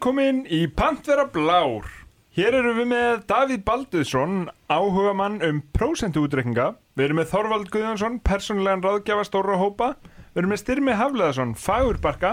[0.00, 1.84] Velkomin í Pantvera Blár.
[2.32, 6.70] Hér erum við með Davíð Balduðsson, áhuga mann um prósentuútrekninga.
[6.96, 9.90] Við erum með Þorvald Guðjónsson, persónulegan ráðgjafa stóra hópa.
[10.30, 12.30] Við erum með Styrmi Hafleðarsson, fagurbarka.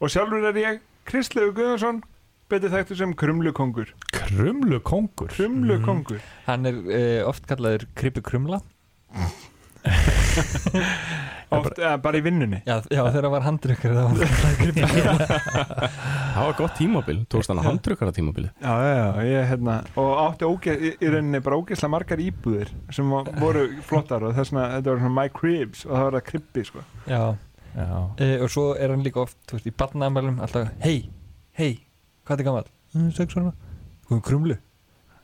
[0.00, 0.80] Og sjálfur er ég,
[1.10, 2.00] Kristlegu Guðjónsson,
[2.48, 3.92] betið þekktu sem Krumlukongur.
[4.16, 6.24] Krumlu kongur Krumlukongur.
[6.48, 8.64] Hann er uh, oft kallaður Kripi Krumla
[11.50, 12.60] Oft, eða, bara í vinnunni.
[12.62, 15.14] Já, já þegar var handrykkur þá var Krumla
[16.34, 20.10] Það var gott tímabil, tókst hann að handrukara tímabili Já, já, já, ég, hérna, og
[20.28, 24.68] átti óge, í, í rauninni bara ógeðslega margar íbúðir sem voru flottar og þess vegna,
[24.76, 26.86] þetta var svona my cribs og það var það kribbi, sko.
[27.10, 27.22] Já,
[27.70, 30.96] Já, uh, og svo er hann líka oft þú veist, í barnaðamælum alltaf Hei,
[31.58, 31.72] hei,
[32.26, 32.66] hvað er gammal?
[32.96, 33.52] Mm, sex ára
[34.08, 34.56] Hvað Krumlu?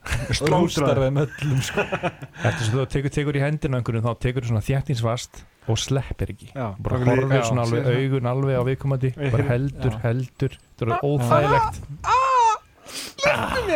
[0.47, 1.83] Róstar þeim öllum sko.
[2.47, 5.77] Eftir sem þú tekur, tekur í hendina á einhverjum þá tekur þú svona þjættinsvast og
[5.81, 6.49] sleppir ekki.
[6.55, 9.09] Já, bara við- já, svona alveg augun alveg á viðkomandi.
[9.17, 9.99] Við bara heldur, Já.
[10.05, 10.51] heldur.
[10.77, 11.75] Þetta er óþægilegt.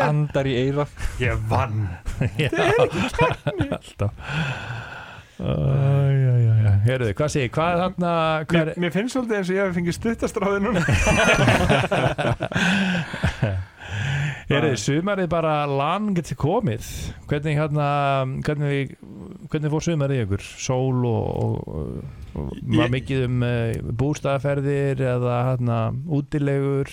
[0.06, 0.86] Andar í eira
[1.20, 1.90] Ég vann.
[3.76, 4.12] alltaf.
[5.42, 8.12] Æjæjæjæ, heyrðu, hvað segir, hvað er þarna
[8.52, 10.82] Mér, er, mér finnst svolítið eins og ég hef fengið stuttastráði núna.
[14.52, 16.86] heyrðu, sumarið bara langt komið.
[17.32, 17.88] Hvernig hérna
[18.46, 18.94] hvernig,
[19.52, 20.44] hvernig fór sumarið í ykkur?
[20.66, 22.04] Sól og, og,
[22.40, 26.92] og Ég- mikið um uh, bústaðaferðir eða hérna útilegur?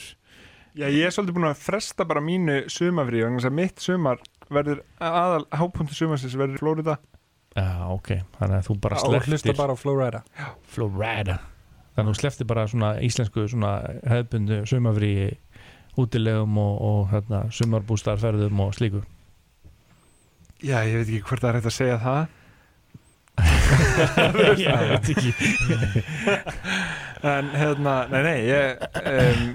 [0.78, 4.20] Já, ég er svolítið búin að fresta bara mínu sumafrí vegna þess að mitt sumar
[4.52, 6.98] verður aðal hápunktu sumarsins verður í Flórida.
[7.58, 10.20] Já, ok, þannig að þú bara og hlusta slepptir bara á Flowrider
[10.68, 11.38] Florida
[11.96, 13.70] Þannig að þú slepptir bara svona íslensku svona
[14.06, 15.12] hefðbundu sumafrí
[15.98, 19.00] útilegum og, og hérna, sumarbústarferðum og slíku.
[20.62, 22.20] Já, ég veit ekki hvort það er hægt að segja það.
[24.58, 25.32] Ég veit ekki.
[27.28, 29.48] En hérna, nei, nei, ég, um,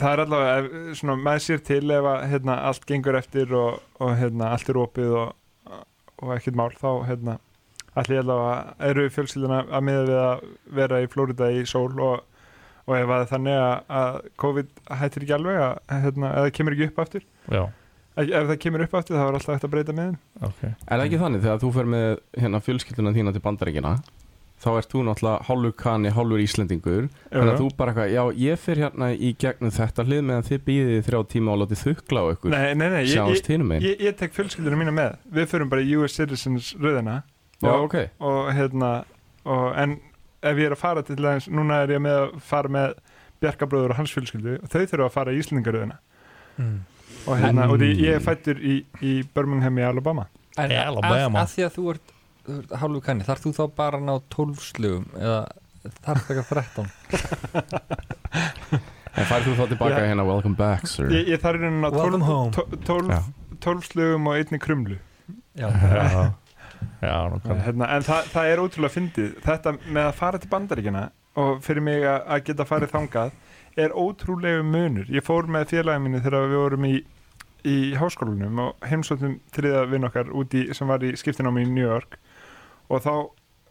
[0.00, 4.12] það er allavega svona með sér til ef að hérna, allt gengur eftir og, og
[4.20, 5.32] hérna, allt er opið og,
[6.20, 7.38] og ekkert mál, þá hérna,
[7.96, 10.44] allir ég allavega eru fjölskylduna að miða við að
[10.80, 12.26] vera í Flórida í sól og,
[12.88, 16.90] og ef að þannig að, að COVID hættir ekki alveg að, hérna, eða kemur ekki
[16.90, 17.64] upp aftur, Já,
[18.16, 20.18] ef það kemur upp aftur þá er alltaf hægt að breyta með þeim.
[20.48, 20.64] ok.
[20.64, 22.10] Er það ekki þannig þegar þú fer með
[22.42, 23.92] hérna, fjölskylduna þína til bandaríkina
[24.62, 27.06] þá ert þú náttúrulega hálfur kanni, hálfur íslendingur.
[27.32, 30.60] Þannig að þú bara eitthvað, já ég fer hérna í gegnum þetta hlið meðan þið
[30.68, 32.52] býðið þrjá tíma og látið þukla á ykkur.
[32.54, 35.96] Nei, nei, nei, ég, ég, ég, ég tek fjölskylduna mína með, við förum bara í
[35.98, 37.16] US Citizens röðina.
[37.58, 38.92] Já, og- ok, og hérna
[39.42, 39.96] og, en
[40.42, 42.94] ef ég er að fara til þess núna er ég með að fara með
[43.42, 45.98] Bjarkabröður og hans fjölskyldu og þau þurfa að fara í Íslendingaröðina.
[46.62, 46.78] Mm.
[47.26, 50.26] Og hérna, En- og því ég er fættur í, í Birmingham í Alabama
[50.58, 51.42] En að, Alabama.
[51.44, 52.12] að því að þú ert,
[52.46, 55.38] þú ert hálfu kanni þarf þú þá bara að ná 12 slugum eða
[56.06, 56.90] þarf það ekki 13
[59.12, 60.04] en færð þú þá tilbaka Já.
[60.10, 62.52] hérna welcome back sir ég, ég þarf hérna Welcome home.
[62.52, 63.22] 12, Já.
[63.58, 64.98] 12, 12 slugum og einni krumlu
[65.58, 66.32] Já, Já,
[67.02, 67.16] já
[67.66, 71.02] hérna, en það, það er ótrúlega fyndið þetta með að fara til bandaríkjana
[71.42, 73.34] og fyrir mig að, að geta farið þangað
[73.76, 75.08] er ótrúlegu munur.
[75.12, 76.96] Ég fór með félagin mínu þegar við vorum í
[77.68, 82.18] í háskólanum og heimsóttum þriða vinn okkar úti sem var í skiptinámi í New York.
[82.90, 83.12] Og þá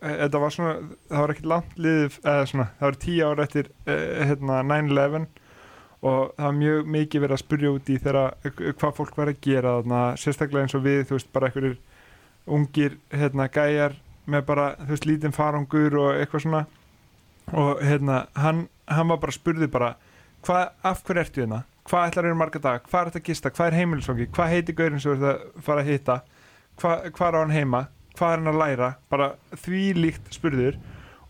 [0.02, 0.74] e, þetta var svona,
[1.10, 3.98] það var ekkert langt liðið, eða svona, það var tíu ár eftir e,
[4.32, 5.28] hérna 9-11
[6.02, 9.42] og það var mjög mikið verið að spurja út í þegar hvað fólk var að
[9.46, 11.76] gera þarna, sérstaklega eins og við, þú veist, bara einhverjir
[12.52, 14.00] ungir, hérna, gæjar
[14.32, 16.64] með bara, þú veist, lítinn farangur og eitthvað svona.
[17.52, 18.64] Og hérna, hann,
[18.98, 19.92] hann var bara spurði bara,
[20.46, 21.64] hvað, af hverju ertu hérna?
[21.90, 23.50] Hvað ætlar eru marga dag, hvað er þetta að gista?
[23.56, 26.18] Hvað er heimilisvangi, hvað heiti gaurinn sem þú ert að fara að hitta,
[26.82, 27.82] hvað, hvað er á hann heima?
[28.18, 29.30] Hvað er hann að læra, bara
[29.64, 30.78] því líkt spurður.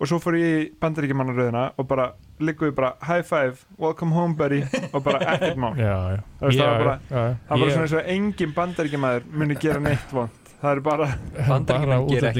[0.01, 2.07] Og svo fór ég í bandaríkjamannaröðina og bara
[2.41, 4.63] liggum við bara high five, welcome home buddy.
[4.91, 5.75] Og bara ekkert mál.
[5.81, 6.21] Já, já.
[6.41, 7.35] Það var bara- já, já.
[7.51, 11.07] það var svona eins og engin bandaríkjamaður muni gera neitt vond það er bara,
[11.47, 12.33] bara gera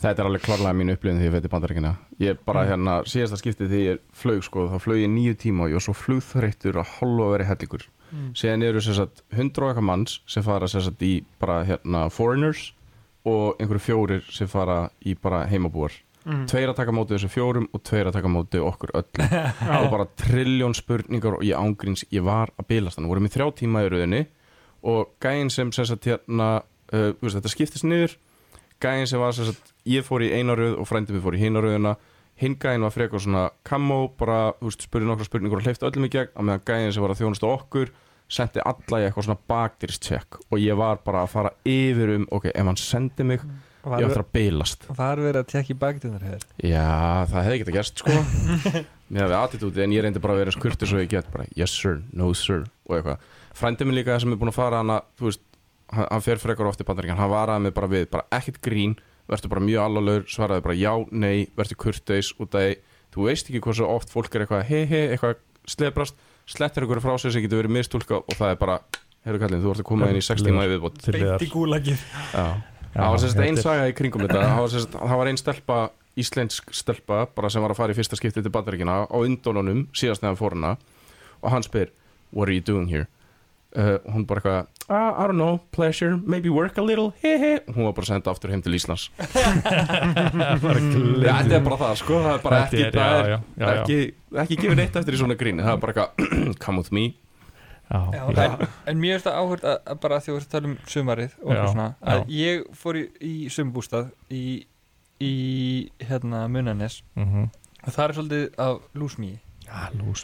[0.00, 3.72] Þetta er alveg klárlega mín upplifin því ég fyrir bandaríkina Ég bara hérna, síðasta skiptið
[3.72, 6.94] því ég flög sko, þá flög ég nýju tíma og ég var svo flugþreyttur að
[6.96, 8.30] hálfa að vera hellingur Mm.
[8.34, 12.06] Síðan eru sem sagt hundra og eitthvað manns sem fara sem sagt í bara hérna
[12.12, 12.70] foreigners
[13.28, 15.94] og einhverju fjórir sem fara í bara heimabúar.
[16.24, 16.44] Mm.
[16.50, 19.36] Tveir að taka móti þessum fjórum og tveir að taka móti okkur öllum.
[19.80, 23.46] Og bara trilljón spurningar og ég ángríns, ég var að bilast þannig, vorum í þrjá
[23.62, 24.20] tíma í rauðinni
[24.90, 28.18] og gæinn sem sem sagt hérna uh, veist, þetta skiptist niður
[28.82, 31.42] gæinn sem var sem sagt, ég fór í eina rauð og frændið mér fór í
[31.44, 31.96] hina rauðina
[32.40, 36.32] hinn gæinn var frekar svona kamó bara, spurði nokkra spurningur og hleyfti öllum í gegn,
[36.32, 37.92] á meðan gæinn sem var að þjónusta okkur
[38.30, 42.46] sendi alla í eitthvað svona bakdýrstjekk og ég var bara að fara yfir um ok,
[42.54, 43.42] ef hann sendi mig,
[43.82, 44.86] ég var það að bilast.
[44.86, 46.86] Það er verið að tekja í baktunar hér Já,
[47.32, 48.16] það hefði getað gerst sko.
[49.16, 51.74] Með við attitúti en ég reyndi bara að vera skurtur svo ég get bara yes
[51.74, 53.24] sir, no sir og eitthvað.
[53.58, 55.42] Frændi minn líka sem er búin að fara hana þú veist,
[55.94, 58.96] hann, hann fer frekar oft í bandaríkjan hann varaði mig bara við, bara ekkert grín
[59.30, 62.72] verður bara mjög allalögur, svaraði bara já, nei verður kurteis út af því
[63.14, 65.38] þú veist ekki hversu oft fólk er eitthvað hei hei, eitthvað
[65.70, 66.18] slebrast,
[66.50, 68.80] slettir ykkur frá sér sem getur verið mistúlka og það er bara
[69.26, 71.00] heyrðu kallinn, þú ert að koma inn í 60 maður viðbót.
[71.14, 72.04] beint í gúlagið.
[72.90, 74.40] Það var sérst einn saga í kringum þetta.
[74.42, 75.78] Það var, sérst, það var einn stelpa,
[76.18, 80.24] íslensk stelpa bara sem var að fara í fyrsta skipti til bandaríkina á undónunum síðast
[80.24, 80.72] nefn fór hana
[81.40, 81.92] og hann spyr,
[82.34, 83.06] what are you doing here
[83.76, 87.36] uh, og hún bara eitthvað ah, I don't know, pleasure, maybe work a little he
[87.38, 89.08] he, og hún var bara senda aftur heim til Íslands.
[90.10, 93.70] Þetta er bara það, sko, það er bara Þetta ekki er- já, er já, já,
[93.80, 93.98] ekki,
[94.44, 97.04] ekki gefið neitt eftir í svona gríni það er bara eitthvað, come with me.
[97.90, 98.42] Já, Já, já.
[98.44, 100.68] en, en mér finnst það áhört að, að bara því að þú ert að tala
[100.70, 102.26] um sumarið og svona, að já.
[102.38, 104.42] ég fór í, í sumbústað í,
[105.26, 105.32] í
[106.06, 107.00] hérna Munanes.
[107.18, 107.48] Mhm.
[107.80, 109.32] og það er svolítið af lúsmí.
[109.66, 110.22] Já, lús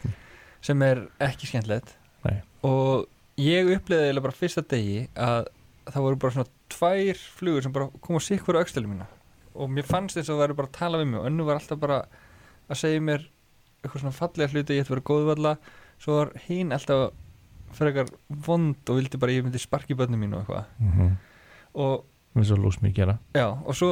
[0.66, 1.92] sem er ekki skemmtilegt.
[2.26, 2.40] Nei.
[2.66, 3.06] og
[3.40, 5.48] ég uppleiði eiginlega bara fyrsta degi að
[5.92, 9.06] það voru bara svona tvær flugur sem bara kom á sikkur á aukstölu mína.
[9.56, 11.20] Og mér fannst eins og það væri bara að tala við mig.
[11.20, 12.00] Og önnu var alltaf bara
[12.66, 13.28] að segja mér
[13.82, 15.52] eitthvað svona fallega hluti ég ætti að vera góðvalla
[16.02, 17.06] svo var hinn alltaf
[17.76, 18.10] frekar
[18.46, 20.64] vond og vildi bara að ég myndi sparki börnum mínu og eitthvað.
[20.80, 21.16] Mhm.
[21.76, 22.04] og
[22.36, 23.18] eins og lús mér gera.
[23.34, 23.90] Já og svo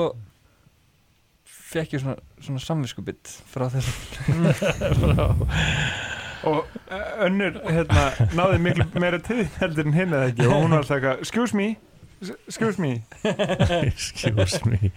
[1.45, 4.45] fekk ég svona, svona samviskubitt frá þessum
[6.51, 8.07] og eh, önnur hérna,
[8.37, 10.47] náði miklu meira þín heldur en hinn eða ekki?
[10.49, 11.75] Og hún var alltaf eitthvað, excuse me
[12.31, 13.03] excuse me.
[13.83, 14.93] Excuse me.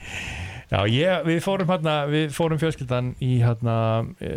[0.67, 3.75] Já, ég, við fórum hérna, við fórum fjölskyldan í hérna
[4.19, 4.31] e,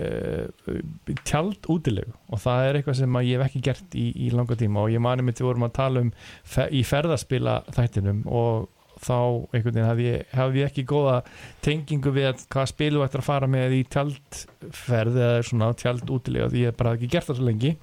[1.27, 4.85] tjald útilegu og það er eitthvað sem ég hef ekki gert í, í langa tíma.
[4.85, 6.12] Og ég mani mitt við vorum að tala um
[6.47, 8.69] fe, í ferðaspila þættinum og
[9.00, 9.17] þá
[9.55, 11.17] einhvern veginn hafði ég, hafði ég ekki góða
[11.64, 16.50] tengingu við að hvað spilu ættir að fara með í tjaldferð eða svona tjald útilega
[16.52, 17.75] því ég bara ekki gert það svo lengi.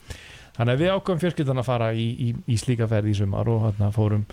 [0.57, 3.67] Þannig að við ákvæmum fjölskyldan að fara í, í, í slíka ferð í sumar og
[3.67, 4.23] hérna fórum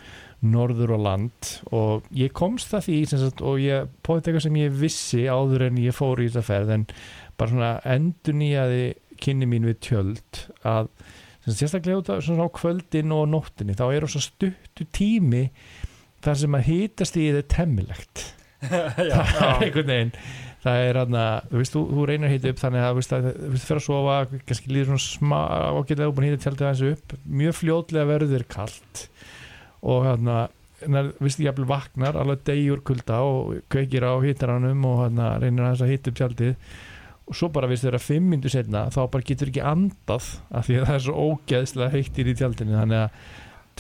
[0.45, 4.79] norður og land og ég komst það því sagt, og ég póðið eitthvað sem ég
[4.81, 6.87] vissi áður en ég fór í þessa ferð en
[7.41, 8.87] bara svona endur nýjaði
[9.21, 10.91] kynni mín við tjöld að
[11.45, 14.09] sérstaklega á kvöldin og nóttinni þá er
[14.97, 15.45] tími
[16.25, 18.25] þar sem að hýtast í þið temmilegt.
[18.65, 20.13] Það er einhvern veginn
[20.65, 23.01] það er hann að, þú veist, þú, þú reynir að hýta upp þannig að, þú
[23.01, 23.27] veist, að,
[23.65, 24.15] fyrir að sofa
[24.49, 25.39] kannski líður svona smá,
[25.75, 29.03] ágætlega þú búin að hýta tjaldið aðeins upp, mjög fljótlega verður kallt
[29.85, 34.99] og hann að viðst ég jafnvel vaknar alveg degjur kulda og kveikir á hýtaranum og
[35.05, 36.75] hann reynir aðeins að hýta upp tjaldið
[37.25, 40.81] og svo bara viðst þeirra fimm myndu setna þá bara getur ekki andað af því
[40.81, 43.23] að það er svo ógeðslega heittir í tjaldinu þannig að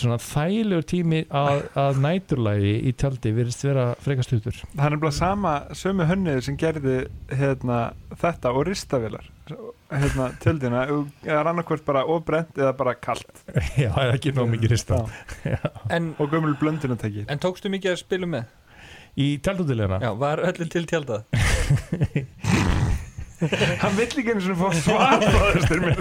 [0.00, 5.14] svona þægilegur tími að, að næturlægi í tjaldi virðist vera frekast hlutur það er bara
[5.14, 6.96] sama sömu hönnið sem gerði
[7.30, 7.78] hérna,
[8.20, 9.28] þetta og ristavélar
[9.92, 13.44] hérna, tjöldina eða annarkvört bara ofbrent eða bara kalt.
[13.80, 15.00] Já, það er ekki nóg mikið rista
[15.94, 18.52] en, og gömul blöndunatæki en tókstu mikið að spila með?
[19.14, 21.22] í tjaldútilegna Já, var öllum til tjaldað?
[23.82, 25.98] hann vill ekki eins og fá svar frá þessir mér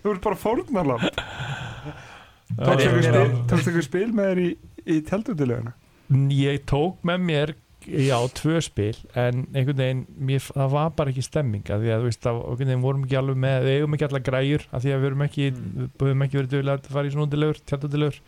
[0.00, 1.20] þú ert bara fórnarlamp
[2.58, 4.50] tókstu Ég- ykkur spil, með þér í,
[4.86, 5.74] í tjaldutileguna
[6.34, 7.52] ég tók með mér
[7.86, 12.02] já, tvö spil en einhvern veginn, mér, það var bara ekki stemming að því að
[12.02, 14.84] þú veist, það, einhvern veginn vorum ekki alveg með við eigum ekki allar græjur, að
[14.84, 15.46] því að við erum ekki
[16.00, 18.18] höfum ekki verið dögulega að fara í svona útilegur tjaldutilegur,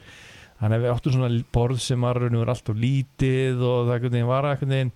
[0.63, 4.49] þannig að við áttum svona borð sem var alltaf lítið og það einhvern veginn var
[4.53, 4.93] einhvern veginn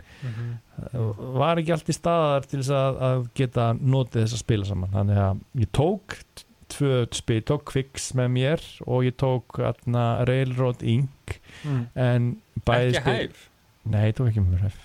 [1.41, 4.93] var ekki allt í staðar til þess að, að geta notið þess að spila saman.
[4.93, 6.17] Þannig að ég tók
[6.73, 11.39] tvö spil, tók Quicks með mér og ég tók atna, Railroad Inc.
[11.63, 11.87] Mm.
[11.95, 12.29] en
[12.67, 13.49] bæði Ekki spil hæf?
[13.87, 14.85] Nei, ég tók ekki með mér hæf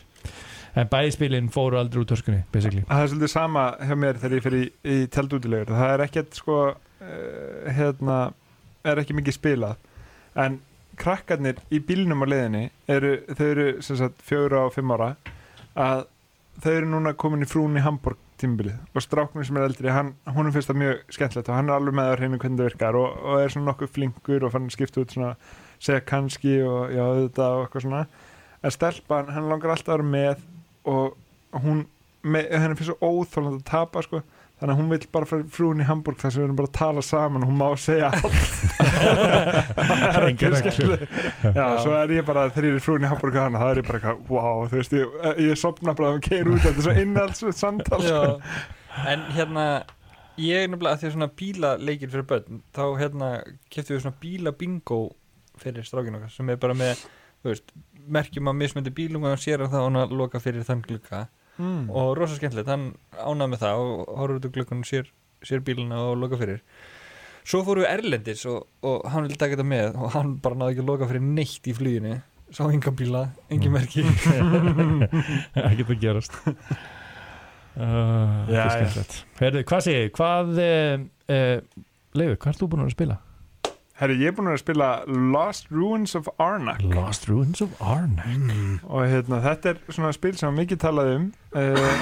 [0.80, 2.86] En bæði spilin fóru aldrei úr törskunni basically.
[2.88, 6.38] Það er svolítið sama hjá mér þegar ég fyrir í, í tjaldutilegur það er ekkert
[6.40, 8.20] sko uh, hérna,
[8.88, 9.82] er ekki mikið spilað.
[10.40, 10.62] En
[11.02, 15.14] krakkarnir í bílnum á leiðinni eru, þau eru sem sagt fjögur og fimm ára
[15.76, 16.06] að
[16.64, 20.14] þau eru núna komin í frún í Hamburg tímbilið og stráknum sem er eldri hann,
[20.26, 22.98] hún finnst það mjög skemmtilegt og hann er alveg með að reyna hvernig það virkar
[23.00, 25.32] og, og er svona nokkuð flinkur og fann að skipta út svona
[25.82, 28.04] segja kannski og já þetta og eitthvað svona.
[28.62, 30.44] En stelpan, hann langar alltaf að vera með
[30.92, 31.86] og hún
[32.24, 34.22] henni finnst svo óþóland að tapa sko
[34.62, 36.78] þannig að hún vill bara fyrir frún í Hamburg þess að við erum bara að
[36.78, 38.42] tala saman og hún má segja allt.
[41.58, 43.88] Já, svo er ég bara þegar ég er frún í Hamburg hana, það er ég
[43.88, 46.88] bara eitthvað, wow, þú veist, ég, ég sopna bara að hún keir út, þetta er
[46.88, 48.22] svo innhaldsveit samtal sko.
[49.10, 49.66] En hérna
[50.42, 53.32] ég er nefnilega að því að svona bílaleikir fyrir börn þá hérna
[53.74, 55.02] keftum við svona bílabingo
[55.62, 57.02] fyrir strákinu okkar sem er bara með,
[57.42, 57.74] þú veist,
[58.12, 60.86] merkjum að mismöndi bílum og hann sér að það og hann að loka fyrir þann
[60.86, 61.26] glugga
[61.58, 61.84] mm.
[61.90, 62.86] og rosa skemmtilegt, hann
[63.18, 65.06] ánað með það og horfður út úr glukkunum sér,
[65.46, 66.60] sér bíluna og loka fyrir
[67.42, 70.76] svo fórum við Erlendis og, og hann vildi taka þetta með og hann bara náði
[70.76, 72.14] ekki að loka fyrir neitt í fluginu
[72.52, 74.02] sá enga bíla, engin merki
[75.72, 76.52] ekki það gerast uh,
[78.52, 80.04] Já, skemmtilegt Herðu, hvað þið?
[80.18, 80.96] hvað uh,
[82.12, 83.18] Leifur, hvað ert þú búin að spila?
[84.02, 86.80] Herri, ég er búin að spila Lost Ruins of Arnak.
[86.90, 88.80] Lost Ruins of Arnak.
[88.90, 92.00] Og hérna, þetta er svona spil sem mikið talað um uh,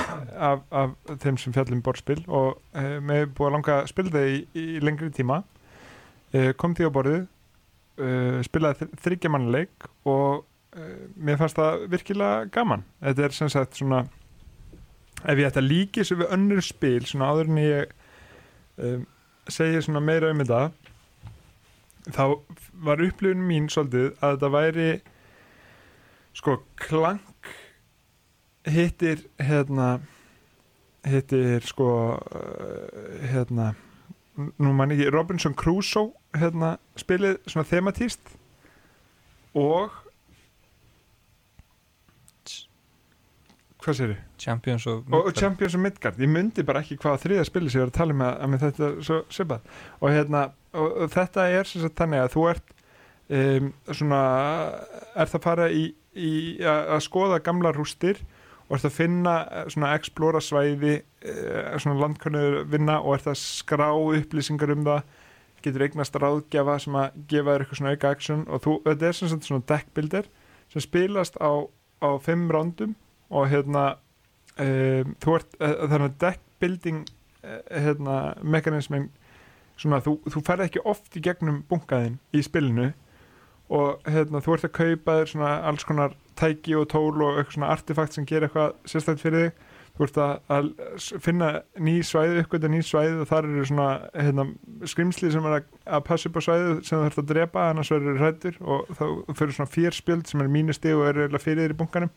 [0.47, 2.61] af, af þeim sem fjallum borðspil og
[3.03, 5.41] mér er búið að langa að spila það í, í lengri tíma.
[6.31, 10.45] Uh, kom því á borðið uh, spilaði þryggja mannleik og
[10.79, 12.87] uh, mér fannst það virkilega gaman.
[13.03, 14.05] Þetta er sem sagt svona
[15.25, 17.97] ef ég ætti að líki þessu við önnur spil svona áður en ég
[18.87, 19.03] um,
[19.51, 20.69] segi svona meira um þetta
[22.07, 22.23] þá
[22.85, 24.89] var upplifun mín svolítið að þetta væri
[26.39, 27.51] sko klank
[28.69, 29.99] hittir hérna
[31.07, 33.73] hittir sko uh, hérna
[34.39, 38.35] nú man ekki Robinson Crusoe hérna spilið svona thematíst
[39.57, 39.95] og
[43.79, 44.23] hvað sér þið?
[44.43, 47.79] Champions og, og, og Champions of Midgard, ég myndi bara ekki hvað þriða spili sem
[47.79, 49.69] ég var að tala um að, að þetta er svo svipað.
[49.99, 50.43] Og hérna,
[50.73, 52.75] og, og þetta er sem sagt þannig að þú ert
[53.39, 54.21] um, svona,
[55.15, 58.21] ert að fara í, í að, að skoða gamla rústir
[58.69, 63.39] og ert að finna eh, svona explora svæði eh, svona landkönnuður vinna og ert að
[63.41, 65.15] skrá upplýsingar um það.
[65.59, 68.43] Getur eignast ráðgjafa sem að gefa þér eitthvað svona auka action.
[68.47, 70.29] Og þú, þetta er sem sagt svona deckbuilder
[70.69, 71.51] sem spilast á,
[72.05, 72.93] á fimm rándum
[73.29, 73.85] og hérna
[74.59, 79.09] um, þú ert, uh, þannig að deckbuilding uh, hérna, mekanismin
[79.79, 82.91] svona, þú, þú ferð ekki oft í gegnum bunkaðin í spilinu.
[83.69, 87.57] Og hérna, þú ert að kaupa þér svona alls konar tæki og tól og eitthvað
[87.57, 89.67] svona artefakt sem gerir eitthvað sérstætt fyrir þig.
[89.99, 90.67] Þú ert að, að
[91.21, 91.47] finna
[91.83, 94.45] ný svæði uppgöta ný svæði og þar eru svona hérna,
[94.87, 97.91] skrimsli sem er að, að passa upp á svæði sem þú ert að drepa annars
[97.91, 99.03] verður hrættur og þá
[99.35, 102.13] fyrir svona fyrspjöld sem er mínusti og eru fyrir þér í bunkanum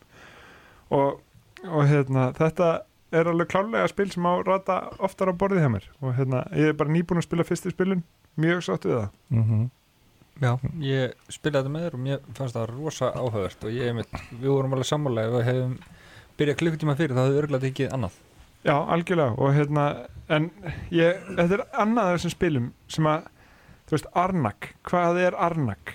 [0.89, 1.21] og,
[1.67, 2.73] og hérna, þetta
[3.13, 5.87] er alveg klálega spil sem á rata oftar á borðið hjá mér.
[6.01, 8.03] Og hérna, ég er bara nýbúin að spila fyrst í spilun
[8.41, 9.09] mjög sátt við það.
[9.29, 9.71] Mm -hmm.
[10.41, 13.99] Já, ég spilaði þetta með þér og mér fannst það rosa áhugavert og ég,
[14.41, 15.75] við vorum alveg sammála ef við hefum
[16.37, 18.15] byrjað klukkutíma fyrir þá hefðu örgulega tekið annað.
[18.63, 19.35] Já, algjörlega.
[19.37, 19.83] Og hérna,
[20.31, 20.49] en
[20.89, 23.27] ég, þetta er annað af þessum spilum sem að,
[23.85, 24.69] þú veist, Arnak.
[24.89, 25.93] Hvað er Arnak?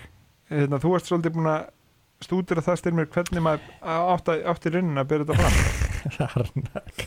[0.49, 1.67] Hérna, þú ert svolítið búin að
[2.23, 3.61] stúdira það styrmir hvernig maður
[4.15, 5.55] átti, átti raunin að byrja þetta fram.
[6.39, 6.97] Arnak.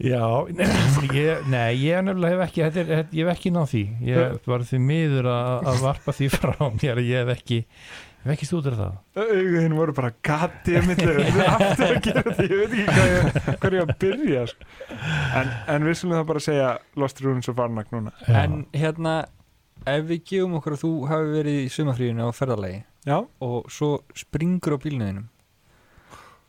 [0.00, 0.24] Já,
[0.56, 0.68] nei,
[1.12, 3.82] ég, nei, ég nefnilega hef ekki, þetta þetta- ég hef ekki náð því.
[4.08, 8.32] Ég var því miður að, að varpa því frá mér, ég hef ekki ég hef
[8.32, 8.94] ekki stúdur það.
[9.20, 11.04] Auðvitað voru bara gati að milli.
[11.04, 13.20] Við erum aftur að gera þetta, ég veit ekki hvað ég,
[13.60, 14.70] hvað ég að byrja sko.
[15.42, 16.70] en, en við skulum það bara segja
[17.04, 18.14] Lost Runes of Arnak núna.
[18.40, 19.14] En hérna,
[19.88, 23.90] ef við gefum okkur að þú hafi verið í sumafríðinu á ferðalagi Já, og svo
[24.12, 25.28] springur á bílnuðinum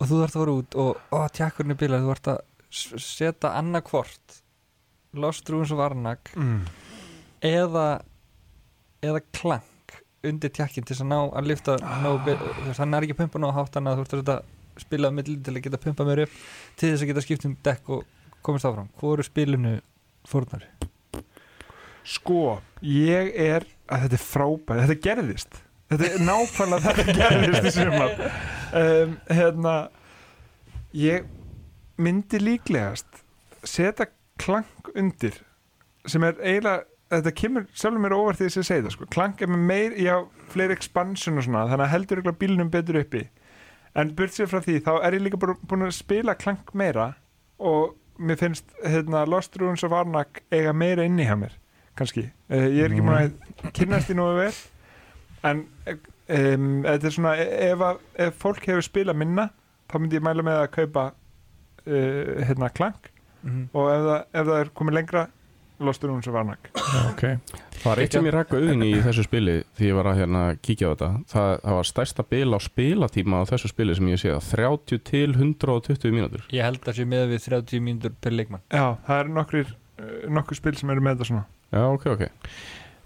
[0.02, 2.40] og þú þarft að fara út og ó, tjakkurinn er bílað, þú þarft að
[2.72, 4.40] setja annarkvort
[5.14, 6.64] Lost Ruins of Arnak mm.
[7.46, 7.86] eða
[9.04, 9.98] eða klank
[10.28, 13.50] undir tjakkin til þess að ná að lifta veist, hann er ekki að pumpa ná
[13.56, 16.36] hátt þannig að þú ert að spila á milli til að geta pumpa mér upp
[16.80, 18.06] til þess að geta skipt um dekk og
[18.46, 19.74] komist áfram hvað eru spilinu
[20.30, 20.68] fórnar?
[22.08, 25.60] Sko, ég er að þetta er frábæð, þetta gerðist.
[25.92, 28.14] Þetta er nákvæmlega þetta gerðist í sumar.
[28.72, 29.76] Um, hérna
[30.96, 31.28] ég
[32.02, 33.22] myndi líklegast
[33.68, 34.08] setja
[34.42, 35.36] klank undir
[36.10, 39.08] sem er eiginlega þetta kemur sjálfur mér óvart því að segja það sko.
[39.12, 40.16] klank er með meir, já,
[40.54, 43.26] fleiri expansion og svona, þannig að heldur ykkur bílnum betur uppi.
[44.00, 47.12] En burt sér frá því þá er ég líka búin að spila klank meira
[47.60, 51.58] og mér finnst hérna, Lost Ruins of Arnak eiga meira inni hjá mér
[52.00, 54.54] kannski, uh, ég er ekki búin að kynnast því nú vel
[55.50, 59.50] en um, þetta er svona ef, að, ef fólk hefur spilað minna
[59.92, 64.44] þá myndi ég mæla með að kaupa uh, hérna klank Mm og ef það, ef
[64.46, 65.22] það er komið lengra
[65.82, 66.68] Lost Ruins of Arnak
[67.10, 67.24] Ok,
[67.82, 70.42] Það var eitt sem ég rakka auðin í þessu spili því ég var að hérna
[70.62, 71.08] kíkja á þetta.
[71.32, 75.02] Það, það var stærsta bil á spilatíma á þessu spili sem ég sé að 30
[75.10, 76.44] til 120 mínútur.
[76.54, 78.62] Ég held að sé með við 30 mínútur per leikmann.
[78.70, 81.44] Já, það er nokkur, uh, nokkur spil sem eru með þetta svona.
[81.72, 82.24] Já, ok, ok.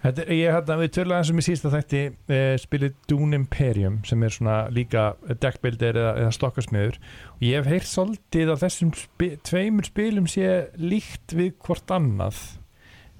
[0.06, 2.00] Þetta, er- ég hérna, við törlega eins og mér sísta þætti
[2.30, 6.98] eh, spilið Dune Imperium sem er svona líka deckbuilder eða, eða stokkasmiður
[7.32, 12.38] og ég hef heyrt svolítið að þessum spi, tveimur spilum sé líkt við hvort annað.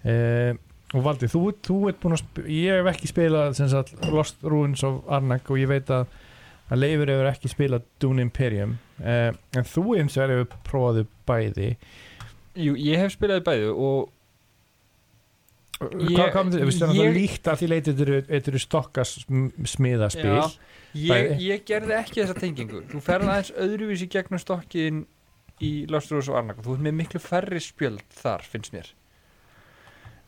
[0.06, 0.52] Eh,
[0.94, 4.44] og Valdi, þú, þú ert búin að spila ég hef ekki spilað sem sagt, Lost
[4.46, 6.06] Ruins of Arnak og ég veit að
[6.66, 8.72] að Leifur hefur ekki spilað Dune Imperium.
[8.98, 11.68] Uh, en þú eins og er hefur prófaðu bæði
[12.56, 14.12] Jú, ég hef spilaði bæði og
[15.76, 16.54] Hvað?
[16.56, 19.10] Þú veist ég- það líkt að því leiti þetta eru stokkas
[19.68, 20.46] smiðaspil Já,
[20.96, 22.80] ég, ég gerði ekki þessa tengingu.
[22.88, 25.02] Þú ferð aðeins öðruvísi gegnum stokkin
[25.60, 28.88] í Lost Rose og Arnak Þú ert með miklu færri spjöld þar, finnst mér.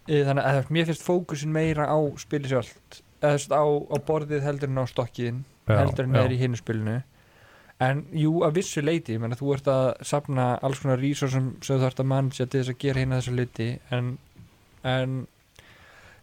[0.08, 3.00] Þannig að mér finnst fókusin meira á spili sjálft.
[3.22, 6.56] Eða þú veist á, á borðið heldur en á stokkin heldur en er í hinu
[6.60, 6.98] spilinu
[7.84, 11.78] en jú, að vissu leiti ég menna þú ert að sapna alls konar resursum sem
[11.78, 14.10] þú ert að mannja til þess að gera hérna þessu leiti en,
[14.82, 15.16] en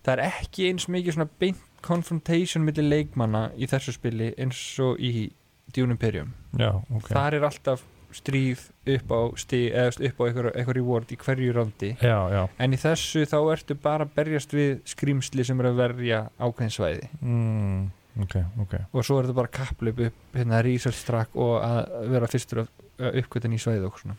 [0.04, 5.00] það er ekki eins mikið svona beint confrontation millir leikmanna í þessu spili eins og
[5.00, 5.30] í
[5.76, 6.32] Dune Imperium.
[6.58, 7.10] Já, ok.
[7.12, 7.84] Þar er alltaf
[8.16, 8.62] stríð
[8.96, 12.42] upp á upp á eitthvað, eitthvað reward í hverju rándi Já, já.
[12.64, 16.76] En í þessu þá ertu bara að berjast við skrýmsli sem er að verja ákveðin
[16.78, 17.10] svæði.
[17.20, 17.82] Mm,
[18.24, 18.74] Ok, ok.
[18.96, 23.18] Og svo er þetta bara kapplöp upp hérna research track og að vera fyrstur að
[23.24, 24.16] uppkvötan í svæði og svona.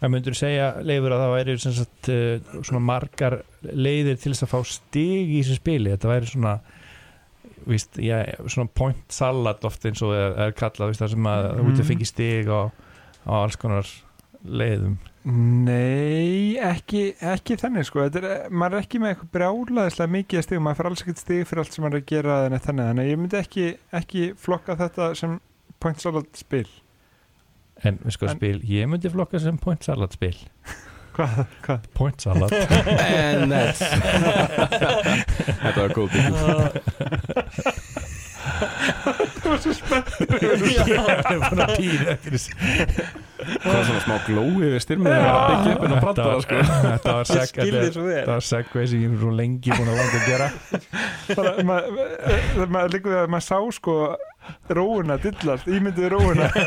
[0.00, 3.36] Það myndur segja, Leifur, að það væri sagt, uh, svona margar
[3.72, 5.90] leiðir til þess að fá stig í þessu spili?
[5.94, 6.54] Þetta væri svona
[7.66, 8.18] víst, já,
[8.52, 11.70] svona point salad oft eins og er, er kallað, víst, það sem að þú Mhm.
[11.72, 12.60] ert að fengi stig á,
[13.24, 13.88] á alls konar
[14.44, 18.02] leiðum Nei, ekki, ekki þannig sko.
[18.04, 21.46] Þetta er, maður er ekki með eitthvað brjálaðislega mikið stig, maður fyrir alls ekkert stig
[21.48, 23.64] fyrir allt sem maður er að gera þannig, þannig að ég myndi ekki,
[24.00, 25.38] ekki flokka þetta sem
[25.80, 26.66] point salad spil.
[27.88, 30.36] En við sko En- spil, ég myndi flokka sem point salad spil.
[31.14, 31.80] Hvað, hvað?
[31.94, 32.52] point salad.
[33.14, 33.80] And that's
[35.62, 36.34] Þetta var góð byggjum
[39.44, 40.10] Það var svo spennt
[40.74, 42.52] ég er búin að týra eftir þessu
[43.44, 46.24] Hvað er svona smá glói við styrmið að vera að byggja upp en að branda
[46.28, 46.56] var- sko.
[46.84, 48.14] þetta var seg skil þið þetta svo vel.
[48.18, 50.48] þetta var segvei sem ég er svo lengi búin að langa að gera.
[51.34, 53.96] Bara, maður ma, líka við að maður sá sko
[54.78, 56.46] róuna dillast, ímyndið róuna.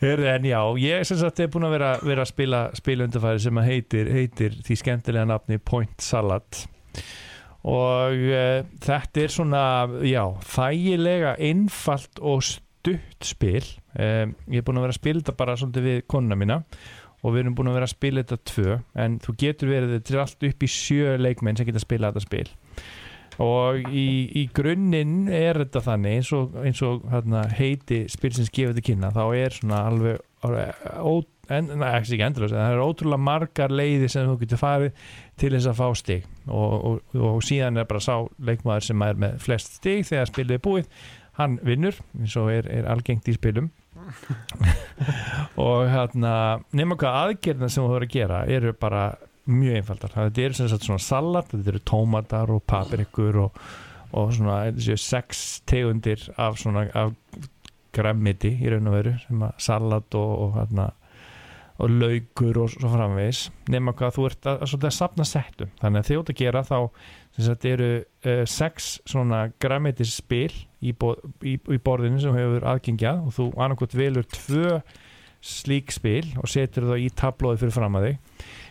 [0.00, 3.58] En já, ég sem sagt er búin að vera, vera að spila spila undarfæri sem
[3.60, 6.62] að heitir, heitir því skemmtilega nafni Point Salad.
[7.68, 9.64] Og uh, þetta er svona,
[10.08, 10.22] já,
[10.54, 12.40] þægilega einfalt og
[12.80, 13.62] stutt spil.
[13.94, 16.60] Um, ég er búin að vera að spila þetta bara svolítið við konuna mína
[17.20, 20.14] og við erum búin að vera að spila þetta tvö en þú getur verið þetta
[20.14, 22.46] er allt upp í sjö leikmenn sem geta að spila þetta spil.
[23.40, 28.80] Og í, í grunninn er þetta þannig eins og, eins og hérna, heiti spilsins gefið
[28.80, 31.12] til kynna þá er svona alveg ó,
[31.52, 35.06] en, na, ekki endurlega, það er ótrúlega margar leiðir sem þú getur farið
[35.40, 36.28] til þess að fá stig.
[36.48, 40.58] Og, og, og síðan er bara sá leikmaður sem er með flest stig þegar spilið
[40.58, 41.08] er búið
[41.40, 43.70] hann vinnur, eins og er, er algengt í spilum.
[45.60, 46.32] Og hérna
[46.76, 49.04] nema hvað aðgerðina sem þú voru að gera eru bara
[49.50, 50.14] mjög einfaldar.
[50.14, 53.60] Þetta eru sem sagt svona salat, þetta eru tómatar og paprikur og,
[54.16, 57.14] og svona þessi sex tegundir af svona af
[57.94, 60.90] græmmiti í raun og veru sem að salat og, og hérna
[61.80, 63.46] og laukur og svo framvegis.
[63.72, 65.70] Nema hvað þú ert að, að, að, að sapna settum.
[65.80, 66.76] Þannig að þjótt að gera þá
[67.38, 71.14] sagt eru uh, sex svona græmitis spil í, bo,
[71.46, 74.80] í, í borðinu sem hefur aðgengjað og þú annarkot velur tvö
[75.40, 78.18] slík spil og setur það í tablóði fyrir fram að þig.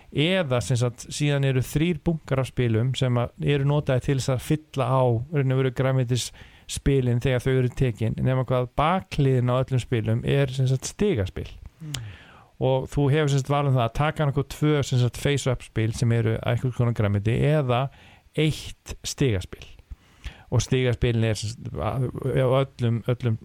[0.10, 4.88] Eða sagt síðan eru þrýr bunkar af spilum sem eru notaði til þess að fylla
[4.90, 6.30] á raun og veru græmitis
[6.70, 8.18] spilin þegar þau eru tekin.
[8.18, 11.50] Nema hvað bakliðin á öllum spilum er sagt stigaspil.
[12.60, 16.76] Og þú hefur sagt valum það að taka náttúrulega tvö face-up spil sem eru eitthvað
[16.78, 17.86] konar græmiti eða
[18.38, 19.66] eitt stigaspil.
[20.52, 21.38] Og stigaspilin er
[21.80, 23.38] á öllum, öllum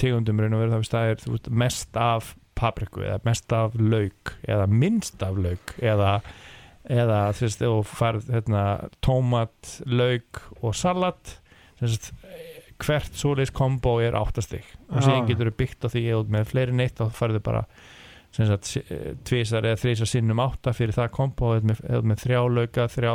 [0.00, 4.32] tegundum raun og veru það er þú veist, mest af papriku eða mest af lauk
[4.48, 6.20] eða minnst af lauk eða,
[6.88, 8.62] eða þú veist, þú farð hérna,
[9.04, 11.36] tómat, lauk og salat.
[11.80, 12.12] Sagt
[12.80, 15.28] hvert svoleiðis kombo er áttastig og síðan Ah.
[15.28, 17.62] getur þú byggt á því eða með fleiri neitt og farðu bara
[18.84, 22.86] eh, tvisar eða þrísar sinnum átta fyrir það kombo eða með, eða með þrjá lauka,
[22.92, 23.12] þrjá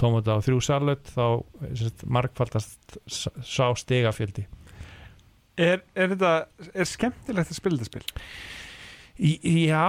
[0.00, 1.24] tómata og þrjú salut þá
[1.68, 4.46] sem sagt, margfaldast s- sá stigafjöldi.
[5.60, 6.34] Er, er þetta,
[6.72, 8.24] er skemmtilegt að spila þetta spil?
[9.20, 9.86] Já,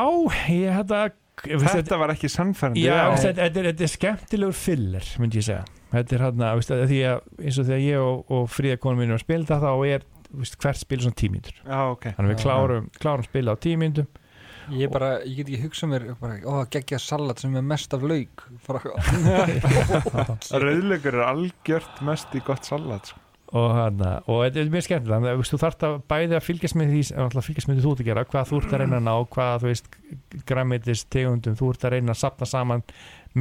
[0.51, 1.01] ég þetta
[1.41, 2.81] Þetta var ekki sannfærandi.
[2.83, 5.63] Já, þetta, er, þetta er skemmtilegur filler myndi ég segja.
[5.91, 6.59] Þetta er hann að
[6.91, 9.71] því að eins og þegar ég og, og fríða konum mínum að spila það þá
[9.95, 10.05] er
[10.41, 11.17] veist, hvert spil svona
[11.95, 12.05] ok.
[12.11, 14.11] Þannig að við klárum, klárum spila á tímíndum
[14.71, 18.05] Ég bara, ég get ekki hugsað mér bara, ó, geggja salat sem er mest af
[18.07, 18.79] lauk bara,
[20.63, 23.19] Rauðleikur er algjört mest í gott salat sko.
[23.51, 26.93] og, hana, og þetta er mjög skemmtilega að þú þarft að bæði að fylgjast með
[26.93, 29.07] því að fylgjast með því þú ert að gera, hvað þú ert að reyna að
[29.09, 29.89] ná hvað þú veist,
[30.47, 32.85] græmitis tegundum þú ert að reyna að sapna saman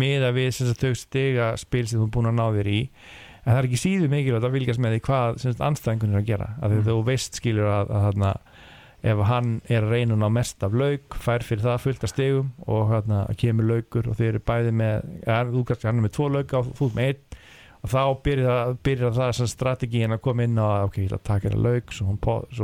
[0.02, 2.72] með að við sem sagt, þau stiga spil sem þú er búin að ná þér
[2.74, 2.80] í
[3.40, 6.20] en það er ekki síður mikilvægt að fylgjast með því hvað sem sagt, anstæðingun er
[6.24, 6.82] að gera að Mm.
[6.90, 8.32] þú veist skilur að, að hana,
[9.02, 12.50] ef hann er að reyna ná mest af lauk fær fyrir það fullt af stegum
[12.66, 16.16] og hana, kemur laukur og þeir eru bæði með ja, þú kannski hann er með
[16.18, 17.40] tvo lauka og þú með einn
[17.80, 21.28] og þá byrjar, byrjar það sem strategíin að koma inn að ok, ég ætla að
[21.30, 22.18] taka hérna lauk svo hún,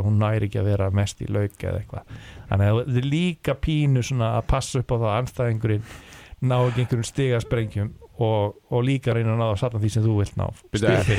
[0.05, 2.19] hún næri ekki að vera mest í lauk eða eitthvað.
[2.51, 5.87] Þannig að það er líka pínu að passa upp á það að anstæðingurinn
[6.45, 10.15] ná ekki einhverjum stigasprengjum og, og líka reyna að ná að satna því sem þú
[10.21, 11.11] vilt ná er,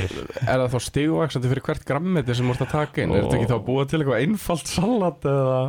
[0.42, 3.14] er það þá stigvaksandi fyrir hvert grammeti sem ert að taka inn?
[3.14, 5.62] Er þetta ekki þá að búa til eitthvað einfalt salat eða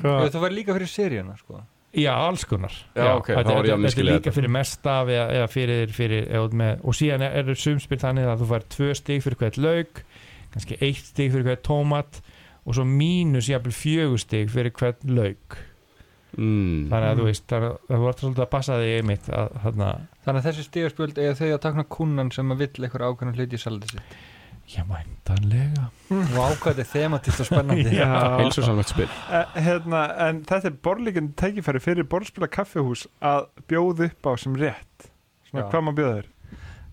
[0.00, 0.26] hvað?
[0.34, 1.60] Það var líka fyrir seríuna sko.
[1.94, 4.32] Já, alls konar Já, ok, þá þetta, er líka þetta.
[4.34, 8.30] fyrir mest af eða, eða fyrir, fyrir eða, með, og síðan er, er sumspil þannig
[8.30, 10.00] að þú fær tvö stig fyrir hvert lauk
[10.54, 12.18] kannski eitt stig fyrir hvert tómat
[12.64, 15.58] og svo mínus jafnvel fjögur stig fyrir hvert lauk
[16.36, 16.90] Mm.
[16.90, 17.64] þannig að þú veist, það
[18.04, 19.88] var svolítið að passa þig einmitt að þarna,
[20.24, 23.58] Þannig að þessi stigaspjöld eða þau að takna kúnan sem að vill eitthvað ákveðna hluti
[23.58, 24.14] í salati sitt
[24.72, 28.08] já, mæntanlega og ákvæði þematist og spennandi Já.
[28.40, 34.30] Heilsusamlegt spil Eh, hérna, en þetta er borlíkinn tækifæri fyrir borðspila kaffihús að bjóða upp
[34.30, 35.10] á sem rétt
[35.50, 35.70] svona Já.
[35.74, 36.30] hvað maður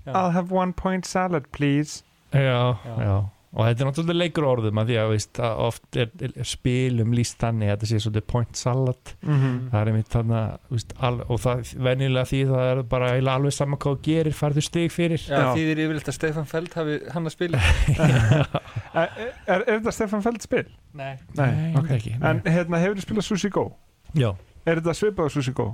[0.06, 0.12] Já.
[0.18, 2.96] I'll have one point salad please já, Já.
[3.00, 3.16] já.
[3.52, 7.16] Og þetta er náttúrulega leikur orðum að því að, veist, að oft er, er spilum
[7.18, 10.40] líst þannig að þetta sé svolítið point salad mm það er einmitt þarna
[10.72, 14.64] veist, al, og það venjulega því það er bara alveg saman hvað þú gerir farðu
[14.64, 15.50] stig fyrir Já, Já.
[15.58, 17.62] þýðir yfirleitt að Stefan Feld hafi hann að spila
[19.02, 19.10] er,
[19.48, 20.66] er, er þetta Stefan Feld spil?
[20.96, 22.28] Nei Nei, Nei, ok ekki, nei.
[22.32, 23.68] En hérna, hefur þið spilað Sushi Go?
[24.16, 24.30] já
[24.64, 25.68] Er þetta svipað á Sushi Go?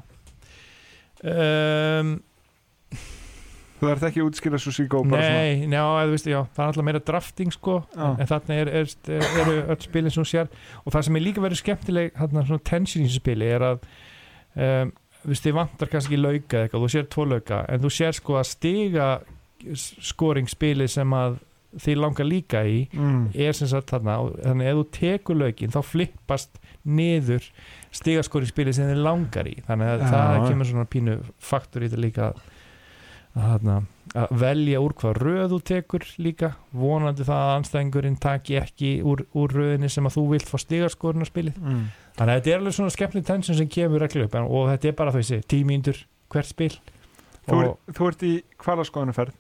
[1.24, 2.18] um,
[3.78, 6.72] Þú ert ekki að útskýra Sushi Go bara nei, já, eða, veist, já, það er
[6.72, 8.06] alltaf meira drafting sko, Já.
[8.10, 10.50] en þarna er, er, er, eru öll spilin sem þú sér
[10.82, 13.86] og það sem er líka verið skemmtileg þarna svona tension í þessu spili er að
[14.66, 14.94] um,
[15.28, 19.10] þið vantar kannski lauka eitthvað, þú sér tvo lauka en þú sér sko að stiga
[19.78, 21.38] skoringsspili sem að
[21.78, 23.24] þið langar líka í svona mm.
[23.46, 27.48] er sem sagt þarna og þannig ef þú tekur lögin þá flippast niður
[27.96, 30.08] stigaskori spili sem þið langar í þannig að Já.
[30.14, 32.40] það kemur svona pínu faktur í þetta líka að,
[33.44, 33.76] þarna,
[34.18, 36.50] að velja úr hvað röð þú tekur líka.
[36.74, 41.28] Vonandi það að anstæðingurinn taki ekki úr, úr röðinni sem að þú vilt fá stigaskorina
[41.28, 41.84] spilið Mm.
[42.18, 44.98] þannig að þetta er alveg svona skemmtileg tension sem kemur reglu upp og þetta er
[45.02, 46.00] bara þessi tímíndur
[46.34, 46.72] hvert spil.
[47.48, 49.34] Þú, og, er, þú ert í kvalaskoðunaferð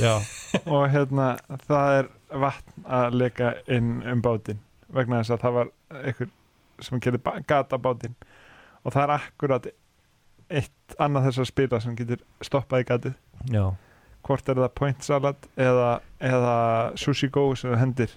[0.00, 0.14] já,
[0.74, 1.28] og hérna
[1.68, 2.08] það er
[2.44, 4.58] vatn að leka inn um bátinn
[4.94, 5.70] vegna þess að það var
[6.04, 6.28] einhver
[6.82, 8.14] sem gerði gata bátinn.
[8.84, 9.66] Og það er akkurat
[10.50, 13.16] eitt annað þessar spila sem getur stoppað í gatið.
[13.52, 13.64] Já.
[14.24, 15.88] Hvort er það point salad eða,
[16.24, 16.56] eða
[17.00, 18.12] sushi go sem hendir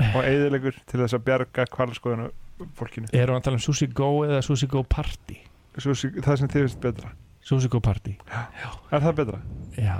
[0.00, 2.30] og eigðilegur til þess að bjarga kvalaskoðunu
[2.78, 3.10] fólkinu.
[3.12, 5.38] Erum við að tala um Sushi Go eða Sushi Go Party?
[5.80, 7.14] Sushi, það sem þið finnst betra.
[7.46, 8.14] Sushi Go Party.
[8.32, 9.40] Er það betra?
[9.76, 9.98] Já.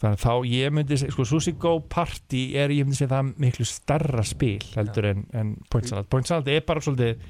[0.00, 3.34] Þannig að þá ég myndi segja, sko Sushi Go Party er, ég myndi segja það
[3.44, 6.08] miklu starra spil heldur en, en Point Salad.
[6.10, 7.22] Point Salad er bara svolítið,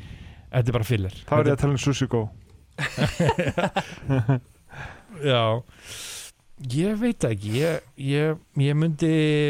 [0.48, 1.20] þetta er bara filler.
[1.28, 2.24] Þá er ég að tala um sushi go
[5.30, 5.62] Já.
[6.70, 9.08] Ég veit ekki ég, ég, ég myndi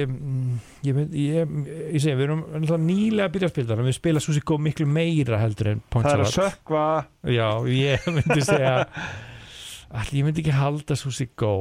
[0.08, 0.54] mm,
[0.86, 1.50] ég myndi, ég,
[1.92, 5.36] ég segi, við erum nýlega að byrja að spila við spila Sushi Go miklu meira
[5.42, 6.86] heldur en Point það er að sökva
[7.28, 8.72] Já, ég myndi segja
[9.94, 11.52] Allir, ég myndi ekki halda Sushi Go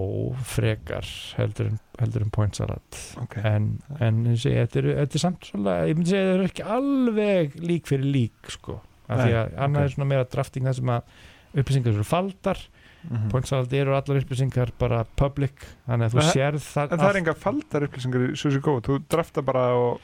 [0.48, 3.44] frekar heldur en, heldur en Point Salad okay.
[3.44, 6.70] en, en segi, þetta, er, þetta er samt svona, ég myndi segja það eru ekki
[6.80, 8.80] alveg lík fyrir lík sko,
[9.12, 9.92] af því að annað ok.
[9.92, 11.22] er svona meira drafting það sem að
[11.54, 12.62] upplýsingar eru faldar.
[13.04, 17.02] Mm point salad eru allar upplýsingar bara public, þannig að þú En sérð það, en
[17.02, 19.98] það er enga faldar upplýsingar í sushi go þú drafta bara og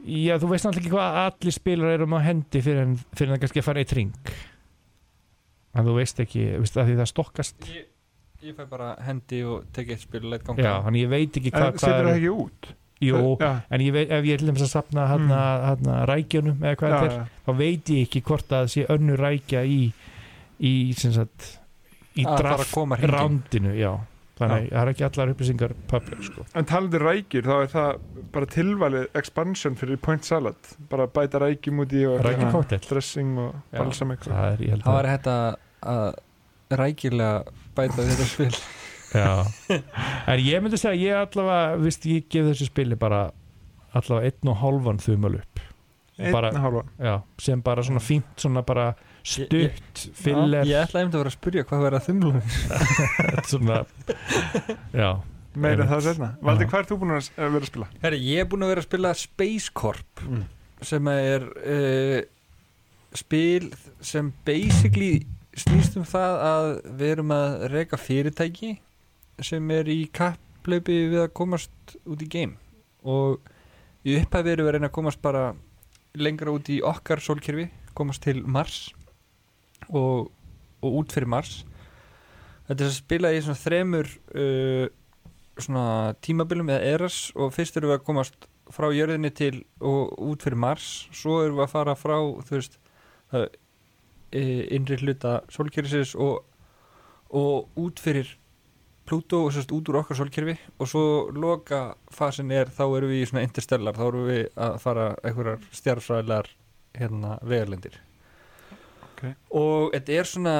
[0.00, 3.28] já, þú veist náttúrulega ekki hvað allir spilar eru um á hendi fyrir en, fyrir
[3.28, 4.32] en það kannski að fara í tring
[5.76, 7.66] en þú veist ekki, veist það því það stokkast.
[7.72, 7.88] Ég,
[8.48, 10.64] ég fæ bara hendi og teki eitt spil og leitt ganga.
[10.64, 12.72] Já, þannig ég veit ekki en hvað hva setur það er ekki út?
[13.02, 16.60] Jú, já, en ég veit, ef ég er til dæmis að sapna hérna, hérna rækjunum
[16.62, 19.62] eða hvað já, þetta er þá veit ég ekki hvort að það sé önnu rækja
[19.66, 19.78] í
[20.62, 21.58] í, sem sagt,
[22.18, 22.74] í draft
[23.10, 23.92] rándinu, já.
[24.42, 26.44] Þannig að það er ekki allar upplýsingar public sko.
[26.58, 27.90] En talandi rækjur, þá er það
[28.32, 30.70] bara tilvalið expansion fyrir point salad.
[30.90, 33.78] Bara bæta rækjum út í og hérna, dressing og Já.
[33.82, 34.32] balsam eitthvað.
[34.38, 35.58] það er, ég held það að var hægt að,
[36.80, 38.62] rækilega bæta við þetta spil.
[39.22, 39.32] Já.
[40.32, 43.26] en ég myndi segja að ég allavega, vist, ég gef þessu spili bara
[43.92, 45.60] allavega einn og hálfan þumal upp.
[46.18, 50.66] Einn bara- hálfa já, sem bara svona fínt svona bara stutt filler.
[50.66, 52.42] Ég ætlaði einmitt að vera að spurja hvað verða þumlun
[53.50, 53.78] svona
[54.96, 55.08] já,
[55.54, 57.88] meira það setna Valdi, hvað ert þú búin að vera að spila?
[58.02, 60.44] Herri, ég er búin að vera að spila Space Corp Mm.
[60.82, 62.20] sem er uh,
[63.14, 63.68] spil
[64.02, 68.72] sem basically snýst um það að við erum að reka fyrirtæki
[69.42, 72.54] sem er í kapp, kapplaupi við að komast út í game.
[73.02, 73.40] Og
[74.06, 75.40] í upphæfi erum við að reyna að komast bara
[76.14, 77.64] lengra út í okkar sólkerfi
[77.98, 78.92] komast til Mars
[79.88, 80.30] og,
[80.82, 81.62] og út fyrir Mars.
[82.68, 84.86] Þetta er að spila í svona þremur uh,
[85.60, 90.44] svona tímabilum eða eras og fyrst erum við að komast frá jörðinni til og út
[90.44, 91.08] fyrir Mars.
[91.12, 92.78] Svo erum við að fara frá þú veist
[93.32, 94.42] e,
[94.76, 96.46] innri hluta sólkerfisins og,
[97.28, 98.38] og út fyrir
[99.02, 100.54] Pluto og sérst út úr okkar sólkerfi.
[100.78, 103.98] Og svo loka fasin er þá erum við í svona interstellar.
[103.98, 106.52] Þá erum við að fara einhverjar stjárfræðilegar
[106.94, 107.98] hérna vegarlendir
[109.22, 109.44] Ok.
[109.58, 110.56] og þetta er svona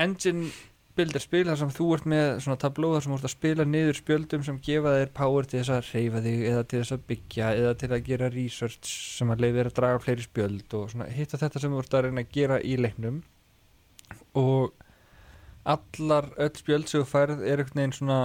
[0.00, 0.52] engine
[0.96, 3.64] builder spil þar sem þú ert með svona tabló þar sem þú ert að spila
[3.64, 7.06] niður spjöldum sem gefa þér power til þess að reyfa þig eða til þess að
[7.12, 10.90] byggja eða til að gera research sem að leiði þér að draga fleiri spjöld og
[10.92, 13.22] svona hitta þetta sem þú ert að reyna að gera í leiknum
[14.42, 14.84] og
[15.72, 18.20] allar öll spjöld sem þú færð er einhvern veginn svona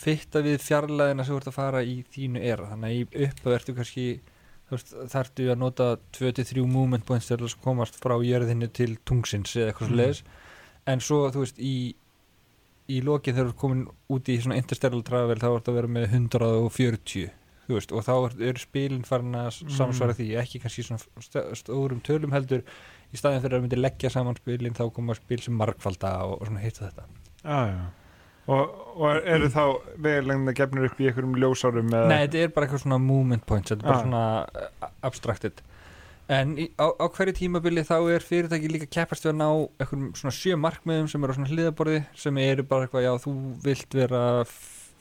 [0.00, 3.54] fitta við fjarlæðina sem þú ert að fara í þínu era þannig að í upphau
[3.56, 4.08] ertu kannski
[4.70, 9.88] þarftu að nota 2-3 movement points til að komast frá jörðinu til tungsins eða eitthvað
[9.92, 10.22] svo leiðis
[10.90, 11.74] en svo þú veist í
[12.86, 15.88] í lokið þegar þú ert komin út í svona interstellar travel þá ertu að vera
[15.90, 17.30] með 140
[17.66, 19.72] þú veist, og þá er, er spilin farin að Mm.
[19.74, 22.62] samsvara því, ekki kannski svona st- stórum tölum heldur
[23.10, 26.46] í staðin fyrir að myndi leggja saman spilin þá koma spil sem margfalda og, og
[26.46, 27.06] svona hitta þetta
[27.42, 27.86] Já, já.
[28.46, 29.62] Og, og eru þá
[29.98, 31.88] vegarlengna gefnir upp í einhverjum ljósárum?
[31.90, 34.04] Nei, þetta er bara eitthvað svona movement points þetta er bara Ah.
[34.04, 35.62] svona uh, abstracted
[36.30, 39.48] en í, á, á hverju tímabili þá er fyrirtæki líka keppast við að ná
[39.82, 43.34] einhverjum svona sjö markmiðum sem eru á svona hliðaborði sem eru bara eitthvað, já, þú
[43.66, 44.22] vilt vera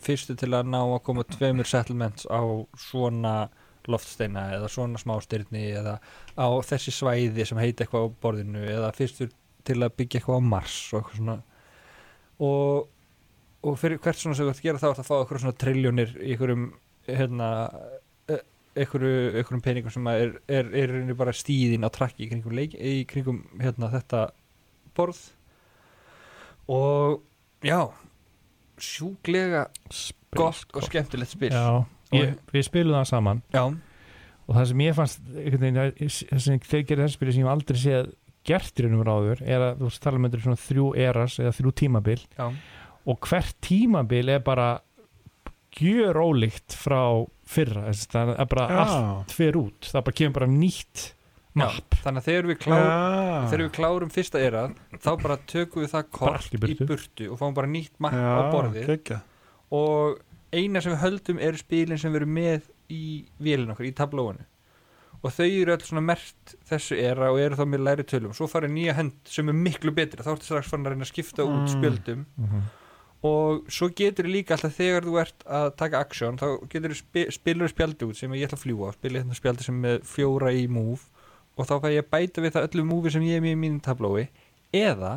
[0.06, 2.42] fyrstu til að ná að koma tveimur settlements á
[2.78, 3.36] svona
[3.90, 6.00] loftsteina eða svona smástyrni eða
[6.38, 9.30] á þessi svæði sem heiti eitthvað á borðinu eða fyrstur
[9.66, 11.38] til að byggja eitthvað á Mars og eitthvað svona
[12.42, 12.88] og,
[13.66, 15.60] og fyrir hvert svona sem þú ert að gera þá ert að fá eitthvað svona
[15.64, 16.66] triljónir í einhverjum
[17.08, 17.50] hérna
[18.30, 18.44] e-
[18.76, 23.06] einhverju, einhverjum peningum sem er, er, er, bara stíðin á trakki í kringum, leik, í
[23.10, 24.28] kringum hérna, þetta
[24.98, 25.22] borð.
[26.72, 27.22] Og
[27.66, 27.80] já
[28.82, 29.68] sjúklega
[30.36, 31.54] gott og skemmtilegt spil.
[31.54, 33.42] Já, ég, við spilum það saman.
[33.56, 33.64] Já,
[34.46, 38.14] og það sem ég fannst þeir gerir þessi spili sem ég aldrei séð
[38.46, 41.54] gert í raunum ráður er að þú veist tala með þetta svona þrjú eras eða
[41.58, 42.20] þrjú tímabil.
[42.36, 42.46] Já,
[43.06, 44.70] og hvert tímabil er bara
[45.76, 47.02] gjör ólíkt frá
[47.46, 48.78] fyrra það er bara Já.
[48.86, 51.04] allt fyrir út það bara kemur bara nýtt
[51.56, 53.42] mapp þannig að þegar við klárum Já.
[53.52, 56.88] þegar við klárum fyrsta erað þá bara tökum við það kort í í burtu.
[56.90, 57.28] burtu.
[57.32, 59.22] og fáum bara nýtt mapp Já, á borðið geggjað.
[59.72, 60.20] og
[60.56, 63.04] eina sem við höldum eru spilin sem við erum með í
[63.44, 64.46] vélinn okkar, í tablóinu
[65.26, 68.48] og þau eru öll svona mert þessu era og eru þá með læri tölum svo
[68.52, 71.44] farið nýja hend sem er miklu betri þá ertu strax farin að reyna að skipta
[71.48, 71.72] út Mm.
[71.76, 72.66] spjöldum Mhm.
[73.26, 77.24] Og svo getur líka alltaf þegar þú ert að taka aksjón þá getur þú spi,
[77.34, 80.66] spilur spjaldi út sem ég ætla að fljúa spila hérna spjaldi sem er fjóra í
[80.70, 81.02] move.
[81.56, 83.60] Og þá fæ ég að bæta við það öllu múfi sem ég er með í
[83.64, 84.26] mínu tablói.
[84.76, 85.14] Eða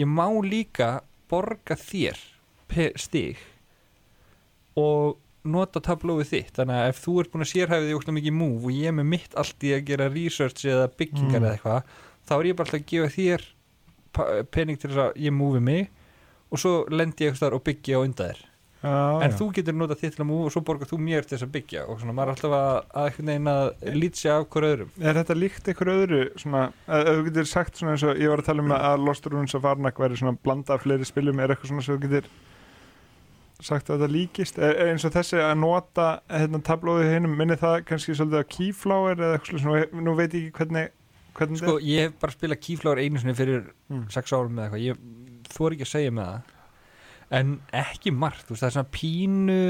[0.00, 0.90] ég má líka
[1.30, 2.18] borga þér
[2.98, 3.38] stig
[4.78, 6.52] og nota tablóið þitt.
[6.58, 8.96] Þannig að ef þú ert búin að sérhæfi því óslega mikið move og ég er
[8.98, 11.46] með mitt allt í að gera research eða byggingar Mm.
[11.46, 11.82] eða eitthvað
[12.28, 15.88] þá er ég bara alltaf að gefa þér pening til þess að ég múfi mig
[16.50, 18.46] og svo lendi ég eitthvað og byggja á undan þér.
[18.80, 19.36] Já, en já.
[19.36, 21.50] þú getur notað þitt til að múfi og svo borgar þú mér til þess að
[21.52, 24.94] byggja og svona maður er alltaf að, að að lýtsi af hver öðrum.
[25.04, 28.32] Er þetta líkt einhver öðru svona, að, að þú getur sagt svona eins og ég
[28.32, 31.42] var að tala um að- Lost Runes of Arnak væri svona blanda af fleiri spilum,
[31.44, 32.30] er eitthvað svona sem þú getur
[33.60, 34.58] sagt að þetta líkist?
[34.64, 38.52] Er, er eins og þessi að nota hérna, tablóðið hinum, minni það kannski svolítið á
[38.56, 40.88] Keyflower eða eitthvað svona, nú, veit ég ekki hvernig,
[41.36, 44.06] hvernig sko ég hef bara spilað kýfláður einu sinni fyrir Mm.
[44.14, 44.86] sex árum eða eitthvað.
[44.88, 44.96] Ég
[45.54, 47.52] þór ekki að segja með það en
[47.84, 49.60] ekki margt, þú veist, það er svona pínu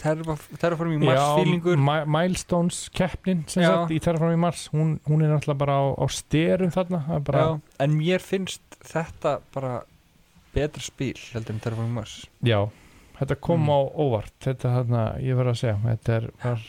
[0.00, 5.32] terraform í mars fílingur Mi- Milestones keppnin sagt í Terraform í Mars hún, hún er
[5.34, 9.74] náttúrulega bara á, á styrum þarna er bara, Já, en mér finnst þetta bara
[10.54, 12.14] betra spil heldur en terraform í mars.
[12.42, 12.62] Já,
[13.20, 13.70] þetta kom Mm.
[13.76, 16.64] á óvart þetta þarna, ég verð að segja þetta er var,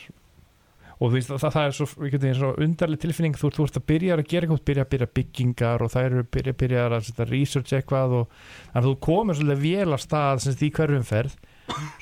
[1.02, 1.86] og þú veist, það, það er svo,
[2.38, 3.34] svo undarleg tilfinning.
[3.38, 6.24] Þú, þú ert að byrja að gera eitthvað byrja að byrja byggingar og það eru
[6.36, 10.42] byrja, byrja að setja research eitthvað og þannig að þú komir svolítið vel að stað
[10.46, 11.36] sem því hverjum ferð.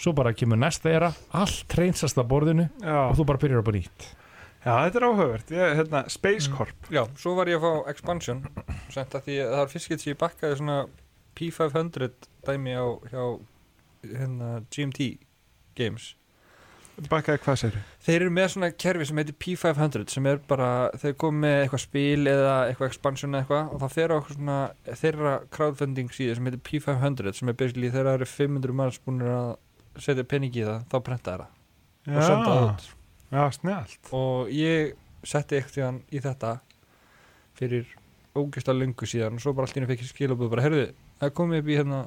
[0.00, 3.70] Svo bara kemur næsta era allt reynsast að borðinu Já, og þú bara byrjar upp
[3.70, 4.08] á nýtt.
[4.60, 5.52] Já, þetta er áhugavert.
[5.56, 6.56] Ég, hérna, Space Mm.
[6.58, 6.90] Corp.
[6.92, 8.42] Já, svo var ég að fá expansion.
[8.92, 10.78] Sent að því að það er getur sem ég bakkaði svona
[11.40, 13.24] P500 dæmi á hjá
[14.04, 15.06] hérna, GMT
[15.78, 16.14] Games
[17.10, 20.68] Bakkaði hvað sér Þeir eru með svona kerfi sem heitir P500 sem er bara,
[21.00, 24.58] þeir komið með eitthvað spil eða eitthvað expansion eða eitthvað og það fer á svona
[25.02, 29.50] þeirra crowdfunding síðu sem heitir P500 sem er basically þeirra eru 500 manns búin að
[30.00, 31.46] setja peningi í það þá prenta það.
[32.10, 32.86] Og senda það Já, út.
[33.30, 34.94] Já, snjált og ég
[35.30, 36.54] setti eitthvað í þetta
[37.60, 37.90] fyrir
[38.36, 40.88] ógeðslega löngu síðan og svo bara henni fekk ég skilabúð bara, herðu,
[41.20, 42.00] það komið upp í hérna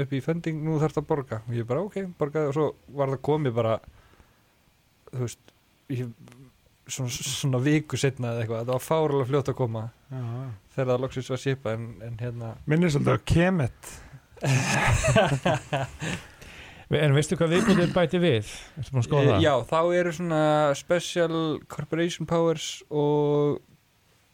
[0.00, 1.40] upp í funding, nú þarf það að borga.
[1.48, 3.74] Og ég bara, ok, borgaði og svo var það komið bara
[5.14, 5.54] þú veist
[5.92, 6.12] ég,
[6.90, 10.22] svona, svona viku setna eða eitthvað, það var fáralega fljótt að koma Já.
[10.74, 13.80] þegar það loksins var sípa en, en hérna Minnir svolítið á Kemet
[16.90, 18.48] En veistu hvað viðbútið bæti við?
[18.80, 19.44] Ertu búin að skoða það?
[19.44, 20.40] Já, þá eru svona
[20.74, 21.36] special
[21.70, 23.60] corporation powers og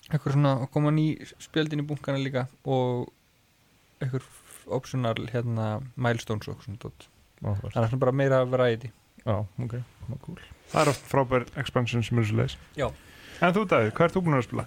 [0.08, 1.06] eitthvað svona að koma ný
[1.42, 3.10] spjöldin í bunkana líka og
[4.00, 4.24] eitthvað
[4.72, 5.68] optional hérna
[6.00, 8.92] milestones og svona þannig að það er bara meira variety
[9.26, 9.80] Já, ok,
[10.24, 10.40] cool
[10.72, 12.88] Það er oft frábær expansion sem er svo leis Já.
[13.36, 14.62] En þú Davíð, hvað ert þú búin að spila?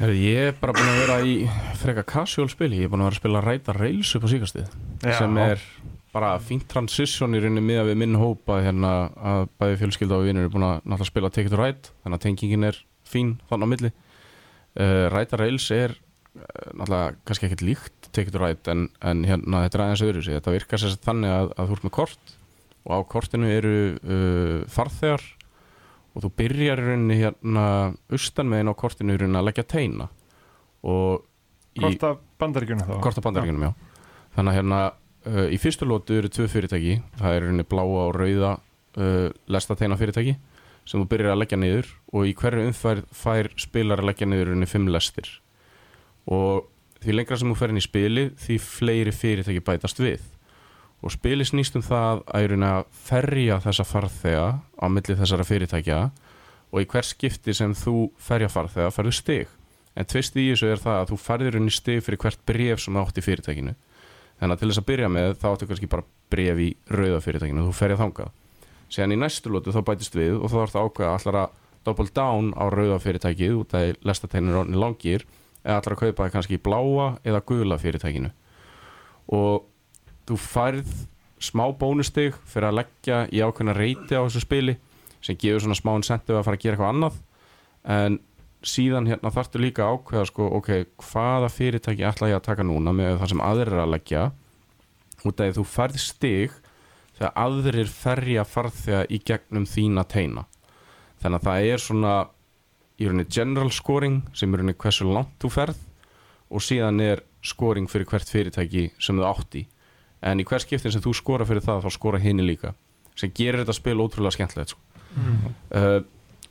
[0.00, 1.34] Herru, ég er bara búin að vera í
[1.78, 4.72] freka casual spili, ég er búin að vera að spila Ræta Rails upp á síkastið
[5.06, 5.62] sem er
[6.14, 10.48] bara fínt transition í rauninni miða við minn hópa hérna að bæði fjölskylda og vinnur
[10.48, 13.68] er búin að náttúrulega spila Take It to Ride þannig að tengingin er fín þannig
[13.68, 13.92] á milli.
[14.78, 19.22] Uh, Ræta Rails er uh, náttúrulega kannski ekkert líkt Take It to Ride en, en
[19.28, 21.96] hérna þetta er aðeins öðru sig þetta virkar sér þannig að, að þú ert með
[22.00, 22.34] kort
[22.86, 25.24] og á kortinu eru uh, farþegar
[26.14, 27.64] og þú byrjar rauninni hérna
[28.10, 30.08] austan megin á kortinu rauninni að leggja teina
[30.86, 31.24] og
[31.76, 32.94] í, Hvort af bandaríkjunum þá?
[33.02, 33.72] Kort á bandaríkjunum, já.
[34.36, 38.16] Þannig að hérna uh, í fyrstu lótu eru tvö fyrirtæki það er henni bláa og
[38.16, 38.54] rauða
[38.98, 40.38] uh, lestateina fyrirtæki
[40.88, 44.54] sem þú byrjar að leggja niður og í hverju umfær fær spilar að leggja niður
[44.54, 45.28] henni fimm lestir
[46.28, 46.68] og
[47.02, 50.24] því lengra sem þú fer inn í spili því fleiri fyrirtæki bætast við
[51.02, 56.00] og spili snýst um það að, að ferja þessa farþega á milli þessara fyrirtækja
[56.72, 59.52] og í hver skipti sem þú ferja farþega ferðu stig.
[59.98, 62.98] En tvist í þessu er það að þú færðir henni stig fyrir hvert bref sem
[62.98, 63.74] átt í fyrirtækinu.
[64.38, 67.64] Þannig að til þess að byrja með þá áttu kannski bara bref í rauða fyrirtækinu
[67.66, 68.34] þú ferja þangað.
[68.88, 71.56] Síðan í næstu lótu þá bætist við og þá þarf það ákveða allar að
[71.88, 75.24] double down á rauða fyrirtækið út að lestateinir orðin langir
[75.64, 78.30] eða allar að kaupa kannski bláa eða gula fyrirtækinu.
[79.34, 79.67] Og
[80.28, 80.92] þú færð
[81.42, 84.76] smá bónustig fyrir að leggja í ákveðna reyti á þessu spili
[85.24, 87.18] sem gefur svona smá incentive að fara að gera eitthvað annað.
[87.88, 88.18] En
[88.66, 90.70] síðan hérna þarftu líka að ákveða sko, ok,
[91.10, 94.24] hvaða fyrirtæki ætla ég að taka núna með það sem aðrir er að leggja.
[95.24, 96.56] Út af því þú færð stig
[97.18, 100.44] þegar aðrir ferja farþega í gegnum þína teina.
[101.22, 102.14] Þannig að það er svona
[102.98, 105.82] í rauninni general scoring sem er rauninni hversu langt þú ferð
[106.48, 109.64] og síðan er scoring fyrir hvert fyrirtæki sem þú átt í
[110.22, 112.74] en í hver skiptin sem þú skora fyrir það þá skora hinni líka
[113.18, 114.82] sem gerir þetta spil ótrúlega skemmtilegt sko.
[115.74, 116.00] uh,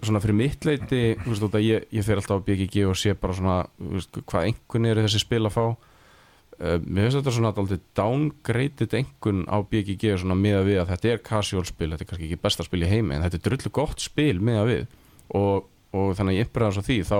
[0.03, 3.37] svona fyrir mitt leiti veist, að ég, ég fer alltaf á BGG og sé bara
[3.37, 5.65] svona veist, hvað engun eru þessi spil að fá.
[6.57, 11.11] Uh, mér finnst þetta svona alltaf downgraded engun á BGG svona miða við að þetta
[11.13, 13.73] er casual spil þetta er kannski ekki besta spil í heimi en þetta er drullu
[13.77, 14.87] gott spil miða við.
[15.37, 17.19] Og, og þannig að ég yppræða svo því þá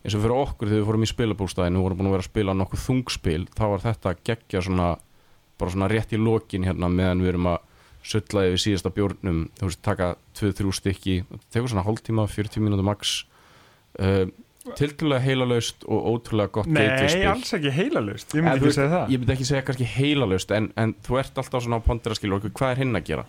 [0.00, 2.30] eins og fyrir okkur þegar við fórum í spilabústæðinu og vorum búin að vera að
[2.30, 4.86] spila nokkuð þungspil þá var þetta geggja svona
[5.60, 7.58] bara svona rétt í lokin hérna meðan við erum að
[8.10, 12.86] sulla yfir síðasta bjórnum þú veist, taka 2-3 stykki það tekur svona hálftíma, 40 mínútur
[12.88, 13.18] max.
[14.00, 14.30] Uh,
[14.76, 16.84] tildulega heilalaust og ótrúlega gott Nei,
[17.26, 19.12] alls ekki heilalust Ég En myndi þú ekki segja það.
[19.12, 22.44] ég myndi ekki segja kannski heilalaust en, en þú ert alltaf svona á pondera skilur
[22.44, 23.24] hvað er hinn að gera?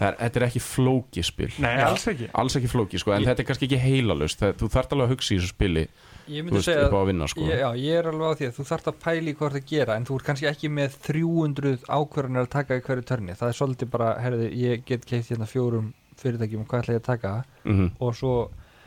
[0.00, 2.30] Það er, þetta er ekki flóki spil Nei, alls ekki.
[2.42, 4.40] Alls ekki flóki sko en þetta er kannski ekki heilalaust.
[4.40, 5.84] Það, þú þarft alveg að hugsa í þessu spili
[6.28, 8.34] Ég myndi veist, segja upp á að vinna sko ég, Já, ég er alveg á
[8.40, 10.96] því að þú þarft að pæli hvað það gera en þú ert kannski ekki með
[11.06, 15.30] 300 ákvörðunar að taka í hverju törni það er svolítið bara, herði, ég get keitt
[15.32, 18.34] hérna fjórum fyrirtækjum og hvað ætla ég að taka mm og svo,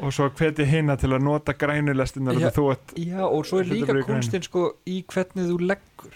[0.04, 2.50] Og svo hveti hinna til að nota grænulestinnar Já.
[2.98, 4.16] já, og svo er líka verður græn.
[4.22, 6.16] kunstin sko í hvernig þú leggur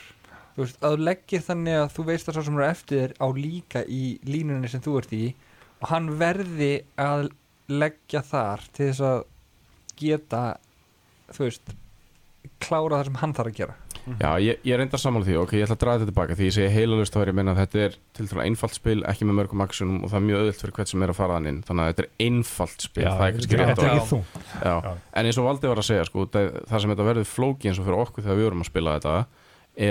[0.58, 3.28] þú veist, að þú leggir þannig að þú veist að svo sem er eftir á
[3.38, 5.36] líka í línunni sem þú ert í
[5.82, 7.30] og hann verði að
[7.70, 9.24] leggja þar til þess að
[10.02, 10.42] geta
[11.36, 11.76] þú veist
[12.64, 13.76] klára það sem hann þarf að gera.
[14.08, 16.36] Já, ég, ég er enda sammála því, ok, ég ætla að draga þetta tilbaka.
[16.40, 18.78] Því ég segi heilalust þá er ég að meina að þetta er til dæla einfalt
[18.78, 21.18] spil, ekki með mörgum aksjónum og það er mjög öðvöld fyrir hvert sem er að
[21.20, 21.58] fara hann inn.
[21.68, 23.98] Þannig að þetta er einfalt spil, það er kannski rétt Þetta er orð.
[23.98, 24.22] ekki þú
[24.64, 24.78] Já.
[24.88, 24.94] Já.
[25.20, 27.82] En eins og Valdi var að segja, sko, það, það sem þetta verður flóki eins
[27.84, 29.18] og fyrir okkur þegar við vorum að spila þetta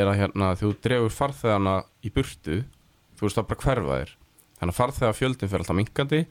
[0.01, 1.77] er að hérna, þú dregur farþegana
[2.09, 2.57] í burtu,
[3.21, 4.17] þú veist það bara hverfa þér.
[4.57, 6.23] Þannig að farþega fjöldin fyrir alltaf minkandi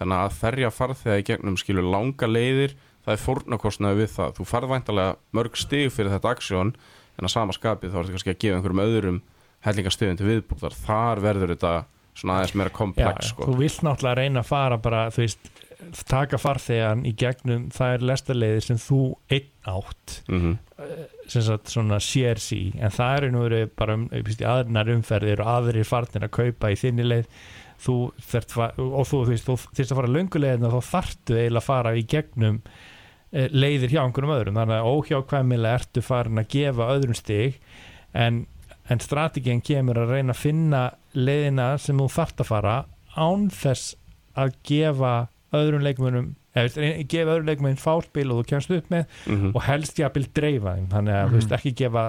[0.00, 2.72] þannig að ferja farþega í gegnum skilur langa leiðir
[3.04, 4.36] það er fórnarkostnaði við það.
[4.38, 6.74] Þú farð væntalega mörg stig fyrir þetta aksjón
[7.14, 9.20] en að sama skapið þá er þetta kannski að gefa einhverjum öðrum
[9.64, 11.74] hellingastigum til viðbúktar þar verður þetta
[12.14, 13.48] svona aðeins meira komplex sko.
[13.48, 15.48] þú vilt náttúrulega reyna að fara bara, þú veist,
[16.06, 19.00] taka farþegan í gegnum þær lestarleiðir sem þú
[19.34, 20.54] einn átt mm
[21.30, 25.50] sem sagt svona shares í en það eru nú verið bara um, aðrinar umferðir og
[25.52, 27.28] aðrir farnir að kaupa í þinni leið.
[27.84, 31.68] Þú þert og þú, þú veist, þú þyrst að fara löngulegðina þá þartu eiginlega að
[31.68, 32.60] fara í gegnum
[33.34, 34.58] leiðir hjá einhverjum öðrum.
[34.60, 37.56] Þannig að óhjákvæmilega ertu farin að gefa öðrum stig
[38.14, 38.44] en,
[38.90, 40.82] en strategin kemur að reyna að finna
[41.14, 42.76] leiðina sem þú þart að fara
[43.18, 43.94] án þess
[44.38, 45.14] að gefa
[45.54, 45.82] öðrum
[46.54, 49.50] reyna- gefa öðrum leikmönum fáspil og þú kemst upp með Mhm.
[49.54, 50.88] og helst jafnvel dreifa þeim.
[50.94, 52.04] Þannig að þú veist ekki gefa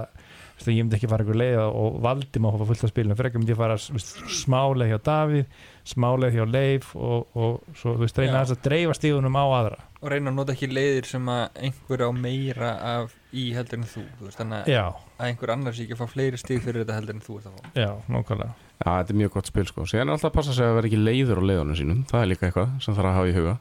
[0.55, 2.91] þú veist, ég myndi ekki fara einhver leið og valdi maður að fá fullt af
[2.93, 5.45] spilum fyrir ekki myndi ég fara smáleið hjá Davíð
[5.85, 9.79] smáleið hjá Leif og, og svo þú veist reyna þess að dreifa stíðunum á aðra.
[10.01, 13.85] Og reyna að nota ekki leiðir sem að einhver á meira af í heldur en
[13.91, 14.85] þú, þú veist, þannig að- já,
[15.19, 17.45] að einhver annars ekki fá fleiri stig fyrir þetta heldur en þú að
[17.77, 18.53] já, nákvæmlega.
[18.75, 19.85] Já, þetta er mjög gott spil sko.
[19.85, 22.01] Síðan er alltaf að passa sig að vera ekki leiður á leiðunum sínum.
[22.09, 23.55] Það er líka eitthvað sem þarf að hafa í huga.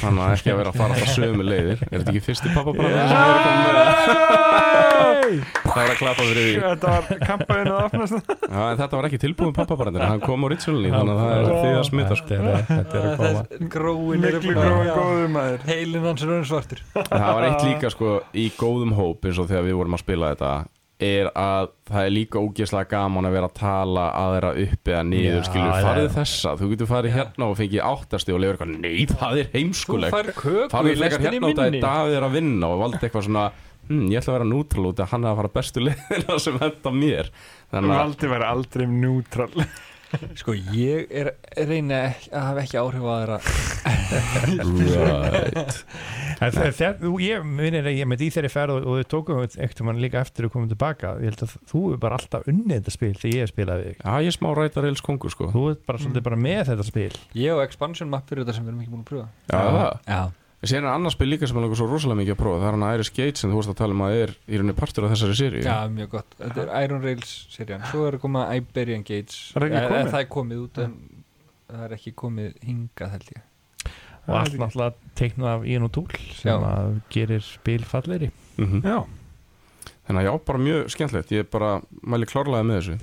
[0.00, 1.78] Þannig að ekki að vera að fara alltaf sömu leiðir.
[1.90, 2.90] Er þetta ekki fyrsti pappa bara
[5.60, 6.54] Það er að klappa fyrir því.
[6.64, 8.32] Þetta var kampaðinu að opnast.
[8.40, 11.70] Já, en þetta var ekki tilbúin pappabarandir Hann kom originally Þannig að það er því
[11.76, 12.28] að smita sko.
[12.32, 13.70] þetta er, þetta er að koma.
[13.76, 15.64] Gróin er góður maður.
[15.70, 16.84] Heilin hans er raun svartur.
[16.98, 20.34] Það var eitt líka sko í góðum hóp eins og þegar við vorum að spila
[20.34, 20.52] þetta
[21.00, 25.38] er að það er líka ógeðslega gaman að vera að tala aðra upp eða niður,
[25.38, 26.12] Já, skilur, farið já.
[26.18, 29.56] þessa þú getur farið hérna og fengið áttasti og lefur eitthvað, nei, það er þú
[29.56, 30.16] heimskulegt
[30.74, 31.82] farið hérna að minni.
[31.86, 33.46] Davíð er að vinna og valdi eitthvað svona
[33.90, 36.58] hm, ég ætla að vera nútrál út að hann er að fara bestu leiðina sem
[36.62, 37.30] henda mér.
[37.74, 39.52] Þannig að Valdi væri aldrei neutral.
[40.40, 41.28] Sko ég er
[41.68, 43.36] reyna ekki- að hafa ekki áhrif á aðra.
[44.50, 45.84] Right.
[46.40, 50.00] Þegar, ég minnir að ég með í þeirri ferð og, og við tókum ekkert mann
[50.02, 53.12] líka eftir að koma tilbaka ég held að þú er bara alltaf unnið þetta spil
[53.20, 54.02] þegar ég spilaði við þig.
[54.02, 55.50] Já, ég er smá rætar eils kongur sko.
[55.54, 57.10] Þú er bara svolítið bara með þetta spil.
[57.38, 59.92] Ég og expansion map fyrir þetta sem við erum ekki búin að pröfa Já, það
[60.10, 60.20] já,
[60.60, 62.58] Sér er annars spil líka sem er langar svo rosalega mikið að prófa.
[62.60, 64.74] Það er hann Iris Gate sem þú vorst að tala um að er í rauninni
[64.76, 66.34] partur af þessari séri já mjög gott.
[66.36, 67.86] Þetta er Iron Rails serían.
[67.88, 69.38] Svo er að koma Iberian Gates.
[69.56, 70.10] Er það ekki Eh, eh, komið?
[70.12, 70.92] það er komið út en
[71.70, 73.46] það er ekki komið hingað held ég.
[74.28, 76.06] Og allt náttúrulega teiknað af Ian Túl
[76.36, 76.66] sem
[77.10, 78.28] gerir spil falleiri
[78.60, 78.98] mm Já,
[80.10, 81.30] Þannig að já, bara mjög skemmtilegt.
[81.32, 81.70] Ég bara
[82.02, 82.98] mæli klárlega með þessu.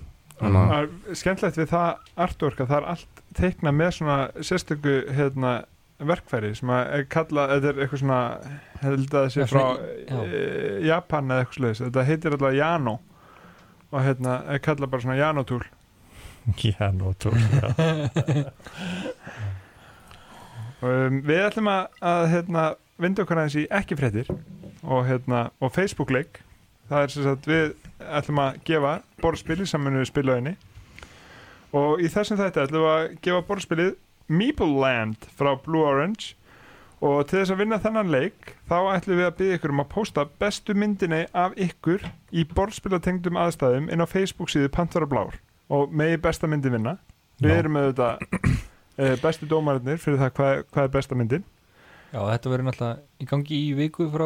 [0.45, 1.97] Er skemmtilegt við það
[2.27, 5.53] artwork að það er allt teiknað með svona sérstöku hérna,
[5.97, 8.19] verkfæri sem að kallað, þetta er eitthvað svona
[8.83, 10.19] held að það sé frá í- já.
[10.91, 12.93] Japan eða eitthvað sluðis þetta heitir alltaf Jano
[13.91, 15.63] og hérna er kallað bara svona Jano-túl
[16.63, 17.67] Já, nú Túl já.
[20.81, 22.65] um, Við ætlum að, að hérna,
[23.01, 24.29] vinda okkur aðeins í ekki fréttir
[24.83, 26.41] og, hérna, og Facebook-leik
[26.87, 27.73] það er sem sagt við
[28.21, 28.93] ætlum að gefa
[29.23, 30.55] borðspili munum við spila á henni
[31.75, 33.91] og í þessum þetta ætlum við að gefa borðspilið
[34.27, 36.35] Meeple Land frá Blue Orange.
[36.97, 39.89] Og til þess að vinna þennan leik þá ætlum við að byggja ykkur um að
[39.91, 45.37] posta bestu myndinni af ykkur í borðspilatengdum aðstæðum inn á Facebook síðu Pantvara Blár.
[45.69, 46.95] Og megi besta myndin vinna.
[47.37, 47.59] Við Já.
[47.61, 48.09] erum með þetta
[48.97, 51.45] eh, bestu dómarinnir fyrir það hvað, hvað er besta myndin.
[52.09, 54.25] Já þetta verður náttúrulega í gangi í viku frá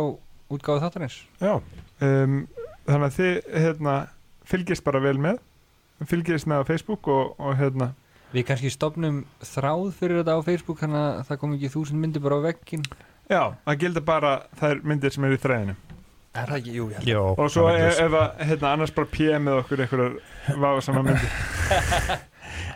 [0.52, 1.18] útgáðu þáttarins.
[1.42, 1.54] Já,
[2.08, 2.38] um,
[2.88, 3.34] þannig að þið
[3.66, 3.96] hérna,
[4.48, 5.42] fylgist bara vel með.
[6.08, 7.92] Fylgist með á Facebook og, og hérna,
[8.32, 12.24] við kannski stopnum þráð fyrir þetta á Facebook þannig að það kom ekki þúsund myndir
[12.24, 12.86] bara á veggin
[13.32, 15.78] já, það gildir bara þær myndir sem eru í þræðinu.
[16.32, 18.94] Er það ekki, jú, ég held Jó, og svo það ef, ef að, hérna, annars
[18.96, 21.34] bara PM með okkur einhverjar váðsama myndir.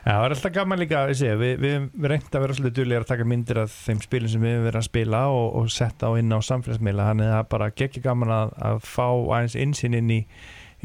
[0.05, 2.75] Já, það er alltaf gaman líka að sé, við, við, við reynda að vera svolítið
[2.81, 6.11] duglega að taka myndir af þeim spilum sem við verið að spila og, og setja
[6.11, 7.07] á inn á samfélagsmiðla.
[7.09, 10.19] Þannig að það er bara geggja gaman að, að fá aðeins insinn inn í,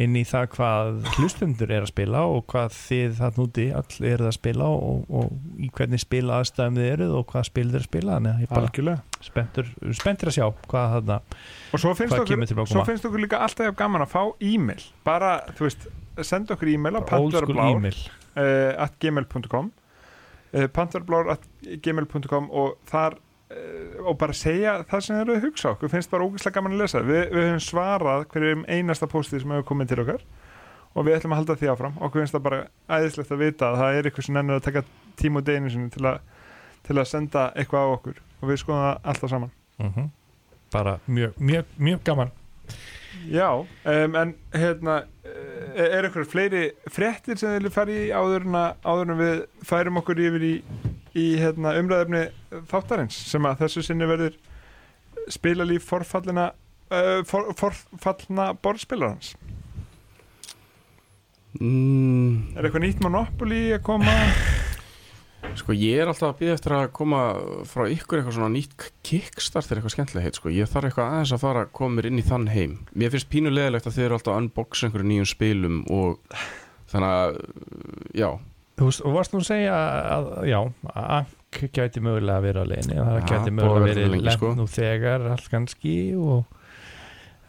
[0.00, 4.28] inn í það hvað hlustundur er að spila og hvað þið það núti all eru
[4.28, 7.82] að spila og, og í hvernig spila aðstæðum þið eruð og hvað spil þið eru
[7.82, 9.24] að spila þannig að ég er bara algjörlega.
[9.28, 13.76] spenntur, spenntur að sjá hvað þarna og svo finnst, okkur, svo finnst okkur líka alltaf
[13.78, 14.86] gaman að fá e-mail.
[15.06, 15.88] Bara, þú veist,
[16.26, 18.00] senda okkur e-mail á old school pantverblár e-mail.
[18.34, 19.72] uh, at gmail.com
[20.54, 21.50] uh, pantverblár at
[21.84, 23.20] gmail.com og þar
[24.04, 25.72] og bara segja það sem þið eru að hugsa.
[25.74, 27.02] Okkur finnst bara ógeðslega gaman að lesa.
[27.06, 30.24] Við, við höfum svarað hverjum einasta postið sem hefur komið til okkar
[30.90, 31.98] og við ætlum að halda því áfram.
[31.98, 34.84] Okkur finnst það bara æðislegt að vita að það er eitthvað sem nennir að taka
[35.20, 36.14] tíma og deginu sinni til,
[36.86, 39.54] til að senda eitthvað á okkur og við skoðum það alltaf saman.
[39.80, 40.10] Mm
[40.70, 42.30] bara mjög, mjög, mjög gaman.
[43.30, 49.40] Já, um, en hérna eh, er eitthvað fleiri fréttir sem en, að, áður en við
[49.66, 50.52] færum okkur yfir í,
[51.18, 52.24] í hérna, umræðefni
[52.70, 54.36] þáttarins sem að þessu sinni verður
[55.30, 56.50] spilalíf forfallina
[56.92, 59.34] uh, for, forfallna borðspilarans
[61.58, 64.14] mm, Er eitthvað nýtt Monopoly að koma?
[65.58, 67.20] Sko ég er alltaf að býða eftir að koma
[67.66, 70.50] frá ykkur eitthvað svona nýtt kickstarter eitthvað skemmtilega heit sko.
[70.52, 73.88] Ég þarf eitthvað aðeins að fara að koma inn í þann heim Mér finnst pínulegilegt
[73.88, 76.36] að þið eru alltaf að unboxa einhverju nýjum spilum og
[76.92, 77.40] þannig að
[78.20, 78.28] já,
[78.80, 79.76] Þú veist, og varst nú að segja
[80.16, 80.58] að, já,
[80.94, 81.10] að
[81.50, 84.20] Ank gæti mögulega að vera á leiðinni og það Já, gæti búið að mögulega vera
[84.22, 84.50] lent sko.
[84.56, 86.56] nú þegar allt kannski og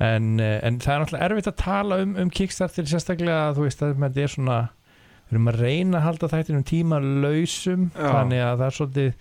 [0.01, 3.67] en, eh, en það er náttúrulega erfitt að tala um, um Kickstarter sérstaklega að þú
[3.67, 4.57] veist að þetta er svona
[5.29, 8.07] við erum að reyna að halda þættinum tíma lausum Já.
[8.09, 9.13] þannig að það er svolítið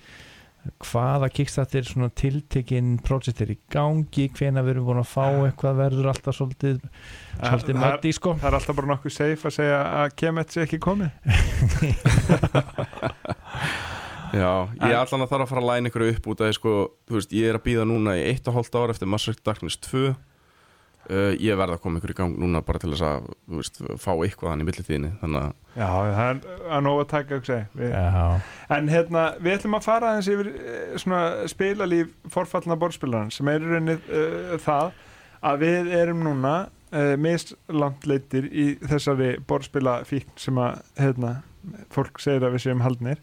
[0.85, 5.79] hvaða Kickstarter svona tiltekinn projekt er í gangi hvena við erum búin að fá eitthvað
[5.81, 6.83] verður alltaf svolítið
[7.39, 8.35] svolítið mætti sko.
[8.41, 11.11] það er alltaf bara nokkuð safe að segja að Kemet sé ekki komið.
[14.31, 16.55] Já, ég ætla hann að þarf að fara að læna ykkur upp út af því
[16.55, 16.75] sko,
[17.09, 19.43] þú veist, ég er að býða núna í eitt og hálft ára eftir Mass Effect
[19.49, 20.13] Darkness 2
[21.11, 23.81] uh, ég verð að koma ykkur í gang núna bara til þess að, þú veist,
[24.03, 27.39] fá eitthvað hann í millitíðinni, þannig að Já, það er að nóg að taka.
[27.79, 28.25] Við- Já,
[28.79, 33.63] En hérna, við ætlum að fara aðeins yfir eh, svona spilalíf forfallna borðspilaran sem er
[33.63, 34.93] í rauninni uh, það
[35.51, 37.15] að við erum núna uh,
[37.71, 41.35] mislandleitir í þessari borðspilafíkn sem að hérna,
[41.95, 43.21] fólk segir að við séum haldnir.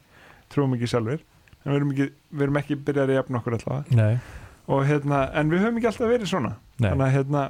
[0.54, 1.20] Trúum ekki sjálfur
[1.68, 3.98] en við erum ekki, við erum ekki byrjar að jafna okkur allavega.
[4.00, 6.54] Nei, og hérna, en við höfum ekki alltaf verið svona.
[6.78, 6.90] Nei.
[6.92, 7.42] þannig að hérna,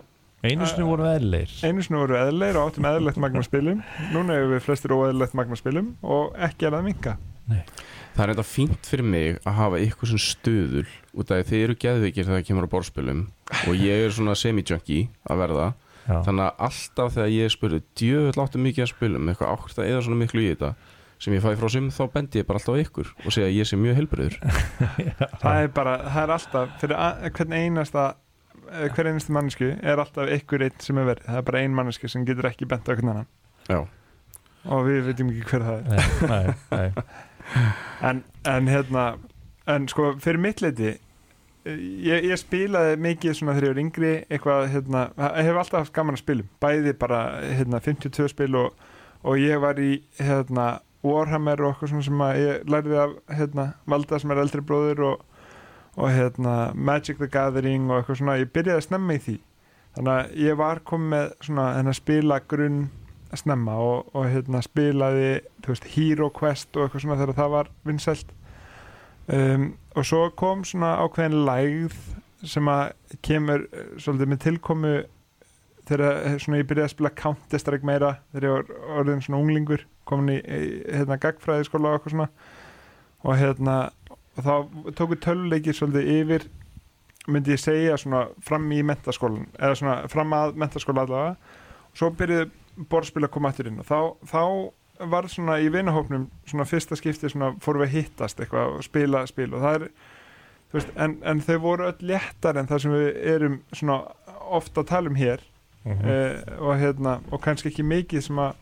[0.46, 3.82] einu sinni voru eðlir einu sinni voru eðleir og áttum eðlilegt magna spilum.
[4.14, 7.18] Núna hefur við flestir óeðlilegt magna spilum og ekki er að minka
[8.18, 10.86] það er þetta fínt fyrir mig að hafa eitthvað sem stöðul
[11.18, 13.24] út af því þið eru geðveikir þegar það kemur á borðspilum
[13.60, 15.68] og ég er svona semi-junkie að verða.
[16.08, 19.28] Já, þannig að alltaf þegar ég spurði djöfull áttu mikið að spilum?
[19.32, 20.70] Eitthvað ákvæmt að eða svona miklu í þetta
[21.18, 23.58] sem ég fæ frá sim þá bendi ég bara alltaf á ykkur og segja að
[23.58, 24.36] ég sé mjög heilbriður
[25.42, 28.04] það er bara, það er alltaf fyrir hvern einasta
[28.96, 32.10] hver einasta mannesku er alltaf ykkur einn sem er verið, það er bara ein mannesku
[32.12, 33.32] sem getur ekki bent á hvern annan.
[33.68, 33.80] Já,
[34.68, 36.06] og við veitum ekki hver það er.
[36.28, 37.08] Nei, nei, nei.
[38.10, 39.10] en, en hérna
[39.68, 44.12] en sko fyrir mitt leiti eh, ég, ég spilaði mikið svona þegar ég var yngri
[44.26, 45.06] eitthvað, hérna,
[45.38, 46.52] ég hef alltaf haft gaman að spilum.
[46.64, 47.22] Bæði bara,
[47.60, 48.86] hérna, 52 spil og,
[49.24, 53.68] og ég var í hérna, Warhammer og eitthvað svona sem að ég lærði af, hérna,
[53.88, 55.26] Valda sem er eldri bróður og,
[55.98, 59.38] og hérna Magic the Gathering og eitthvað svona ég byrjaði að snemma í því.
[59.98, 62.82] Þannig að ég var komið með svona hérna spila grunn
[63.36, 65.32] snemma og, og hérna spilaði
[65.66, 68.34] veist, Hero Quest og eitthvað svona þegar það var vinsælt.
[69.28, 69.68] Um,
[69.98, 71.98] og svo kom svona ákveðin lægð
[72.48, 74.94] sem að kemur eh, svolítið með tilkomu
[75.88, 79.84] þegar eh, svona ég byrjaði að spila Counter-Strike meira þegar ég var orðin svona unglingur
[80.08, 80.40] komin í,
[80.86, 82.30] hérna gagfræði skóla og eitthvað svona.
[83.26, 83.78] Og hérna
[84.46, 86.48] þá tóku töluleikir svolítið yfir
[87.28, 91.36] myndi ég segja svona fram í mentaskólan eða svona fram að mentaskóla allavega
[91.92, 92.52] og svo byrjuði
[92.92, 93.98] borðspil að koma aftur inn og þá,
[94.30, 98.86] þá var svona í vinahópnum svona fyrsta skipti svona fórum við að hittast eitthvað og
[98.86, 99.90] spila spil og það er
[100.74, 104.00] veist, en, en þau voru öll léttar en það sem við erum svona
[104.58, 105.44] ofta að tala um hér
[105.88, 106.04] Mhm.
[106.04, 108.56] uh, og hérna og kannski ekki mikið sem að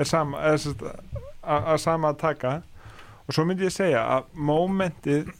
[0.00, 2.52] er sama að sama að taka
[3.26, 5.30] og svo myndi ég segja að mómentið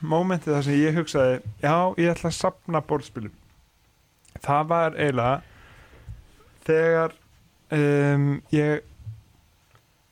[0.00, 3.34] mómentið þar sem ég hugsaði já, ég ætla að sapna borðspilum.
[4.40, 5.42] Það var eiginlega
[6.66, 7.14] þegar
[7.76, 8.86] um, ég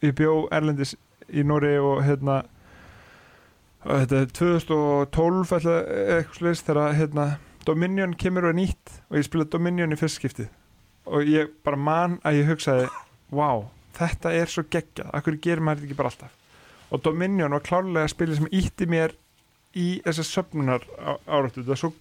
[0.04, 0.94] ég bjó Erlendis
[1.28, 2.42] í Nóri og hérna
[3.86, 5.76] og þetta er 2012 ætla,
[6.18, 7.28] eitthvað slis þegar hérna
[7.68, 10.48] Dominion kemur og er nýtt og ég spilaði Dominion í fyrst skiptið.
[11.08, 12.88] Og ég bara man að ég hugsaði
[13.32, 13.66] wow,
[13.96, 15.12] þetta er svo geggjað.
[15.16, 16.34] Akkur gerir maður þetta ekki bara alltaf
[16.90, 19.12] og Dominion var klárlega spilið sem ítti mér
[19.76, 20.84] í þessar söfnunar
[21.28, 21.92] áráttu, það svo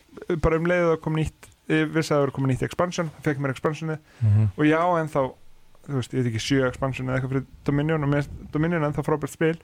[0.42, 3.42] bara um leiðið að koma nýtt, vissi að það var komið nýtt expansion, það fekk
[3.44, 4.48] mér expansioni Mhm.
[4.58, 5.20] og já, en þá
[5.88, 8.90] þú veist, ég veit ekki sjö expansion eða eitthvað fyrir Dominion og með Dominion er
[8.90, 9.58] ennþá frábært spil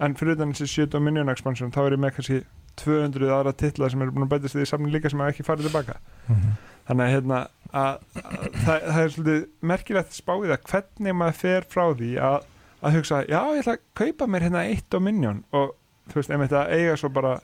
[0.00, 2.42] en fyrir utan þessi sjö Dominion expansion þá er ég með kannski
[2.76, 5.68] 200 aðra titla sem eru búin að bætast í samni líka sem hafa ekki farið
[5.68, 5.96] tilbaka
[6.28, 6.52] Mhm.
[6.88, 7.38] þannig að hérna
[7.72, 12.44] að, að, það, það er svolítið merkilegt spáið að hvernig maður fer frá því að,
[12.82, 15.74] að hugsa, já ég ætla að kaupa mér hérna eitt Dominion og
[16.10, 17.36] þú veist, einmitt að eiga svo bara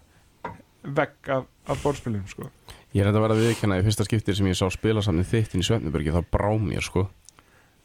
[0.83, 2.49] vegg af, af borðspilum sko.
[2.95, 5.27] ég er þetta að vera að viðkjanna í fyrsta skiptir sem ég sá spila saman
[5.29, 7.09] þitt inn í Svefnubergi þá brá mér sko.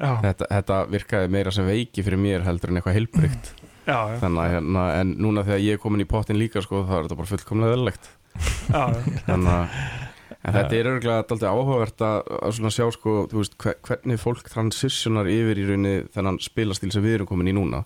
[0.03, 3.51] Þetta, þetta virkaði meira sem veiki fyrir mér heldur en eitthvað heilbrygt
[4.21, 7.05] þannig að hérna, en núna þegar ég er komin í pottin líka sko þá er
[7.05, 7.93] þetta bara fullkomlega
[8.73, 8.83] já.
[9.27, 9.77] þannig að
[10.43, 12.31] en þetta er örgulega alltaf áhugavert að,
[12.75, 17.29] sjá sko, veist, hve- hvernig fólk transitionar yfir í rauninni þennan spilastíl sem við erum
[17.29, 17.83] komin í núna.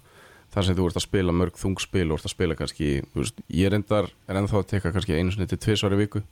[0.54, 3.70] Þar sem þú ert að spila mörg þungspil og ert að spila kannski, veist, ég
[3.74, 6.24] reyndar er ennþá að teka kannski einu tvisvar í viku.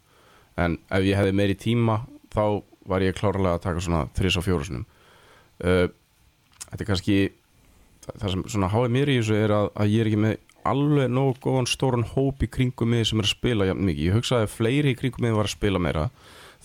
[0.58, 2.00] En ef ég hefði meiri tíma
[2.32, 4.86] þá var ég klárlega að taka svona þris og fjóru sinum
[5.66, 5.88] uh,
[6.70, 7.16] þetta er kannski
[8.06, 10.36] það það sem svona háið mér í þessu er að, að ég er ekki með
[10.66, 14.06] alveg nógu góðan stóran hóp í kringum mig sem er að spila jafn mikið.
[14.10, 16.10] Ég hugsaði að fleiri í kringum mig var að spila meira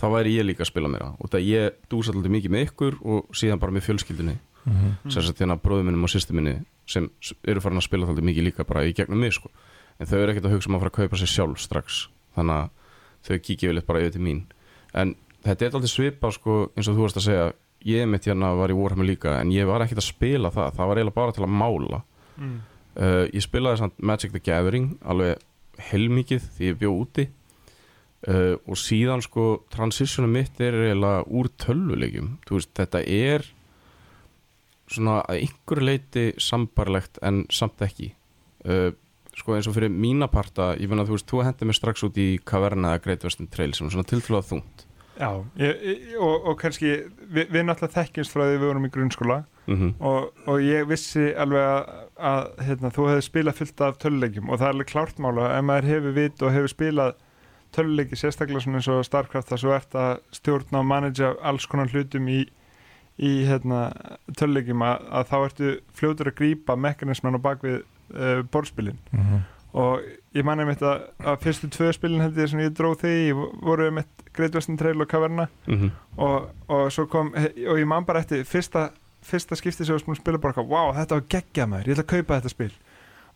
[0.00, 2.94] þá væri ég líka að spila meira og það ég dúsa alltaf mikið með ykkur
[3.04, 5.08] og síðan bara með fjölskyldunni Mhm.
[5.08, 6.52] sem sagt hérna bróðu minnum og sýstu minni
[6.86, 7.06] sem
[7.48, 9.48] eru farin að spila þáttið mikið líka bara í gegnum mig sko.
[9.98, 12.56] en þau eru ekkert að hugsa um að fara að kaupa sér sjálf strax þannig
[12.58, 12.68] að
[13.24, 14.42] þau kíkja yfirleitt bara yfir til mín
[14.94, 17.52] en þetta er alltaf svipa sko, eins og þú varst að segja
[17.88, 20.86] ég mitt hérna var í Warhammer líka en ég var ekkert að spila það, það
[20.92, 22.02] var eiginlega bara til að mála
[22.36, 22.60] mm.
[22.96, 25.40] Uh, ég spilaði samt Magic the Gathering alveg
[25.90, 27.28] heilmikið því ég bjó úti.
[28.28, 32.34] Uh, og síðan sko transitionum mitt er eiginlega úr tölvuleikjum.
[32.44, 33.46] Þú veist, þetta er
[34.90, 38.10] svona að einhverju leiti sambarlegt en samt ekki.
[38.66, 38.90] Uh,
[39.38, 42.04] sko eins og fyrir mína parta ég finna að þú veist, þú hendur mig strax
[42.04, 44.89] út í Caverna eða Great Western Trail sem er svona tilflóða þungt
[45.20, 46.90] Já, ég, ég, og, og kannski
[47.28, 49.40] við, við náttúrulega þekkjumst frá því við vorum í grunnskóla
[49.70, 51.90] mm og, og ég vissi alveg að,
[52.30, 55.66] að hérna, þú hefði spilað fullt af töluleikjum og það er alveg klárt mála ef
[55.68, 57.12] maður hefur vit og hefur spilað
[57.76, 61.92] töluleiki sérstaklega svona eins og Starcraft þar svo ert að stjórna og managea alls konar
[61.92, 62.40] hlutum í,
[63.22, 63.84] í hérna,
[64.34, 69.44] töluleikjum að, að þá ertu fljótur að grípa mekanisman á bakvið uh, borðspilin Mhm.
[69.78, 70.00] og
[70.36, 73.14] ég man einmitt að, að fyrstu tvö spilin held ég sem ég dróð því
[73.66, 75.48] voru einmitt Great Western Trail og Caverna.
[75.66, 75.90] -hmm.
[76.16, 78.90] og, og svo kom og ég man bara eftir fyrsta,
[79.22, 82.14] fyrsta skipti sem ég var spila bara wow, þetta var geggja maður, ég ætla að
[82.16, 82.72] kaupa þetta spil.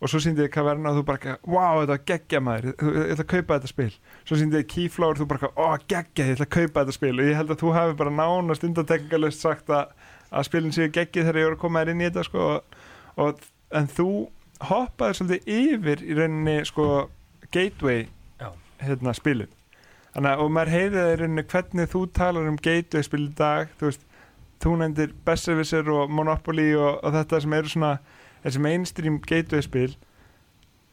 [0.01, 2.74] Og svo síndi ég Caverna og þú bara wow, þetta var geggja maður.
[2.74, 3.92] Ég ætla að kaupa þetta spil.
[4.28, 7.14] Svo síndi ég Keyflower og þú bara ó, geggja, ég ætla að kaupa þetta spil.
[7.14, 9.95] Og ég held að þú hafi bara nánast undantekningalust sagt að,
[10.28, 12.76] að spilin séu geggið þegar ég voru að koma þér inn í þetta sko, og,
[13.24, 13.47] og,
[13.80, 14.09] en þú
[14.71, 16.89] hoppaði svolítið yfir í rauninni sko,
[17.55, 18.07] gateway
[18.85, 19.53] hérna, spilin
[20.15, 23.89] Þannig og maður heyriði í rauninni hvernig þú talar um gateway spil í dag, þú
[23.89, 24.05] veist,
[24.62, 27.95] þú nefndir Besserwisser og Monopoly og, og þetta sem eru svona,
[28.45, 29.97] þessi mainstream gateway spil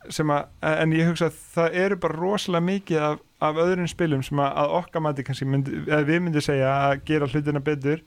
[0.09, 4.23] sem að, en ég hugsa að það eru bara rosalega mikið af, af öðrum spilum
[4.25, 8.01] sem að, að okkar mati kannski myndi, við myndum segja að gera hlutina betur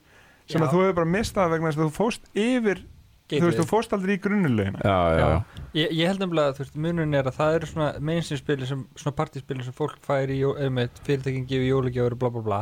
[0.49, 0.65] sem Já.
[0.65, 2.83] að þú hefur bara mistað vegna þess að þú fóst yfir,
[3.29, 5.61] þú veist, þú fóst aldrei í grunnulegina já, já, já.
[5.75, 8.83] Ég, ég held nefnilega að þú veist, munun er að það eru svona mainstream-spili sem,
[8.99, 12.59] svona partíspili sem fólk fær í, eða með fyrirtækin gefur jólagjafur bla bla bla.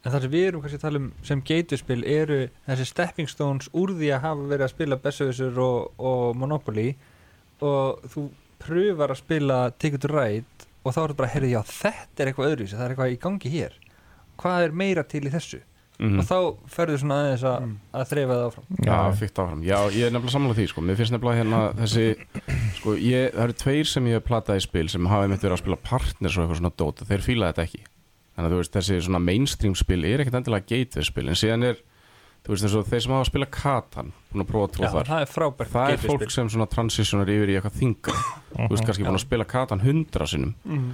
[0.00, 3.70] En það sem við erum kannski að tala um sem gateway-spil eru þessi stepping stones
[3.76, 6.88] úr því að hafa verið að spila Besserwisser og, og Monopoly
[7.60, 8.26] og þú
[8.60, 12.30] pröfar að spila Ticket to Ride og þá er þetta bara, heyrðu já, þetta er
[12.30, 13.76] eitthvað öðruvísi það er eitthvað í gangi hér.
[14.40, 15.60] Hvað er meira til í þessu
[16.00, 16.36] Mm og þá
[16.72, 17.72] ferðu svona aðeins að, Mm.
[17.92, 19.62] að þrefa það áfram Já, fyrkt áfram.
[19.68, 20.80] Já, ég er nefnilega sammála því, sko.
[20.80, 22.04] Mér finnst nefnilega hérna þessi,
[22.78, 25.56] sko, ég, það eru tveir sem ég hef platað í spil sem hafa einmitt verið
[25.58, 27.82] að spila partners og eitthvað svona dót og þeir fíla þetta ekki.
[28.36, 31.64] Þannig að þú veist, þessi svona mainstream spil er ekkert endilega gateway spil, en síðan
[31.68, 31.76] er,
[32.46, 35.10] þú veist, og þeir sem hafa að spila Katan, búin að prófa tróða þar.
[35.12, 38.16] það er frábært Það er fólk sem svona transitionar yfir í eitthvað þinga.
[38.56, 40.54] Þú veist, kannski búin að spila Katan hundra sinnum.
[40.64, 40.90] mm.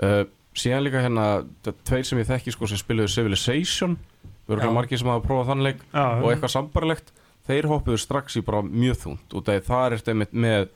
[0.00, 0.24] Uh,
[0.56, 3.98] síðan líka hérna, þetta- tveir sem ég þekki, sko, sem spiluðu Civilization,
[4.46, 4.76] við erum Já.
[4.78, 7.12] margir sem hafa prófað þann leik Já, og eitthvað sambarlegt.
[7.46, 9.36] Þeir hoppuðu strax í bara mjög þungt.
[9.38, 10.66] Og það er eftir með, með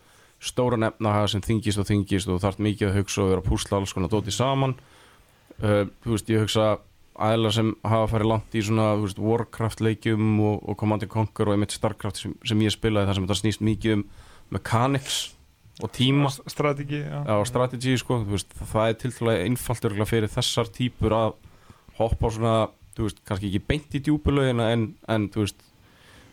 [0.41, 3.81] stóra nefnahaga sem þingist og þingist og þarf mikið að hugsa og vera að púsla
[3.81, 4.77] alls konar dóti saman.
[5.61, 6.68] Uh, þú veist, ég hugsa
[7.21, 11.51] aðeila sem hafa farið langt í svona veist, Warcraft leikjum og, og Command and Conquer
[11.51, 14.07] og einmitt Starcraft sem, sem ég spilaði þar sem þetta snýst mikið um
[14.55, 15.18] mechanics
[15.85, 16.31] og tíma.
[16.47, 17.21] Strategi já.
[17.25, 21.37] á strategy sko, veist, það er tilfælega einfalt örugglega fyrir þessar típur að
[22.01, 22.57] hoppa á svona,
[22.97, 25.61] þú veist, kannski ekki beint í djúpulögina en, en þú veist,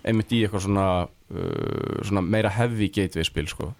[0.07, 3.73] einmitt í eitthvað svona, uh, svona meira heavy gateway spil sko.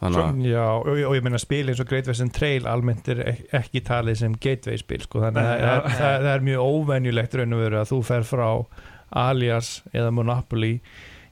[0.00, 3.22] þannig að Já, og, og ég meina spil eins og Great Western Trail almennt er
[3.32, 7.34] ek- ekki talið sem gateway spil sko, þannig að það, það, það er mjög óvenjulegt
[7.40, 8.48] raun og veru að þú fer frá
[9.26, 10.74] Alias eða Monopoly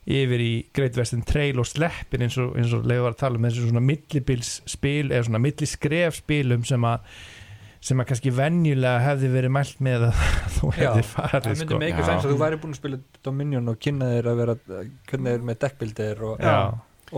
[0.06, 3.38] yfir í Great Western Trail og sleppir eins og, eins og leiður var að tala
[3.40, 7.16] um þessu svona millibilsspil eða svona milliskrefspilum sem að
[7.86, 10.24] sem að kannski venjulega hefði verið mælt með að
[10.56, 11.78] þú hefði það farið myndi sko.
[11.78, 14.56] með eitthvað sens að þú væri búin að spila Dominion og kynna þér að vera
[14.66, 16.46] hvernig þeir með deckbildir og,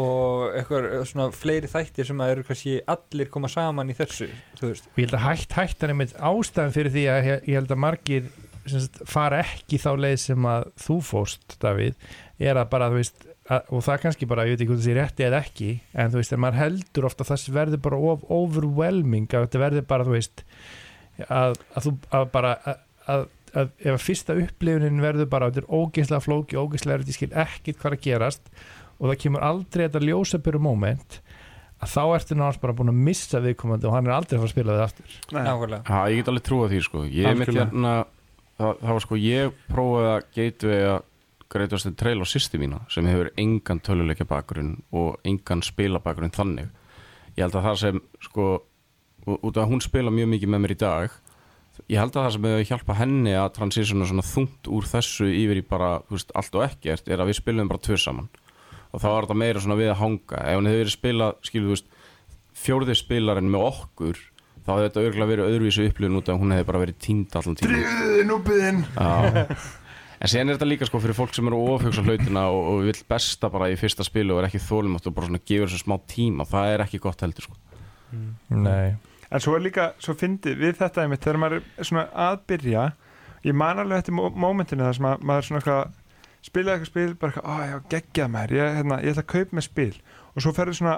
[0.05, 4.29] og eitthvað svona fleiri þættir sem að eru kannski allir koma saman í þessu
[4.61, 7.75] þú veist, og ég held að hætt hættan einmitt ástæðan fyrir því að ég, held
[7.75, 8.29] að margir
[8.69, 11.97] sem sagt, fara ekki þá leið sem að þú fóst, Davíð
[12.39, 14.97] er að bara, þú veist, og það kannski bara, ég veit ekki hvort það sé
[14.99, 18.27] rétti eða ekki en þú veist, en maður heldur ofta að það verður bara of
[18.39, 20.43] overwhelming, að þetta verður bara, þú veist
[21.27, 22.83] að, að þú, að bara að,
[23.15, 23.25] að,
[23.55, 27.41] að ef að fyrsta upplifunin verður bara, þetta er ógeðslega flóki, ógeðslega erfitt, ég skil
[27.47, 28.53] ekkit hvað að gerast
[28.99, 31.19] og það kemur aldrei þetta ljósabyrju moment
[31.79, 34.49] að þá ertu náttúrulega bara búin að missa viðkomandi og hann er aldrei að fara
[34.51, 35.19] að spila við aftur.
[35.31, 35.43] Nei.
[35.47, 35.83] nákvæmlega.
[35.87, 37.03] Já, ég get alveg trúa því sko.
[37.07, 37.93] Ég mitt hérna
[38.59, 40.89] það, það var sko, ég prófaði að gateway
[41.49, 46.01] að Great Western Trail á sýsti mína sem hefur engan töluleikja bakgrunn og engan spila
[46.05, 46.69] bakgrunn þannig.
[47.37, 48.49] Ég held að það sem sko
[49.39, 51.17] út af hún spila mjög mikið með mér í dag
[51.87, 55.61] ég held að það sem hefur hjálpa henni að transitiona svona þungt úr þessu yfir
[55.61, 58.29] í bara veist, allt og ekkert er að við spilum bara tvö saman.
[58.93, 60.41] Og þá var þetta meira svona við að hanga.
[60.43, 61.95] Ef hann hefði verið spilað, skilur þú veist
[62.59, 64.23] fjórði spilarinn með okkur
[64.65, 67.59] þá hefði þetta örgulega verið öðruvísu upplifun út af hún hefði bara verið tínd allan
[67.59, 69.55] tíma Drífðu núbiðinn Já.
[70.19, 73.03] en síðan er þetta líka sko fyrir fólk sem eru ofugsa hlutina og, og vill
[73.09, 75.97] besta bara í fyrsta spilu og er ekki þólimátt og bara svona gefur þessu smá
[76.11, 77.59] tíma það er ekki gott heldur sko.
[78.49, 78.97] Nei.
[79.29, 82.85] En svo er líka, svo fyndi við þetta einmitt þegar maður er svona að byrja
[83.45, 85.97] ég man alveg mó- mómentinu þar sem að, maður svona eitthvað
[86.49, 89.59] spilaði eitthvað spil, bara eitthvað, á já, geggjað maður ég, hérna, ég ætla að kaupa
[89.59, 89.93] með spil.
[90.35, 90.95] Og svo ferðu svona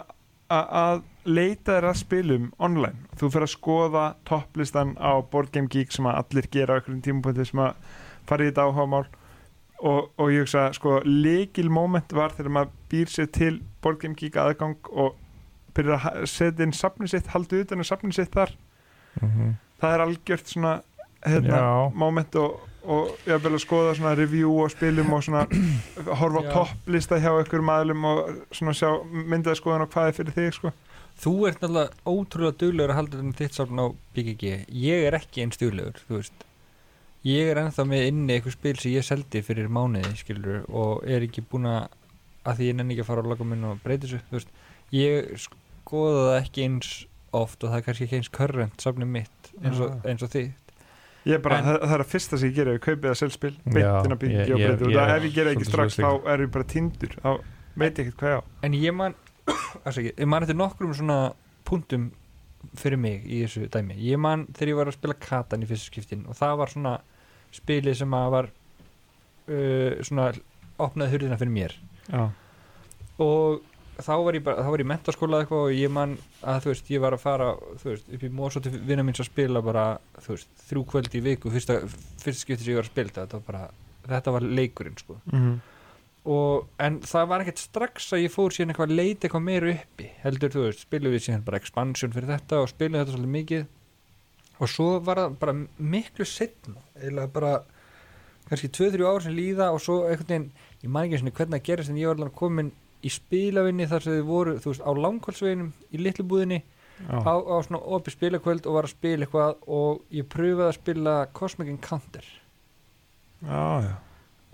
[0.51, 1.03] að, að
[1.35, 3.09] leita þér að spilum online.
[3.19, 7.03] Þú fer að skoða topplistan á Board Game Geek sem að allir gera á einhverjum
[7.09, 7.99] tímapunkti sem að
[8.31, 9.07] fara í þetta áhugamál
[9.81, 14.17] og, og ég hugsa, sko, leikil moment var þegar maður býr sér til Board Game
[14.19, 15.17] Geek aðgang og
[15.77, 18.57] byrjar að setja inn safnið sitt, haldi utan um safnið sitt þar.
[19.21, 19.55] Mhm.
[19.81, 20.73] það er algjört svona
[21.25, 21.61] hérna,
[21.97, 25.47] moment og, og ég vil að skoða svona review og spilum og svona
[26.21, 28.21] horfa á topplista hjá einhverjum aðlum og
[28.53, 30.73] svona sjá myndaði skoðan og hvað er fyrir þig sko.
[31.21, 34.53] Þú ert náttúrulega ótrúlega duglegur að halda þetta þitt safn á BGG
[34.85, 36.47] Ég er ekki eins duglegur, þú veist
[37.29, 41.27] Ég er ennþá með inni eitthvað spil sem ég seldi fyrir mánuði, skilur og er
[41.27, 41.89] ekki búin að
[42.49, 44.53] að því ég nenni ekki að fara á laga minn og breyti þessu, þú veist.
[44.97, 46.93] Ég skoða það ekki eins
[47.37, 50.33] oft og það er kannski ekki eins körrent safnið mitt eins og, eins og
[51.37, 53.53] er bara, En- það, það er að fyrsta sem ég gera ég kaupið að selspil,
[53.53, 56.09] Já, beintina ég- byggi og ég- breyti og það ef ég gera ekki strax þá
[56.33, 57.31] er ég bara tindur þá
[57.77, 58.43] veit ég ekkert hvað ég á.
[58.65, 59.15] En ég man
[59.85, 61.19] afsakið, ég man eftir nokkrum svona
[61.69, 62.09] punktum
[62.81, 63.95] fyrir mig í þessu dæmi.
[64.01, 66.97] Ég man þegar ég var að spila Katan í fyrsta skiptin og það var svona
[67.55, 70.31] spilið sem að var uh, svona
[70.81, 71.75] opnaði hurðina fyrir mér.
[72.11, 72.23] Já,
[73.21, 73.67] og
[74.01, 76.63] þá var ég bara, þá var ég í mentaskóla eða eitthvað og ég man að
[76.65, 77.51] þú veist, ég var að fara
[77.83, 79.85] þú veist, upp í Mósóti vinna míns að spila bara,
[80.25, 81.83] þú veist, þrjú kvöld í viku fyrsta,
[82.23, 83.67] fyrsta skipti sem ég var að spila þetta var bara,
[84.09, 85.21] þetta var leikurinn sko.
[85.35, 85.61] Mm
[86.29, 89.75] og, en það var ekkert strax að ég fór síðan eitthvað að leita eitthvað meira
[89.75, 93.37] uppi heldur þú veist, spilum við síðan bara expansion fyrir þetta og spilum þetta svolítið
[93.37, 93.69] mikið
[94.61, 97.53] og svo var það bara miklu setna, eða bara
[98.51, 100.51] kannski 2-3 ár sem líða og svo einhvern veginn,
[100.83, 104.05] ég man ekki svona hvernig það gerist en ég var alveg komin í spilavinni þar
[104.05, 106.61] sem þið voru, þú veist, á langkvöldsveginum í litlu búðinni,
[107.07, 110.77] já, á, á svona opið spilakvöld og var að spila eitthvað og ég pröfaði að
[110.77, 112.27] spila Cosmic Encounter
[113.47, 113.95] já, já.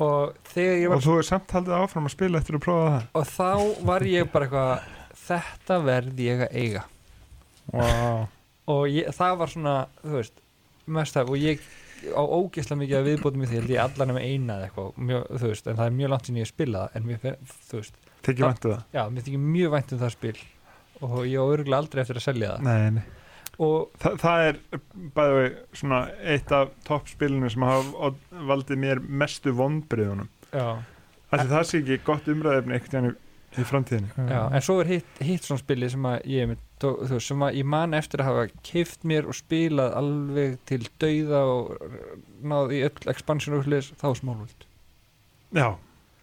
[0.07, 2.93] og þegar ég var og þú er samt haldið áfram að spila eftir að prófa
[2.93, 4.87] það og þá var ég bara eitthvað
[5.27, 6.87] þetta verð ég að eiga
[7.73, 8.27] wow.
[8.73, 10.41] Og ég, það var svona þú veist,
[10.97, 11.67] mest það og ég
[12.13, 15.29] á ógeðslega mikið að viðbótum í því held ég allan með eina eða eitthvað mjög,
[15.41, 17.39] þú veist, en það er mjög langt sinni ég spila það en mér,
[17.71, 18.01] þú veist,
[18.43, 18.49] Já.
[18.51, 20.35] væntu það já, mér þykir mjög vænt um það spil
[21.07, 23.05] og ég á örgulega aldrei eftir að selja það nei, nei.
[23.67, 24.61] og Þa, það er
[25.17, 25.49] bæði vei
[25.81, 26.03] svona
[26.35, 28.13] eitt af toppspilinu sem hafa
[28.51, 29.55] valdið mér mestu
[31.27, 33.17] Ætli það sé ekki gott umræðefni veginn
[33.57, 34.11] í- í framtíðinni.
[34.31, 37.57] Já, en svo er hitt, hitt svona spili sem að ég þú veist, sem að
[37.63, 41.91] ég man eftir að hafa keift mér og spilað alveg til dauða og
[42.45, 44.67] náð í öll expansion og hlis, þá smálvöld
[45.57, 45.71] Já,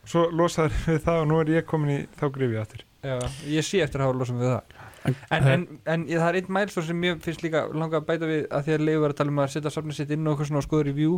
[0.06, 2.82] svo losaður við það og nú er ég komin í þá grifið aftur.
[3.04, 3.18] Já,
[3.50, 4.82] ég sé eftir að hafa losum við það.
[5.04, 5.16] En,
[5.52, 8.46] en, en ég, það er einn mælstór sem mér finnst líka langa að bæta við
[8.56, 10.48] að því að leiðu var að tala um að setja safnið sitt inn og eitthvað
[10.52, 11.18] svona og skoða review.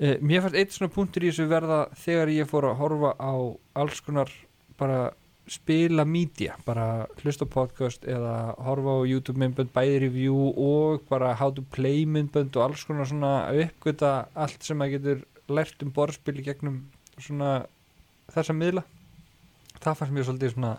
[0.00, 3.32] Eh, mér fannst eitt svona punktur í þessu verða þegar ég fór að horfa á
[3.84, 4.32] alls konar
[4.80, 4.98] bara
[5.50, 11.50] spila media, bara hlusta podcast eða horfa á YouTube myndbönd bæði review og bara how
[11.54, 16.38] to play myndbönd og alls konar svona uppgöta allt sem að getur lært um borðspil
[16.38, 16.84] í gegnum
[17.18, 17.64] svona
[18.30, 18.84] þessa miðla.
[19.80, 20.76] Það fannst mér svolítið svona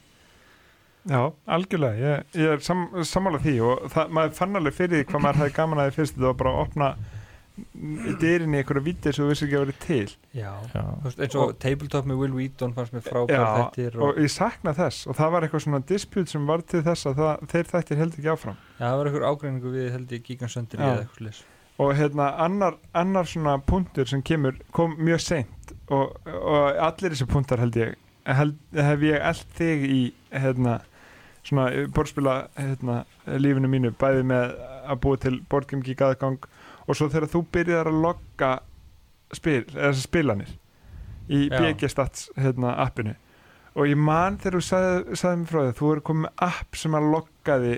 [1.10, 5.24] Já, algjörlega, ég, ég er sam, sammála því og það, maður fann alveg fyrir hvað
[5.24, 6.90] maður hefði gaman að því fyrst þetta var bara að opna
[8.22, 10.16] dyrin í einhverja vítir sem þú vissi ekki að vera til.
[10.38, 10.82] Já, Já.
[10.82, 14.22] þú veist, eins og, Og- Tabletop með Will Wheaton fannst mér frábær þettir og, og
[14.26, 15.08] ég sakna þess.
[15.08, 18.20] Og það var eitthvað svona dispute sem var til þess að það, þeir þættir held
[18.20, 18.60] ekki áfram.
[18.78, 21.44] Já, það var einhver ágreiningu við held ég Gigansöndir eða eitthvað slis
[21.82, 25.72] og hérna annar, annar svona punktur sem kemur kom mjög seint.
[25.90, 27.96] Og, og allir þessi punktar held ég
[28.30, 30.76] held, hef ég eld þig í hérna
[31.42, 34.52] svona borðspila hérna, lífinu mínu bæði með
[34.92, 36.38] að búa til Boardgame Geek aðgang
[36.88, 38.52] og svo þegar þú byrjar að logga
[39.36, 39.64] spil,
[40.02, 40.52] spilanir
[41.32, 41.48] í.
[41.52, 43.16] BG Stats hérna, appinu.
[43.78, 46.80] Og ég man þegar þú sagði, sagði mér frá því þú er komið með app
[46.82, 47.76] sem að logga því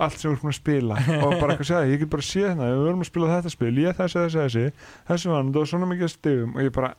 [0.00, 1.00] allt sem ert búin að spila.
[1.18, 3.72] Og bara eitthvað segja, ég get bara séð hérna við erum að spila þetta spil,
[3.82, 6.94] ég þessi, þessi, þessi þessi vand og svona mikið stegum og ég bara,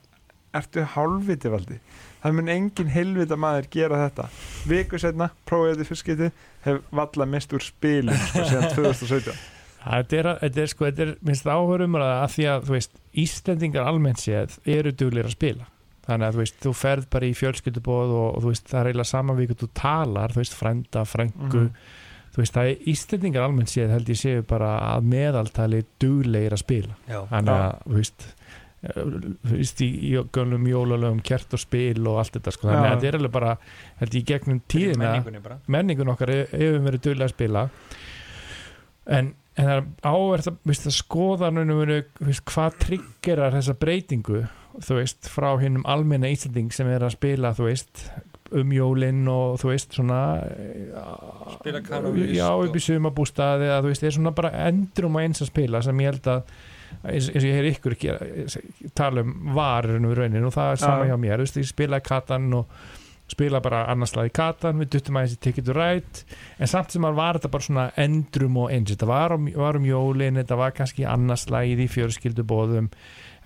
[0.56, 1.80] ertu hálfviti valdi?
[2.22, 4.28] Það mun engin heilvita maður gera þetta.
[4.68, 6.30] Viku setna, prófið þetta í fyrst skipti
[6.66, 9.55] hef valla mest úr spilum sko, síðan 2017
[9.86, 13.86] Þetta er, þetta er sko, þetta er minnst áhörum að því að, þú veist, Íslendingar
[13.86, 15.66] almennt séð eru duglir að spila.
[16.06, 18.90] Þannig að þú veist, þú ferð bara í fjölskyldubóð og, og þú veist, það er
[18.90, 21.70] eiginlega saman við þú talar, þú veist, frænda, frængu Mhm.
[22.36, 26.62] þú veist, það er Íslendingar almennt séð held ég séu bara að meðaltali duglegir að
[26.62, 26.96] spila.
[27.08, 28.26] Já, þannig að, þú veist
[28.86, 29.88] þú veist, í,
[30.30, 32.68] gömlum jólalögum kert og spil og allt þetta sko.
[32.68, 32.92] þannig Já.
[32.92, 33.56] að þetta er alveg bara,
[33.98, 35.08] held ég, gegnum tíðina
[35.66, 37.64] menningun okkar he- hefur verið duglega að spila.
[39.06, 41.50] En, en það er áverð að, að skoða
[42.52, 44.44] hvað triggerar þessa breytingu
[44.84, 48.06] þú veist, frá hinnum almenna Íslanding sem er að spila, þú veist
[48.56, 50.20] um jólinn og þú veist svona
[51.56, 55.42] Spila kanónist já, upp í sumabústaði þú veist, það er svona bara endrum og eins
[55.42, 56.52] að spila sem ég held að
[57.10, 61.02] eins, og ég heyr ykkur ekki tala um varurinn við raunin og það er sama
[61.02, 61.10] Já.
[61.10, 62.78] hjá mér, þú veist, ég spilaði katan og
[63.30, 66.22] spila bara annarslag í katan við duttum aðeins í Ticket to Ride
[66.62, 69.78] en samt sem að var þetta bara svona endrum og eins þetta var um, var
[69.80, 72.86] um jólin, þetta var kannski annarslagið í fjörskildubóðum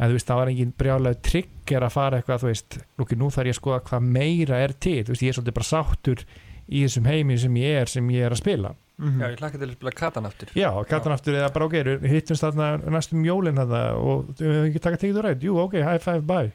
[0.01, 3.33] en þú veist, það var engin brjálega trigger að fara eitthvað, þú veist, lúki, nú
[3.33, 6.23] þarf ég að skoða hvað meira er til, þú veist, ég er svolítið bara sáttur
[6.71, 8.75] í þessum heimi sem ég er sem ég er að spila.
[9.01, 9.21] Mhm.
[9.21, 10.53] Já, ég hlakka til að spila katan aftur.
[10.57, 14.69] Já, katan aftur eða bara ok, við hittumst þarna næstum jólin þarna og við höfum
[14.71, 16.53] ekki taka tekið þú rætt, jú ok, high five, bye.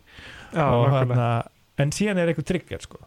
[0.53, 1.29] Já, og hérna,
[1.81, 3.01] en síðan er eitthvað trigger sko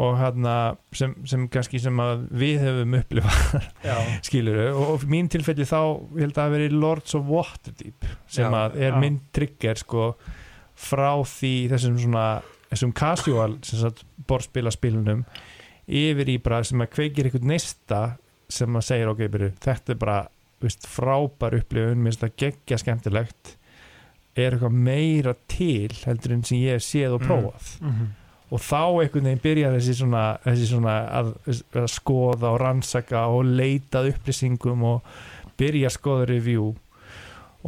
[0.00, 0.54] og hérna
[0.96, 3.96] sem, sem kannski sem að við höfum upplifað Já,
[4.28, 5.80] skilur og, mín tilfelli þá
[6.16, 8.98] held að veri Lords of Waterdeep sem Já, að er já.
[9.02, 10.06] minn trigger sko
[10.80, 12.24] frá því þessum svona
[12.70, 15.24] þessum casual sem sagt borðspilaspilunum
[15.90, 18.02] yfir í bara sem að kveikir eitthvað neista
[18.50, 20.18] sem að segja ok, byrju, þetta er bara
[20.62, 23.56] veist, frábær upplifun, minnst það geggja skemmtilegt
[24.38, 27.28] er eitthvað meira til heldur en sem ég hef séð og Mm.
[27.28, 28.08] prófað Mhm.
[28.50, 31.34] Og þá einhvern veginn byrjar þessi svona, þessi svona að,
[31.78, 35.10] að skoða og rannsaka og leita að upplýsingum og
[35.60, 36.72] byrja að skoða review.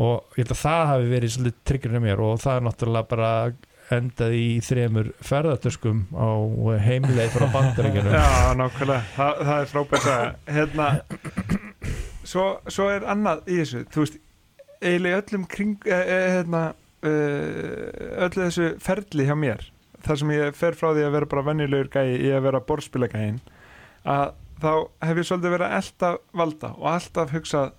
[0.02, 3.32] Og ég held að það hafi verið svolítið triggerinu mér og það er náttúrulega bara
[3.92, 6.30] endað í þremur ferðartöskum á
[6.82, 8.14] heimleið frá bandaríkjunum.
[8.18, 10.88] Já, nákvæmlega, Þa, það er frábært að hérna
[12.24, 13.84] svo, svo er annað í þessu.
[13.92, 14.18] Þú veist,
[14.80, 16.64] eiginlega öllum kring eh, eh, hérna
[17.04, 19.68] eh, öllu þessu ferli hjá mér
[20.06, 23.38] þar sem ég fer frá því að vera bara venjulegur gæi í að vera borðspilagæin
[24.06, 24.32] að
[24.62, 24.72] þá
[25.08, 27.70] hef ég svolítið verið að elta valda og alltaf hugsað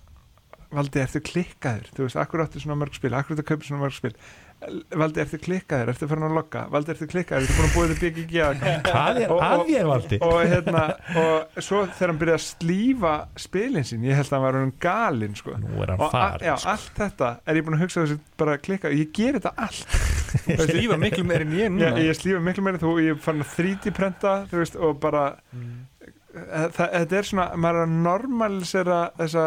[0.74, 3.82] valdi, ertu klikkaður, þú veist, akkur áttu svona mörg spil, akkur áttu að kaupa svona
[3.84, 4.10] mörg spil?
[4.98, 7.92] Valdi, ertu klikkaður, ertu farin að lokka valdi, ertu klikkaður, ertu búin að búið
[8.88, 10.18] Hvað er Og- að og- ég valdi?
[10.24, 10.82] og hérna
[11.20, 13.14] og svo þegar hann byrjaði að slífa
[13.44, 15.54] spilin sín, ég held að hann var hann galinn sko.
[15.62, 16.74] Nú er hann og a- farin já, sko.
[16.74, 19.98] allt þetta er ég búin að hugsa þessu bara klikka, ég ger þetta allt
[20.46, 21.92] Veistu, Lífa miklu meir en ég núna.
[21.98, 24.98] Ég, ég slífa miklu meira en þú, ég fann að 3D prenta þú veist, og
[25.02, 25.26] bara
[26.34, 29.46] það, þetta er svona, maður er að normalisera þessa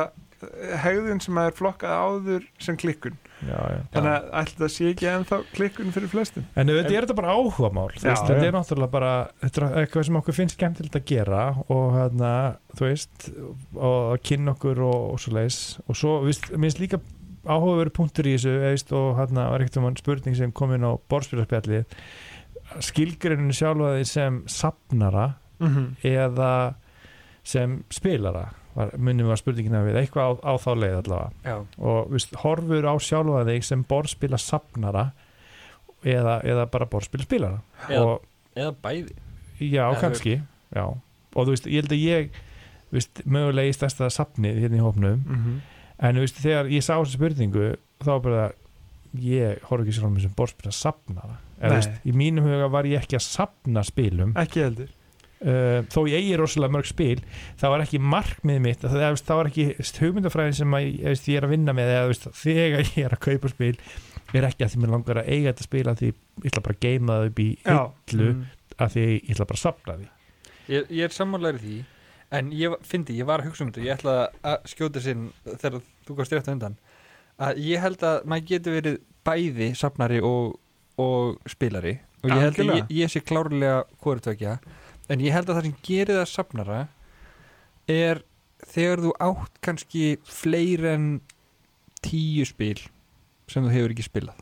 [0.83, 3.17] hegðun sem maður er flokkað áður sem klikkun.
[3.37, 3.81] Já, já.
[3.93, 6.45] þannig að það sé ekki ennþá klikkun fyrir flestum.
[6.57, 7.41] En auðvitað er þetta bara Já,
[7.91, 8.47] veist, þetta já.
[8.47, 9.11] er náttúrulega bara
[9.43, 12.31] þetta er eitthvað sem okkur finnst skemmtilegt að gera og hérna,
[12.73, 13.27] þú veist
[13.75, 17.01] og að kynna okkur og, og svo leis og svo, veist, minnst líka
[17.47, 20.91] áhugaveru punktur í þessu, veist, og hérna var ekkert um spurning sem kom inn á
[21.09, 21.85] borðspilarspjallið
[22.83, 25.27] skilgrinu sjálfa því sem sapnara
[25.59, 25.87] mm -hmm.
[26.03, 26.75] eða
[27.43, 31.29] sem spilara var, munum við að spurningina við eitthvað á, á þá leið allavega.
[31.43, 35.11] Já, og veist, horfur á sjálfa þig sem borðspila sapnara
[36.03, 38.21] eða, eða bara borðspila spilara Eða- og
[38.55, 39.15] eða bæði.
[39.59, 40.41] Já, Eða kannski
[40.75, 40.83] já.
[41.35, 42.29] og þú veist, ég held að ég
[42.91, 45.23] veist, mögulega í stærsta sapnið hérna í hópnum.
[45.25, 45.61] Mhm.
[45.99, 47.69] En þú veist, þegar ég sá þessu spurningu
[48.03, 48.45] þá var bara
[49.17, 51.77] ég horf ekki sjálf með sem borðspila sapnara eða, þú Nei.
[51.79, 56.19] veist, í mínum huga var ég ekki að sapna spilum ekki heldur uh, þó ég
[56.19, 57.21] eigi rosalega mörg spil
[57.57, 59.65] það var ekki markmið mitt það, það, það var ekki
[60.03, 63.17] hugmyndafræðin sem að, ég, veist, ég er að vinna með eða veist, þegar ég er
[63.17, 63.73] að kaupa spil
[64.35, 66.75] er ekki að því mér langar að eiga þetta spil að því ég ætla bara
[66.77, 67.77] að geima það upp í Já.
[68.11, 68.45] hillu Mm.
[68.85, 70.07] að því ég ætla bara að sapna því
[70.67, 71.77] Ég, ég er sammálaður í því
[72.35, 73.85] En ég fyndi, ég var að hugsa um þetta.
[73.85, 76.75] Ég ætla að skjóta sinn þegar þú gafst rétt á undan.
[77.39, 78.97] Að ég held að maður getur verið
[79.27, 80.57] bæði safnari og,
[80.99, 81.97] og spilari.
[82.23, 82.87] Og ég held að Algjörlega.
[82.89, 84.57] ég, ég sé klárlega hvort tvekja
[85.07, 86.79] en ég held að það sem gerir það safnara
[87.87, 88.23] er
[88.67, 91.07] þegar þú átt kannski fleiri en
[92.03, 92.79] tíu spil
[93.47, 94.41] sem þú hefur ekki spilað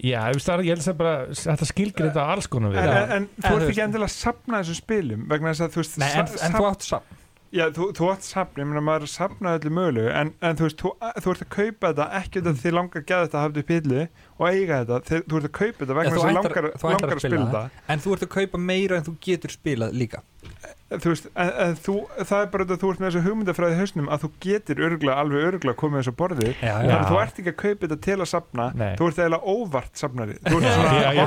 [0.00, 2.78] já, það ég held að bara þetta skilgir þetta alls konar við.
[2.86, 5.82] en, en, en þú ert ekki endilega að sapna þessum spilum vegna þess að þú
[5.84, 7.18] veist Nei, en, sa- en þú átt safn.
[7.52, 10.56] Já, þú, þú átt sapn, ég meina maður er að sapna öllu mögulegu en, en
[10.56, 13.26] þú veist, þú, þú ert að kaupa þetta ekki út af því langar að geða
[13.26, 14.06] þetta að hafa þetta í pillu
[14.38, 17.16] og eiga þetta, þeir, þú ert að kaupa þetta vegna þess að langar, langar að
[17.16, 17.64] að spila þetta.
[17.94, 20.22] En þú ert að kaupa meira en þú getur spilað líka.
[20.92, 21.92] Þú veist, en, en þú,
[22.28, 25.14] það er bara þetta að þú ert með þessu hugmyndafræði hausnum að þú getur örgla,
[25.22, 26.50] alveg örgla komið þessu borðið.
[26.60, 26.96] Já, Já.
[26.98, 28.90] að þú ert ekki að kaupa þetta til að safna Nei.
[28.98, 30.36] þú ert eiginlega óvart safnari.
[30.42, 31.20] Þú ert svona ég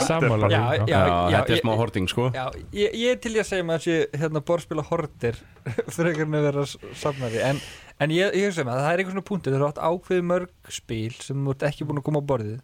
[0.46, 1.00] Já,
[1.32, 2.28] þetta er ég- smá horting sko.
[2.36, 2.46] Já
[2.76, 5.42] ég, ég er til ég að segja maður þessi hérna borðspila hortir
[5.98, 7.42] frekar en að vera s- safnari.
[7.50, 7.64] En,
[8.06, 10.72] en ég, ég hugsa maður, það er einhvern svona punktur þegar þú átt ákveðið mörg
[10.78, 12.60] spil sem þú ert ekki búin að koma á borðið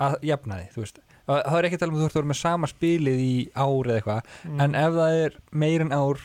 [0.00, 0.98] að jafna því, þú veist.
[1.24, 3.34] Það er ekki að tala um að þú ert að vera með sama spilið í
[3.54, 4.60] ár eða eitthvað, Mm.
[4.60, 6.20] en ef það er meir en ár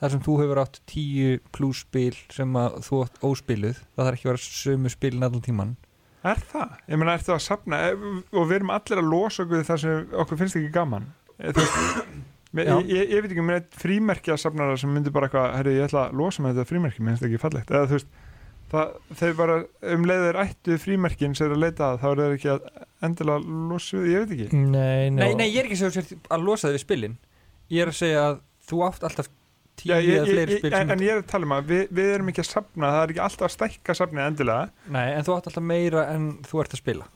[0.00, 4.16] þar sem þú hefur átt tíu pluss spil sem að þú átt óspiluð, það þarf
[4.16, 5.76] ekki að vera sömu spilin allan tíman
[6.24, 6.72] Er það?
[6.88, 7.94] Ég meina, ertu að safna eh,
[8.36, 11.06] og við erum allir að losa okkur það sem okkur finnst ekki gaman.
[11.40, 11.52] Eh,
[12.60, 15.86] ég, ég, ég veit ekki, mér er frímerkja safnara sem myndir bara eitthvað, herri, ég
[15.88, 17.72] ætla að losa með þetta frímerki, mér finnst það ekki fallegt.
[17.72, 18.10] Eða þú veist,
[18.70, 19.56] það, þeir bara
[19.94, 22.70] um leiðir ættu frímerkin sem er að leita að þá er þeir ekki að
[23.08, 24.48] endilega losa við, ég veit ekki.
[24.60, 27.18] Nei, nei, Nei, nei, ég er ekki að segja að losa þig við spilin.
[27.70, 28.40] Ég er að segja að
[28.70, 29.30] þú átt alltaf
[29.80, 32.10] tíu eða fleiri ég, spil en, en ég er að tala um að við, við
[32.16, 34.88] erum ekki að safna, það er ekki alltaf að stækka safnið endilega.
[34.92, 37.08] Nei, en þú átt alltaf meira en þú ert að spila.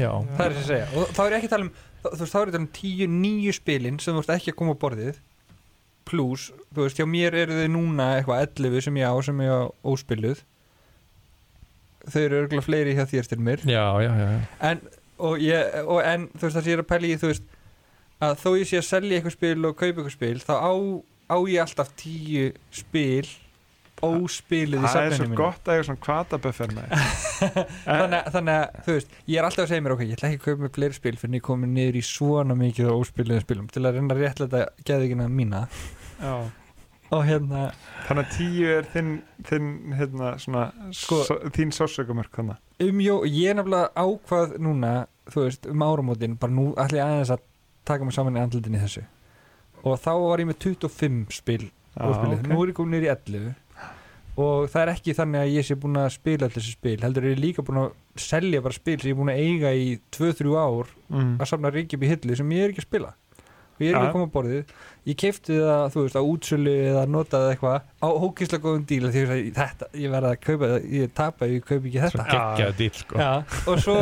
[0.00, 0.84] Já, Það er að segja.
[0.96, 3.52] Og þá er ekki að tala um Þú veist, þá er þetta um tíu, níu
[3.54, 5.18] spilin sem þú ert ekki að koma á borðið
[6.08, 9.52] Plus, þú veist, hjá mér eru þau núna eitthvað 11 sem ég á sem ég
[9.54, 10.42] á óspiluð
[12.02, 14.40] Þau eru örgulega fleiri hjá þér til mér já, já, já, já.
[14.70, 14.80] en,
[15.22, 17.52] og ég, og, en þú veist það sem ég er að pæla í þú veist
[18.22, 20.72] að þó ég sé að selja eitthvað spil og kaupa eitthvað spil þá á,
[21.30, 23.30] á ég alltaf tíu spil
[24.08, 25.38] óspiluð í það er svo safninu mínu.
[25.42, 26.94] gott að eiga svona kvataböffer með.
[27.86, 30.30] Þannig, að- þannig að þú veist ég er alltaf að segja mér ok, ég ætla
[30.32, 33.44] ekki að kaupa með fleiri spil fyrir ég komið niður í svona mikið á óspiluðum
[33.46, 35.62] spilum til að reyna að réttlega geðvíkina mína.
[36.22, 36.34] Já.
[37.12, 37.62] og hérna
[38.06, 39.08] þannig að tíu er þinn,
[39.44, 39.66] þinn
[39.98, 40.62] hérna, svona,
[40.96, 44.92] Sko- so, þín sásökumörk þannig um jó, ég er nefnilega ákvað núna
[45.28, 47.42] þú veist, um áramótin bara nú ætla ég aðeins að
[47.84, 49.02] taka mig saman í andlutin í þessu.
[49.82, 53.52] Og þá var ég með 25 spil óspilið, nú er ég komin í 11
[54.42, 57.26] og það er ekki þannig að ég sé búin að spila allir þessi spil, heldur
[57.28, 57.90] er ég líka búin að
[58.28, 59.88] selja bara spil sem ég er búin að eiga í
[60.18, 61.34] 2-3 ár mm.
[61.40, 63.12] að samna ríkjum í hillu sem ég er ekki að spila
[63.72, 64.08] og ég er ekki Ja.
[64.08, 64.72] að koma á borðið
[65.08, 69.22] ég keipti það, þú veist, á útsölu eða notaði eitthvað á hókislega góðum díl því
[69.24, 72.76] að þetta, ég verða að kaupa það ég tapa, ég kaupi ekki Svo þetta geggjaðu
[72.82, 73.18] dýl sko.
[73.18, 73.30] Já,
[73.72, 73.96] og svo,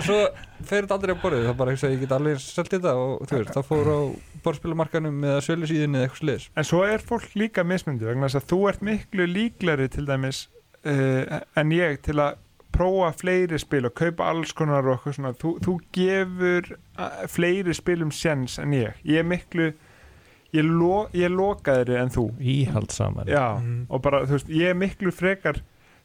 [0.00, 0.16] svo
[0.64, 3.38] fer þetta aldrei á borðið þá bara ég, ég get alveg selt þetta og þú
[3.38, 4.00] veist, þá fór á
[4.44, 8.48] borðspilamarkanum eða sölusíðinni eða eitthvað sliðis en svo er fólk líka mismundi vegna þess að
[8.52, 10.48] þú ert miklu líklari til dæmis
[10.84, 12.38] uh, en ég til að
[12.70, 15.32] prófa fleiri spil og kaupa alls konar og eitthvað svona.
[15.34, 16.68] Þú, þú gefur
[17.28, 18.92] fleiri spilum sjens en ég.
[19.04, 19.64] Ég er miklu
[20.54, 22.28] ég, lo, ég lokaðri en þú.
[22.38, 23.86] Íhald saman já, Mhm.
[23.90, 25.58] og bara þú veist, ég er miklu frekar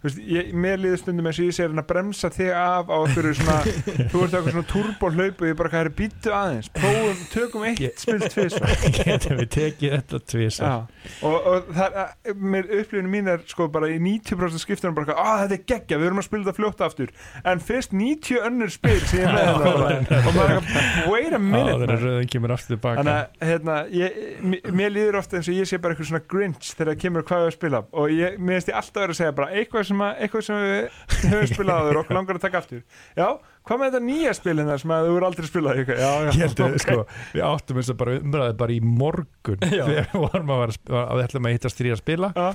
[0.06, 3.30] veist, ég, mér líður stundum eins og ég sé að bremsa þig af á okkur
[3.40, 3.58] svona
[4.12, 7.82] þú ert eitthvað svona turbohlaup og ég bara hvað er býttu aðeins, prófum, tökum eitt
[7.86, 8.76] Ég- spil tvisvar.
[9.00, 10.76] Getum við tekið þetta tvisar Já,
[11.28, 11.98] og, og það
[12.56, 16.10] mér upplifinu mín er sko bara í 90% skiptunum bara, að þetta er geggja, við
[16.10, 17.12] erum að spila þetta fljótt aftur.
[17.46, 21.36] En fyrst 90 önnur spil sem ég með þetta bara, og maður er eitthvað, wait
[21.36, 21.76] a minute
[22.82, 24.20] þannig að hérna, ég,
[24.76, 27.42] mér- líður ofta eins og ég sé bara eitthvað svona grinch þegar það kemur hvað
[27.44, 27.82] við að spila.
[28.02, 28.62] Og ég, mér
[29.96, 32.82] sem, að, eitthvað sem við höfum spilað áður og okkur langar að taka aftur
[33.16, 33.28] já,
[33.66, 36.42] hvað með þetta nýja spilin þar sem að þú eru aldrei spilað já, já, Ég
[36.44, 36.84] held að ok.
[36.86, 39.86] sko, við áttum eins og bara umræði bara í morgun Já.
[39.88, 42.48] þegar við vorum að, að að við ætlum að hittast þrý að spila Já.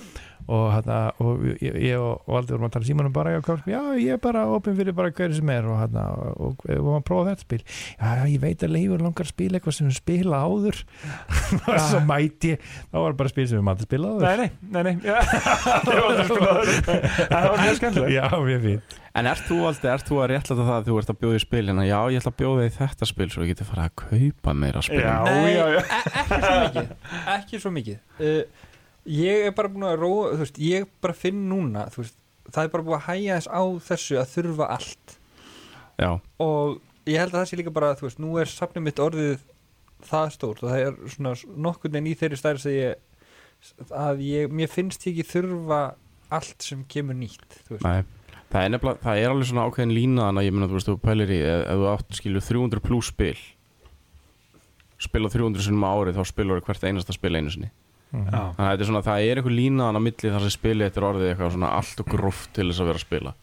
[0.51, 4.17] Og, hana, og ég, ég og, og Valdi vorum að tala símanum bara já, ég
[4.17, 7.33] er bara opinn fyrir bara hverju sem er og, hana, og við vorum að prófa
[7.33, 7.61] þetta spil.
[7.95, 10.83] Já, já, ég veit að leifur langar að spila eitthvað sem við spila áður.
[11.71, 12.69] Og svo mæti ég.
[12.91, 14.27] Þá var bara spil sem við maður spila áður.
[14.27, 15.11] Nei, nei, nei, nei
[16.11, 16.31] aldrei
[17.31, 18.15] það var mjög skemmtilegt.
[18.15, 21.13] Já, mér fín En ert þú aldrei, ert þú að réttlæta það að þú ert
[21.13, 23.67] að bjóða í spilina Já, ég ætla að bjóða í þetta spil svo ég geti
[23.67, 25.01] farið að kaupa meira spil.
[25.03, 25.81] Já, Nei, já, já.
[25.81, 25.91] e-
[26.21, 26.93] ekki svo mikið.
[27.35, 27.99] Ekki svo mikið.
[28.21, 28.69] Uh,
[29.09, 32.19] ég er bara búin að róa veist, ég bara finn núna veist,
[32.51, 35.17] það er bara búin að hæja þess á þessu að þurfa allt.
[36.01, 39.47] Já, og ég held að það sé líka bara veist, nú er safnið mitt orðið
[40.07, 41.35] það stórt og það er svona
[41.67, 45.81] nokkurn veginn í þeirri stærð sem ég að ég, mér finnst ekki þurfa
[46.33, 48.07] allt sem kemur nýtt nei.
[48.51, 50.89] Það er nefnilega, það er alveg svona ákveðin lína Þannig að ég meina, þú veist,
[50.89, 53.43] þú pælir í Ef, ef þú átt skilur 300 pluss spil
[55.01, 57.71] Spila 300 sinnum á árið Þá spilur þú hvert einasta spil einu sinni.
[58.11, 60.87] Þannig að þetta er svona, það er eitthvað lína Þannig að milli þar sem spili
[60.89, 63.35] þetta er orðið eitthvað svona Allt og gróft til þess að vera að spila.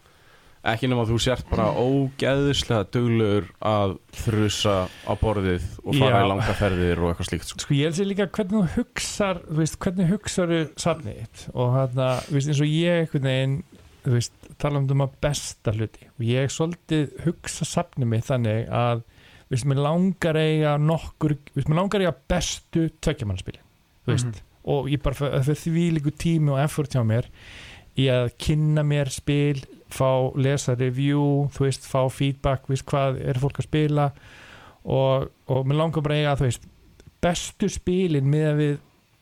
[0.67, 6.23] Ekki nema að þú sért bara ógeðislega duglegur að þrusa á borðið og fara Já.
[6.25, 7.61] í langa ferðir og eitthvað slíkt sko.
[7.63, 11.43] Sko ég held sér líka hvernig þú hugsar þú veist, hvernig hugsar þú safnið þitt?
[11.53, 13.55] Og hérna, þú veist, eins og ég einhvern veginn,
[14.03, 16.09] þú veist, tala um þetta besta hluti.
[16.17, 19.05] Og ég svolítið hugsa safnið mitt þannig að
[19.53, 23.63] veist, mér langar að eiga nokkur, veist, mér langar að eiga bestu tveggjamannaspili,
[24.03, 24.33] þú veist.
[24.33, 24.43] Mhm.
[24.67, 27.29] Og ég bara fyrir fyr því líku tími og effort hjá mér
[27.97, 29.63] í að kynna mér spil
[29.93, 34.09] fá lesa review, þú veist, fá feedback, veist, hvað er fólk að spila
[34.83, 36.67] og, og mér langar bara að eiga, þú veist,
[37.23, 38.77] bestu spilin með við,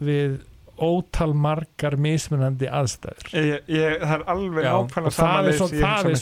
[0.10, 0.36] við
[0.76, 3.30] ótal margar mismunandi aðstæður.
[3.32, 5.70] Ég, ég, það er alveg Já, nákvæmlega og sama það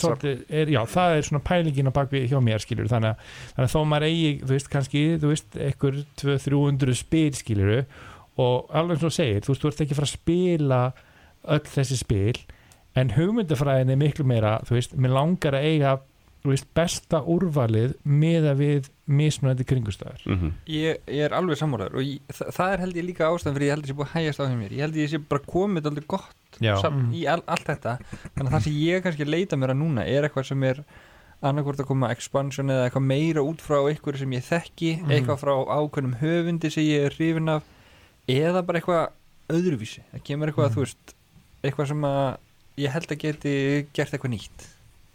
[0.03, 3.31] það, er er, já, það er svona pælingin á bakvið hjá mér skilur þannig að,
[3.55, 7.73] þannig að þó maður eigi þú veist kannski, þú veist, einhver 200-300 spil skilur
[8.37, 10.81] og alveg eins og þú segir, þú veist, þú ert ekki að fara að spila
[11.43, 12.39] öll þessi spil
[12.95, 15.93] en hugmyndafræðin er miklu meira þú veist, mér langar að eiga
[16.43, 22.03] þú veist, besta úrvalið meða við mismunandi kringustæður mm ég, ég er alveg sammálaður og
[22.03, 24.15] ég, það, það er held ég líka ástæðan fyrir ég held ég sé búið að
[24.17, 24.73] hægjast á hjá mér.
[24.75, 27.13] Ég held ég sé bara komið aldrei gott safn Mm.
[27.17, 27.93] í all, allt þetta.
[28.35, 30.83] Þannig að það sem ég kannski leita mér að núna er eitthvað sem er
[31.43, 35.11] annarkvort að koma expansion eða eitthvað meira út frá eitthvað sem ég þekki Mhm.
[35.11, 37.63] eitthvað frá ákveðnum höfundi sem ég er hrifin af
[38.27, 39.11] eða bara eitthvað
[39.53, 40.75] öðruvísi það kemur eitthvað, Mhm.
[40.75, 41.15] þú veist
[41.63, 42.37] eitthvað sem að
[42.77, 43.55] ég held að geti
[43.93, 44.67] gert eitthvað nýtt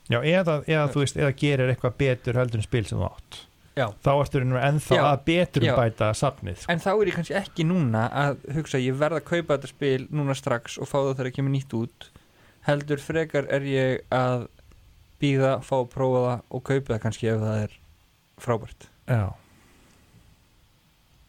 [0.09, 3.41] Já, eða, eða þú veist, eða gerir eitthvað betur heldur en spil sem þú átt
[3.79, 3.87] Já.
[4.03, 5.03] þá ertu rauninu ennþá Já.
[5.13, 5.75] að betur Já.
[5.77, 6.73] bæta safnið sko.
[6.73, 10.07] En þá er ég kannski ekki núna að hugsa ég verð að kaupa þetta spil
[10.11, 12.09] núna strax og fá það þegar það kemur nýtt út
[12.67, 14.49] heldur frekar er ég að
[15.21, 17.77] býða, fá að prófa það og kaupa það kannski ef það er
[18.41, 19.33] frábært Já,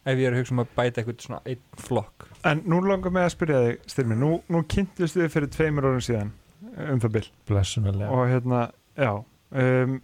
[0.04, 2.28] ef ég er að hugsa um að bæta eitthvað svona einn flokk.
[2.48, 6.04] En nú langar mig að spyrja þig Styrmi, nú, nú kynntist við fyrir tveimur árum
[6.04, 6.32] síðan
[6.86, 8.10] um það blessunarlega.
[8.14, 8.62] Og hérna,
[8.96, 10.00] já um,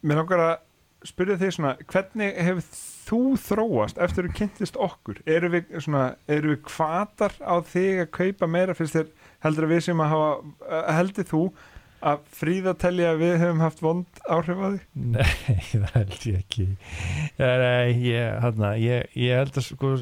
[0.00, 0.54] mér langar að
[1.10, 2.66] spyrja þig svona, hvernig hefur
[3.10, 5.20] þú þróast eftir að þú kynntist okkur?
[5.28, 9.12] Eru við, svona, eru við kvatar á þig að kaupa meira fyrst þér
[9.44, 11.42] heldur að við sem að hafa heldur þú
[12.00, 14.84] að fríða telja að við hefum haft vond áhrif á þig?
[15.16, 16.68] Nei, það held ég ekki.
[17.40, 19.96] Nei, ég, hana, ég, ég held að sko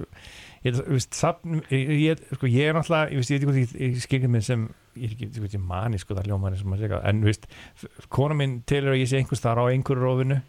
[0.64, 4.46] ég, að, veist, safn, ég, sko, er náttúrulega ég, veit ekki hvað ég, skilja mig
[4.46, 4.68] sem
[4.98, 7.50] ég er ekki, veit ég mani sko það ljómani sem maður segja en veist,
[8.14, 10.40] kona minn telur að ég sé einhvers þar á einhverju rófinu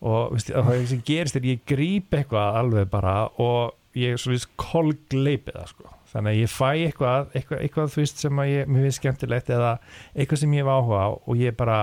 [0.00, 4.34] og að það sem gerist er ég gríp eitthvað alveg bara og ég er svo
[4.34, 8.52] veist kolgleipið það sko þannig að ég fæ eitthvað, eitthvað, eitthvað þú veist sem að
[8.52, 9.72] ég, mér finnst skemmtilegt eða
[10.14, 11.78] eitthvað sem ég hef áhuga á og ég bara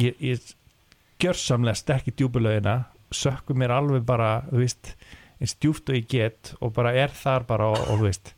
[0.00, 0.52] ég, ég
[1.22, 2.76] gjörsamlega sterk í djúbulögina
[3.12, 4.94] sökku mér alveg bara þú veist,
[5.42, 8.32] eins djúft og ég get og bara er þar bara og, og þú veist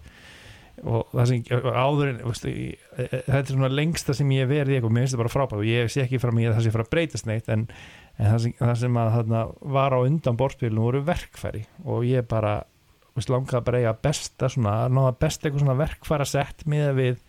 [0.82, 4.90] og það sem áður en veist, ég, þetta er svona lengsta sem ég í eitthvað,
[4.90, 6.86] mér finnst það bara frábært og ég sé ekki fram í að það sé fara
[6.86, 7.66] að breytast neitt en,
[8.18, 9.42] en það, sem, það sem að þarna
[9.76, 12.57] var á undan borðspilinu voru verkfæri og ég bara
[13.14, 17.20] veist, langaði bara eiga besta svona, náða besta eitthvað svona verkfæra sett með við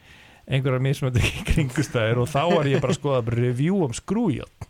[0.46, 4.65] einhverjar mismöndi kringustæður og þá var ég bara að skoða review um skrújátt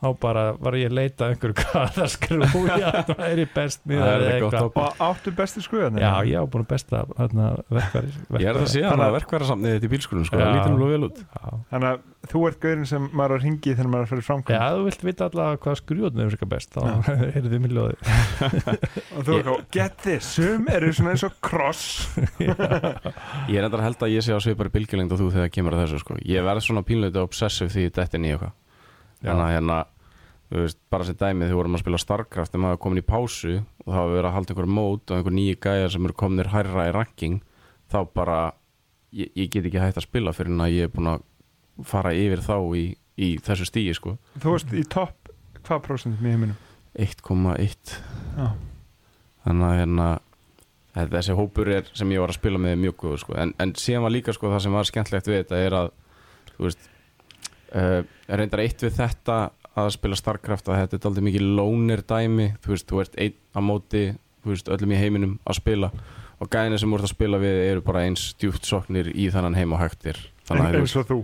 [0.00, 2.06] þá bara var ég að leita að einhverju hvaða
[3.54, 4.54] best með Það er eða gott.
[4.56, 4.80] eitthvað.
[4.80, 8.40] Á- og áttu bestu skuðan Já, ég á búin að besta þarna, verkfæri, verkfæri.
[8.40, 10.44] Ég er það að segja hann að verkværasamnið þetta í bílskurinn sko, Já.
[10.44, 11.18] það lítur nú vel út.
[11.20, 11.48] Já.
[11.74, 11.98] þannig að
[12.30, 14.60] þú ert gaurin sem maður er að ringi þegar maður er að fyrir Já, framkvæm
[14.60, 16.80] ef þú vilt vita allavega hvað skrújótnum er best þá
[17.16, 17.96] heyrðu þið mér ljóði
[19.16, 21.84] og þú er ekki, get this, sum eru svona eins og cross
[22.36, 25.48] Ég er endur að held að ég sé á svipari bylgjulengd og þú þegar
[29.20, 29.78] Þannig að hérna
[30.50, 33.86] veist, bara sem dæmið þegar vorum að spila Starcraft þegar maður komin í pásu og
[33.86, 36.86] það hafa verið að halda einhver mót og einhver nýji gæjar sem eru kominir hærra
[36.88, 37.42] í ranking
[37.90, 38.38] þá bara
[39.14, 41.26] ég, ég get ekki hægt að spila fyrir en að ég er búin að
[41.86, 42.84] fara yfir þá í,
[43.20, 45.30] í þessu stíi sko þú veist í topp
[45.60, 46.58] hvað prosentum í heiminum
[46.98, 47.94] 1,1
[48.34, 48.48] Já.
[49.46, 50.08] þannig að hérna
[51.14, 53.36] þessi hópur er sem ég var að spila með mjög góð sko.
[53.38, 55.92] en, en síðan var líka sko, það sem var skemmtlegt við þetta er að
[56.56, 56.89] þú veist
[57.74, 59.40] uh, reyndar eitt við þetta
[59.80, 62.48] að spila Starcraft að þetta er aldrei mikið lónir dæmi.
[62.64, 64.04] Þú veist, þú ert einn á móti
[64.40, 65.90] þú veist, öllum í heiminum að spila.
[66.40, 69.76] Og gæðina sem voru að spila við eru bara eins djúpt soknir í þannan heim
[69.76, 70.18] og hægtir.
[70.48, 71.20] Þú eins og þú.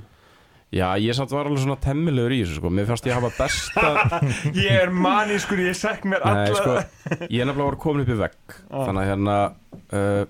[0.75, 4.23] Já, ég samt var alveg svona temmilegur í þessu sko, mér fannst ég hafa besta
[4.67, 6.57] ég er manískur, ég sekk mér Nei, alla.
[6.59, 6.73] sko,
[7.31, 8.57] ég er nefnilega var komin upp í vegg.
[8.67, 8.89] Ah.
[8.89, 10.25] þannig að hérna uh,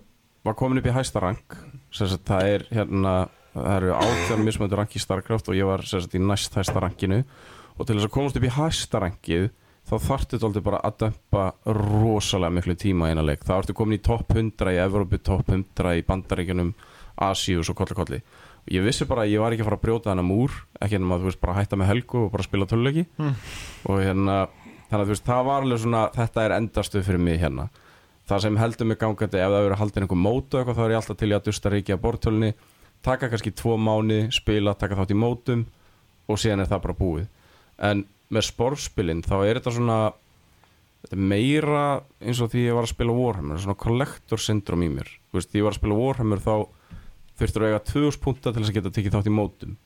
[0.47, 1.56] var komin upp í hæsta rank.
[1.97, 3.14] Sem sagt það er hérna
[3.56, 7.22] það eru átján mismöndur rank í Starcraft og ég var sagt í næst hæsta rankinu.
[7.76, 9.48] Og til þess að komast upp í hæsta rankið
[9.86, 11.42] þá þarftu þetta bara að dömpa
[11.76, 13.44] rosalega miklu tíma í eina leik.
[13.46, 16.72] Þá ertu komin í topp 100 í Evrópu topp 100 í Bandaríkjunum
[17.26, 18.18] Asíu og svo kolli kolli.
[18.66, 20.98] Og ég vissi bara að ég var ekki að fara að brjóta þennan múr ekki
[20.98, 23.34] ennum að þú veist bara hætta með helgu og bara spila töluleiki Mm.
[23.86, 24.36] og hérna
[24.90, 27.68] þannig að þú veist það var alveg svona þetta er endastuð fyrir mig hérna.
[28.26, 30.98] Það sem heldur mig gangandi ef það verður haldin einhver mótu eitthvað þá er ég
[31.00, 32.50] alltaf til í að dusta ríki á bortölunni
[33.06, 35.64] taka kannski tvo mánu, spila, taka þátt í mótum
[36.26, 37.26] og síðan er það bara búið.
[37.78, 38.04] En
[38.34, 39.98] með sportspilin þá er þetta svona
[41.04, 41.84] þetta er meira
[42.18, 45.10] eins og því ég var að spila Warhammer svona collector syndrom í mér.
[45.30, 46.54] Þú veist, ég var að spila Warhammer þá
[47.36, 49.76] þurftur að eiga 2000 punta til þess að geta tekið þátt í mótum.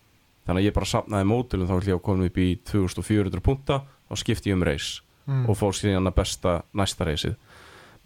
[0.47, 3.80] Þannig að ég bara sapnaði mótum þá ætlum ég að koma upp í 2400 punta
[4.10, 4.88] og skipti ég um reis
[5.26, 5.44] mm.
[5.44, 7.36] og fór síðan að besta næsta reysið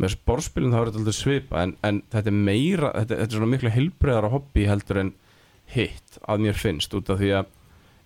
[0.03, 3.39] með sportspilin þá er þetta alltaf svipa en, en þetta er meira, þetta, þetta er
[3.39, 5.13] svona miklu heilbreyðara hobby heldur en
[5.75, 7.53] hitt að mér finnst út af því að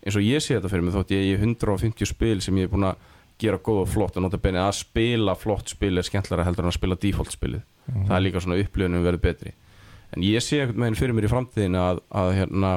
[0.05, 2.69] eins og ég sé þetta fyrir mig þótt ég er í 150 spil sem ég
[2.69, 3.01] er búin að
[3.39, 6.73] gera góð og flott og nota benið að spila flott spil er skemmtlara heldur en
[6.73, 7.65] að spila default spilið.
[7.89, 9.53] Það er líka svona upplifunum verið betri.
[10.15, 12.73] En ég sé einhvern veginn fyrir mér í framtíðinu að, að hérna,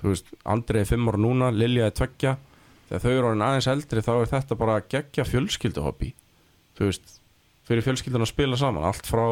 [0.00, 2.08] þú veist Andrei er 5 ára núna, Lilja er 2
[2.88, 6.12] þegar þau eru orðin aðeins eldri þá er þetta bara gegja fjölskylduhobby.
[6.78, 7.18] Þú veist,
[7.68, 8.86] fyrir fjölskyldun að spila saman.
[8.88, 9.26] Allt frá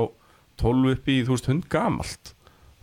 [0.60, 2.34] 12 upp í þú veist, hund gamalt.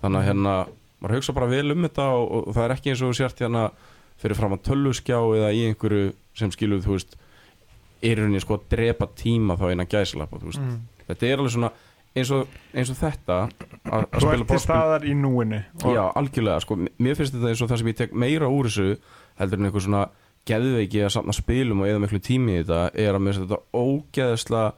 [0.02, 0.56] Þannig að hérna,
[1.02, 3.70] maður hugsa bara vel um þetta og, og, það er ekki eins og sért hérna
[4.18, 7.18] fyrir fram að tölvuskjá eða í einhverju sem skilur, þú veist
[8.06, 10.80] er henni sko að drepa tíma þá innan gæslappa, mm.
[11.10, 11.72] þetta er alveg svona
[12.18, 16.78] eins og, eins og þetta að, spila borðspil staðar í núinu og, Já, algjörlega, sko,
[16.78, 18.88] mér finnst þetta eins og það sem ég tek meira úr þessu
[19.38, 20.04] heldur en eitthvað svona
[20.48, 23.82] geðveiki að safna spilum og eða miklu tími í þetta er að mér finnst þetta
[23.84, 24.70] ógeðslega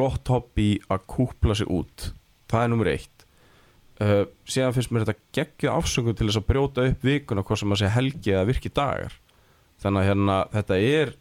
[0.00, 2.10] gott hobby að kúpla sig út.
[2.50, 3.26] Það er nummer eitt.
[4.00, 7.74] Uh, síðan finnst mér þetta geggju afsöngum til þess að brjóta upp vikuna hvað sem
[7.74, 9.16] að segja helgi eða virki dagar.
[9.80, 11.16] Þannig að hérna, þetta er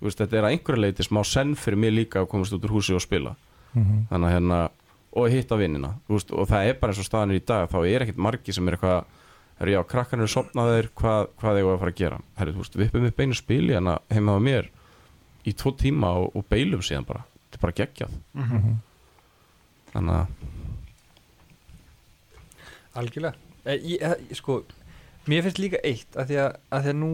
[0.00, 2.78] veist, þetta er að einhverja leiti smá senn fyrir mig líka að komast út úr
[2.78, 3.34] húsi og spila.
[3.74, 4.06] Mhm.
[4.10, 4.60] þannig að hérna
[5.10, 8.04] og hitta vinnina veist, og það er bara eins og staðanir í dag þá er
[8.04, 9.04] ekkert margi sem er eitthvað
[9.60, 12.20] herru já, krakkarnir er sopnaðir, hvað, hvað eigum við að fara að gera?
[12.38, 14.70] Herru, þú veist, við uppum upp einu spili hérna heima á mér
[15.44, 17.24] í tvo tíma og, og beilum síðan bara,
[17.60, 18.16] þetta er bara geggjað.
[18.34, 18.76] Mhm.
[19.92, 20.26] þannig að,
[23.00, 23.34] Algjörlega.
[23.64, 24.62] E, ég, e, Sko,
[25.28, 27.10] mér finnst líka eitt að því að, að því að nú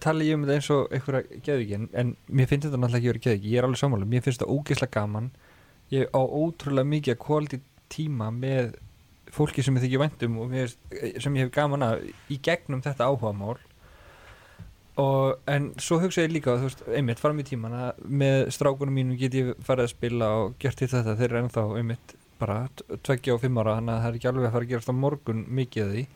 [0.00, 3.10] tala ég um þetta eins og einhverja geðviki en, en mér finnst þetta náttúrulega ekki
[3.12, 5.28] verið geðviki ég er alveg sammála, mér finnst þetta ógeðslega gaman.
[5.92, 7.60] Ég á ótrúlega mikið quality
[7.92, 8.72] tíma með
[9.34, 12.82] fólki sem ég þykja væntum og mér, finnst- sem ég hef gaman að í gegnum
[12.82, 13.58] þetta áhugamál
[15.00, 18.94] og en svo hugsa ég líka þú veist, einmitt fram í tíman að með strákunum
[18.94, 21.16] mínum get ég farið að spila og gert hitt þetta.
[21.18, 22.60] Þeir eru ennþá einmitt bara
[23.06, 25.02] tveggja og fimm ára þannig að það er ekki alveg að fara að gerast á
[25.02, 26.06] morgun mikið því.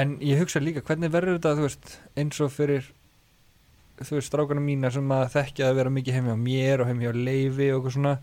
[0.00, 2.90] En ég hugsa líka hvernig verður þetta þú veist eins og fyrir
[4.00, 7.10] þú veist strákunum mína sem að þekkja að vera mikið heimi á mér og heimi
[7.10, 8.18] á leifi og eitthvað svona.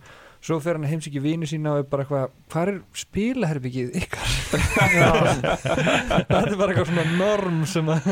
[0.48, 4.38] Svo fer hann heimsiki vini sína og er bara eitthvað hvað er spilaherbyggið ykkar?
[6.30, 8.10] Það er bara eitthvað svona norm sem að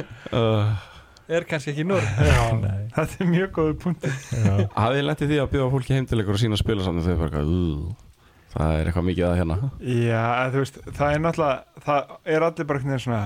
[1.28, 2.82] er kannski ekki Nei.
[2.96, 4.52] Þetta er mjög góður punkti Já.
[4.76, 7.16] hafið ég lendið því að bjóða fólki heim til ykkur og sína spila saman þau
[7.22, 8.20] bara eitthvað, uh,
[8.56, 9.58] það er eitthvað mikið að hérna.
[9.82, 13.24] Já, þú veist, það er náttúrulega það er allir bara einhvern veginn svona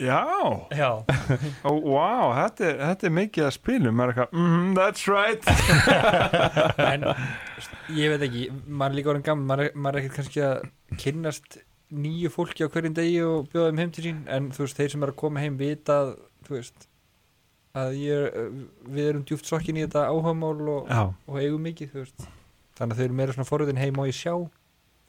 [0.00, 0.24] Já,
[0.72, 1.04] já.
[1.68, 5.44] Ó, wow, þetta er, þetta er mikið að spilum maður er eitthvað, mm, that's right.
[6.90, 7.04] En
[7.98, 10.62] ég veit ekki, maður er líka orðin gaman maður maður er ekkert kannski að
[11.02, 11.60] kynnast
[11.90, 14.22] nýju fólki á hverjum degi og bjóða þeim heim til sín.
[14.30, 16.14] En þú veist, þeir sem er að koma heim vita að,
[16.46, 16.88] þú veist
[17.78, 18.48] að ég er,
[18.90, 20.88] við erum djúft sokkin í þetta áhagamál og,
[21.26, 22.26] og eigum mikið, þú veist.
[22.80, 24.34] Þannig að þau eru meira svona forröðin heim og ég sjá.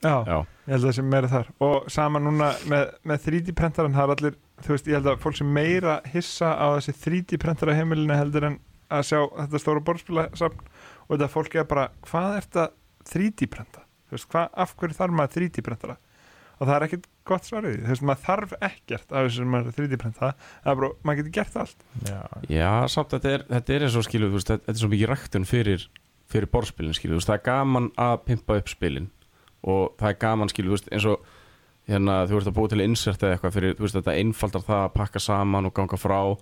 [0.02, 1.50] Já, já, ég held að það sem meira þar.
[1.62, 5.20] Og sama núna með, með 3D prentaran það er allir, þú veist, ég held að
[5.22, 8.58] fólk sem meira hissa á þessi 3D prentara heimilinu heldur en
[8.92, 12.66] að sjá þetta stóra borðspilasafn og þetta fólk er bara, hvað er þetta
[13.12, 13.86] 3D prenta?
[14.10, 15.98] Þú veist, hvað, af hverju þarf maður 3D prentara?
[16.58, 19.72] Og það er ekkert gott svarið, þú veist, maður þarf ekkert af þessu sem maður
[19.72, 20.30] er 3D prenta,
[20.64, 21.84] það er bara, maður getur gert allt.
[22.08, 22.22] Já.
[22.50, 25.48] Já, samt þetta er, þetta er eins og skilu veist, þetta er svo mikið ræktun
[25.50, 25.82] fyrir,
[26.32, 29.12] fyrir borðspilin skilu, veist, það er gaman að pimpa upp spilin
[29.62, 31.18] og það er gaman skilu veist, eins og
[31.90, 34.84] hérna, þú ert að búa til insert eða eitthvað fyrir, þú veist, þetta einfaldar það
[34.88, 36.38] að pakka saman og ganga frá uh,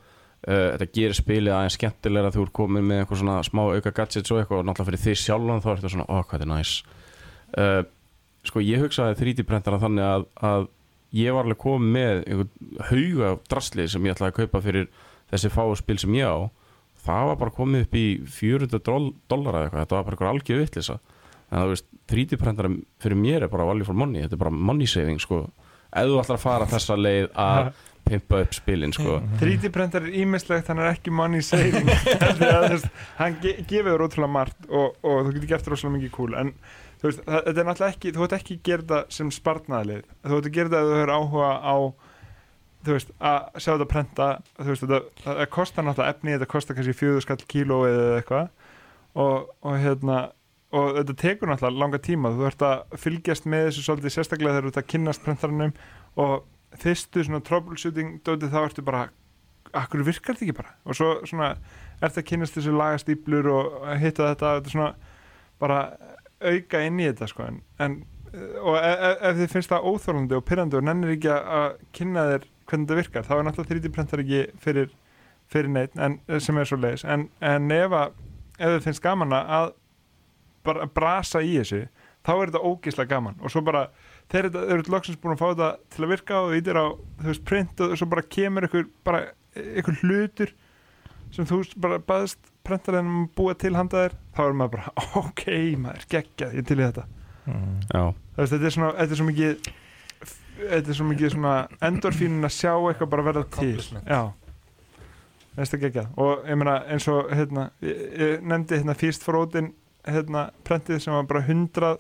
[0.47, 4.39] þetta gerir spilið aðeins skemmtilega þú ert komin með eitthvað svona smá auka gadgets og
[4.41, 5.03] eitthvað og náttúrulega fyrir
[8.47, 10.67] sko, ég hugsaði 3D prentara þannig að, að
[11.19, 12.47] ég var alveg komið með
[12.91, 14.87] hauga drastlið sem ég ætlaði að kaupa fyrir
[15.31, 16.39] þessi fáu spil sem ég á.
[16.99, 20.33] Það var bara komið upp í 400 doll- dollara eða eitthvað, þetta var bara eitthvað
[20.35, 20.97] algjör vittlisa
[21.49, 22.69] en það veist, 3D prentara
[23.01, 25.39] fyrir mér er bara value for money, þetta er bara money saving sko,
[25.89, 27.69] ef þú ætlar að fara þessa leið að
[28.09, 29.15] pimpa upp spilin sko.
[29.41, 31.89] 3D prentar er ímislegt, hann er ekki money saving.
[32.39, 32.85] Því að,
[33.17, 36.37] hann ge gefur ótrúlega margt og, og þú getur gert rosalega mikið cool.
[36.37, 36.53] En
[36.99, 40.05] þú veist, það, þetta er náttúrulega ekki þú ert ekki að gera þetta sem spartnaðlið
[40.23, 41.75] þú ert að gera þetta ef þú hefur áhuga á
[42.85, 44.27] þú veist, að sjá þetta prenta
[44.57, 48.51] þú veist, þetta, það kostar náttúrulega efni þetta kostar kannski fjögur skall kíló eða eitthvað.
[49.19, 50.19] Og, og hérna
[50.69, 52.31] og þetta tekur náttúrulega langa tíma.
[52.37, 55.73] Þú ert að fylgjast með þessu svolítið sérstaklega þegar þú ert að kynnast prentaranum
[56.23, 56.35] og
[56.79, 59.07] fyrstu svona troubleshooting dótið þá ertu bara
[59.75, 60.75] akkur virkar þetta ekki bara?
[60.85, 64.91] Og svo svona er þetta að kynast þessu lagastýplur og hitta þetta, þetta svona
[65.59, 65.81] bara
[66.41, 67.97] auka inn í þetta sko en, en
[68.61, 72.25] og ef, ef- ef þið finnst það óþólandi og pyrrandi og nennir ekki að- kynna
[72.29, 74.91] þér hvernig þetta virkar, þá er náttúrulega 3D prentar ekki fyrir,
[75.49, 78.11] fyrir neitt en, sem er svo leiðis, en, en ef að
[78.59, 79.71] ef þið finnst gaman að
[80.67, 81.79] bara brasa í þessu
[82.27, 83.37] þá er þetta ógislega gaman.
[83.41, 83.85] Og svo bara
[84.29, 86.85] þetta eru loksins búin að fá þetta til að virka og er á
[87.23, 89.21] þú veist print og svo bara kemur ykkur bara
[89.55, 90.51] ykkur hlutur
[91.33, 95.45] sem þú bara baðist prentalegin að búa til handa þér þá er maður bara ok
[95.83, 97.05] maður geggjað ég til í þetta.
[97.49, 98.17] Mm.
[98.37, 99.71] Veist, þetta er svona þetta er svo mikið
[100.59, 101.55] þetta er svo mikið svona
[101.89, 103.73] endorfínin að sjá eitthvað bara verða til.
[104.03, 104.21] Já.
[105.55, 106.11] Þetta er geggjað.
[106.23, 109.73] Og ég meina eins og hérna, ég, ég nefndi hérna Feast for Odin
[110.07, 111.97] hérna prentið sem var bara 100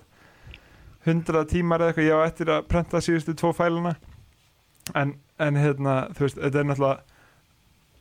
[1.07, 3.95] 100 tímar eða eitthvað ég á eftir að prenta síðustu tvo fæluna.
[4.97, 7.17] En, en hérna þú veist, þetta er náttúrulega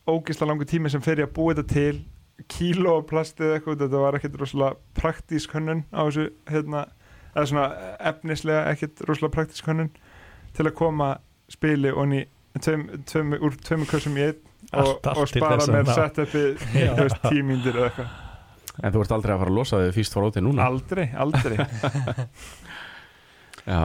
[0.09, 2.01] ógislega langur tími sem fer ég að búa þetta til
[2.47, 6.85] kíló af plasti eða eitthvað þetta var ekkert rosalega praktísk hönnun á þessu hérna,
[7.35, 7.67] eða svona
[8.11, 9.91] efnislega ekkert rosalega praktísk hönnun
[10.57, 11.17] til að koma
[11.51, 12.23] spili og ný
[12.63, 14.39] tveim, tveim, úr tveimur kössum í einn
[14.73, 15.93] og, og til spara ná.
[15.95, 16.45] setupi
[17.33, 18.17] tímíndir eða eitthvað.
[18.79, 20.69] En þú ert aldrei að fara að losa þig fyrst fór ótið núna?
[20.71, 21.57] Aldrei, aldrei.
[23.69, 23.83] Já.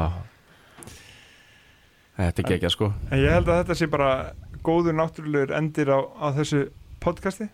[2.14, 2.92] Þetta er gegja sko.
[3.10, 4.12] En ég held að þetta sé bara
[4.64, 6.68] góður náttúrulegur endir á, á þessu
[7.02, 7.50] podcasti.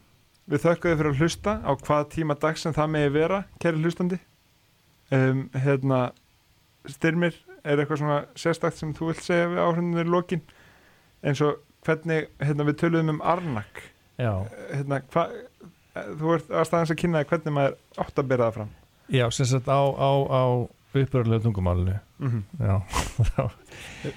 [0.49, 3.83] Við þökkum þið fyrir að hlusta á hvað tíma dags sem það megi vera, kæri
[3.83, 4.17] hlustandi.
[5.13, 5.99] Um, hérna,
[6.89, 10.41] styrmir, er eitthvað svona sérstakt sem þú vilt segja við áhrifnir í lokin?
[11.25, 13.83] Eins og hvernig, hérna, við töluðum um Arnak.
[14.19, 14.33] já,
[14.73, 15.37] Hérna, hvað,
[16.19, 18.73] þú ert að staðans að kynna hvernig maður átt að bera það fram.
[19.09, 20.43] já, sem sagt á, á, á
[20.93, 22.43] uppröðlega tungumálinu Mm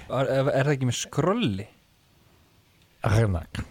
[0.09, 1.67] Er, er er það ekki með skrolli?
[3.03, 3.61] Arnak,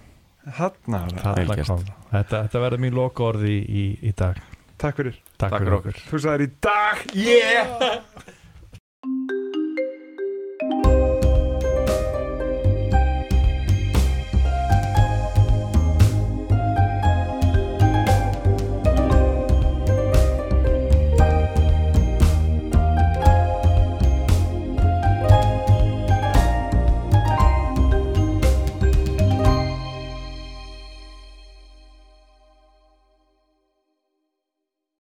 [0.42, 1.84] Kom.
[2.10, 4.40] þetta, þetta verður mín loka orði í, í, í dag
[4.82, 5.14] takk fyrir.
[5.38, 7.66] takk, Takk fyrir fyrir okkur Þú sagðir í dag, yeah!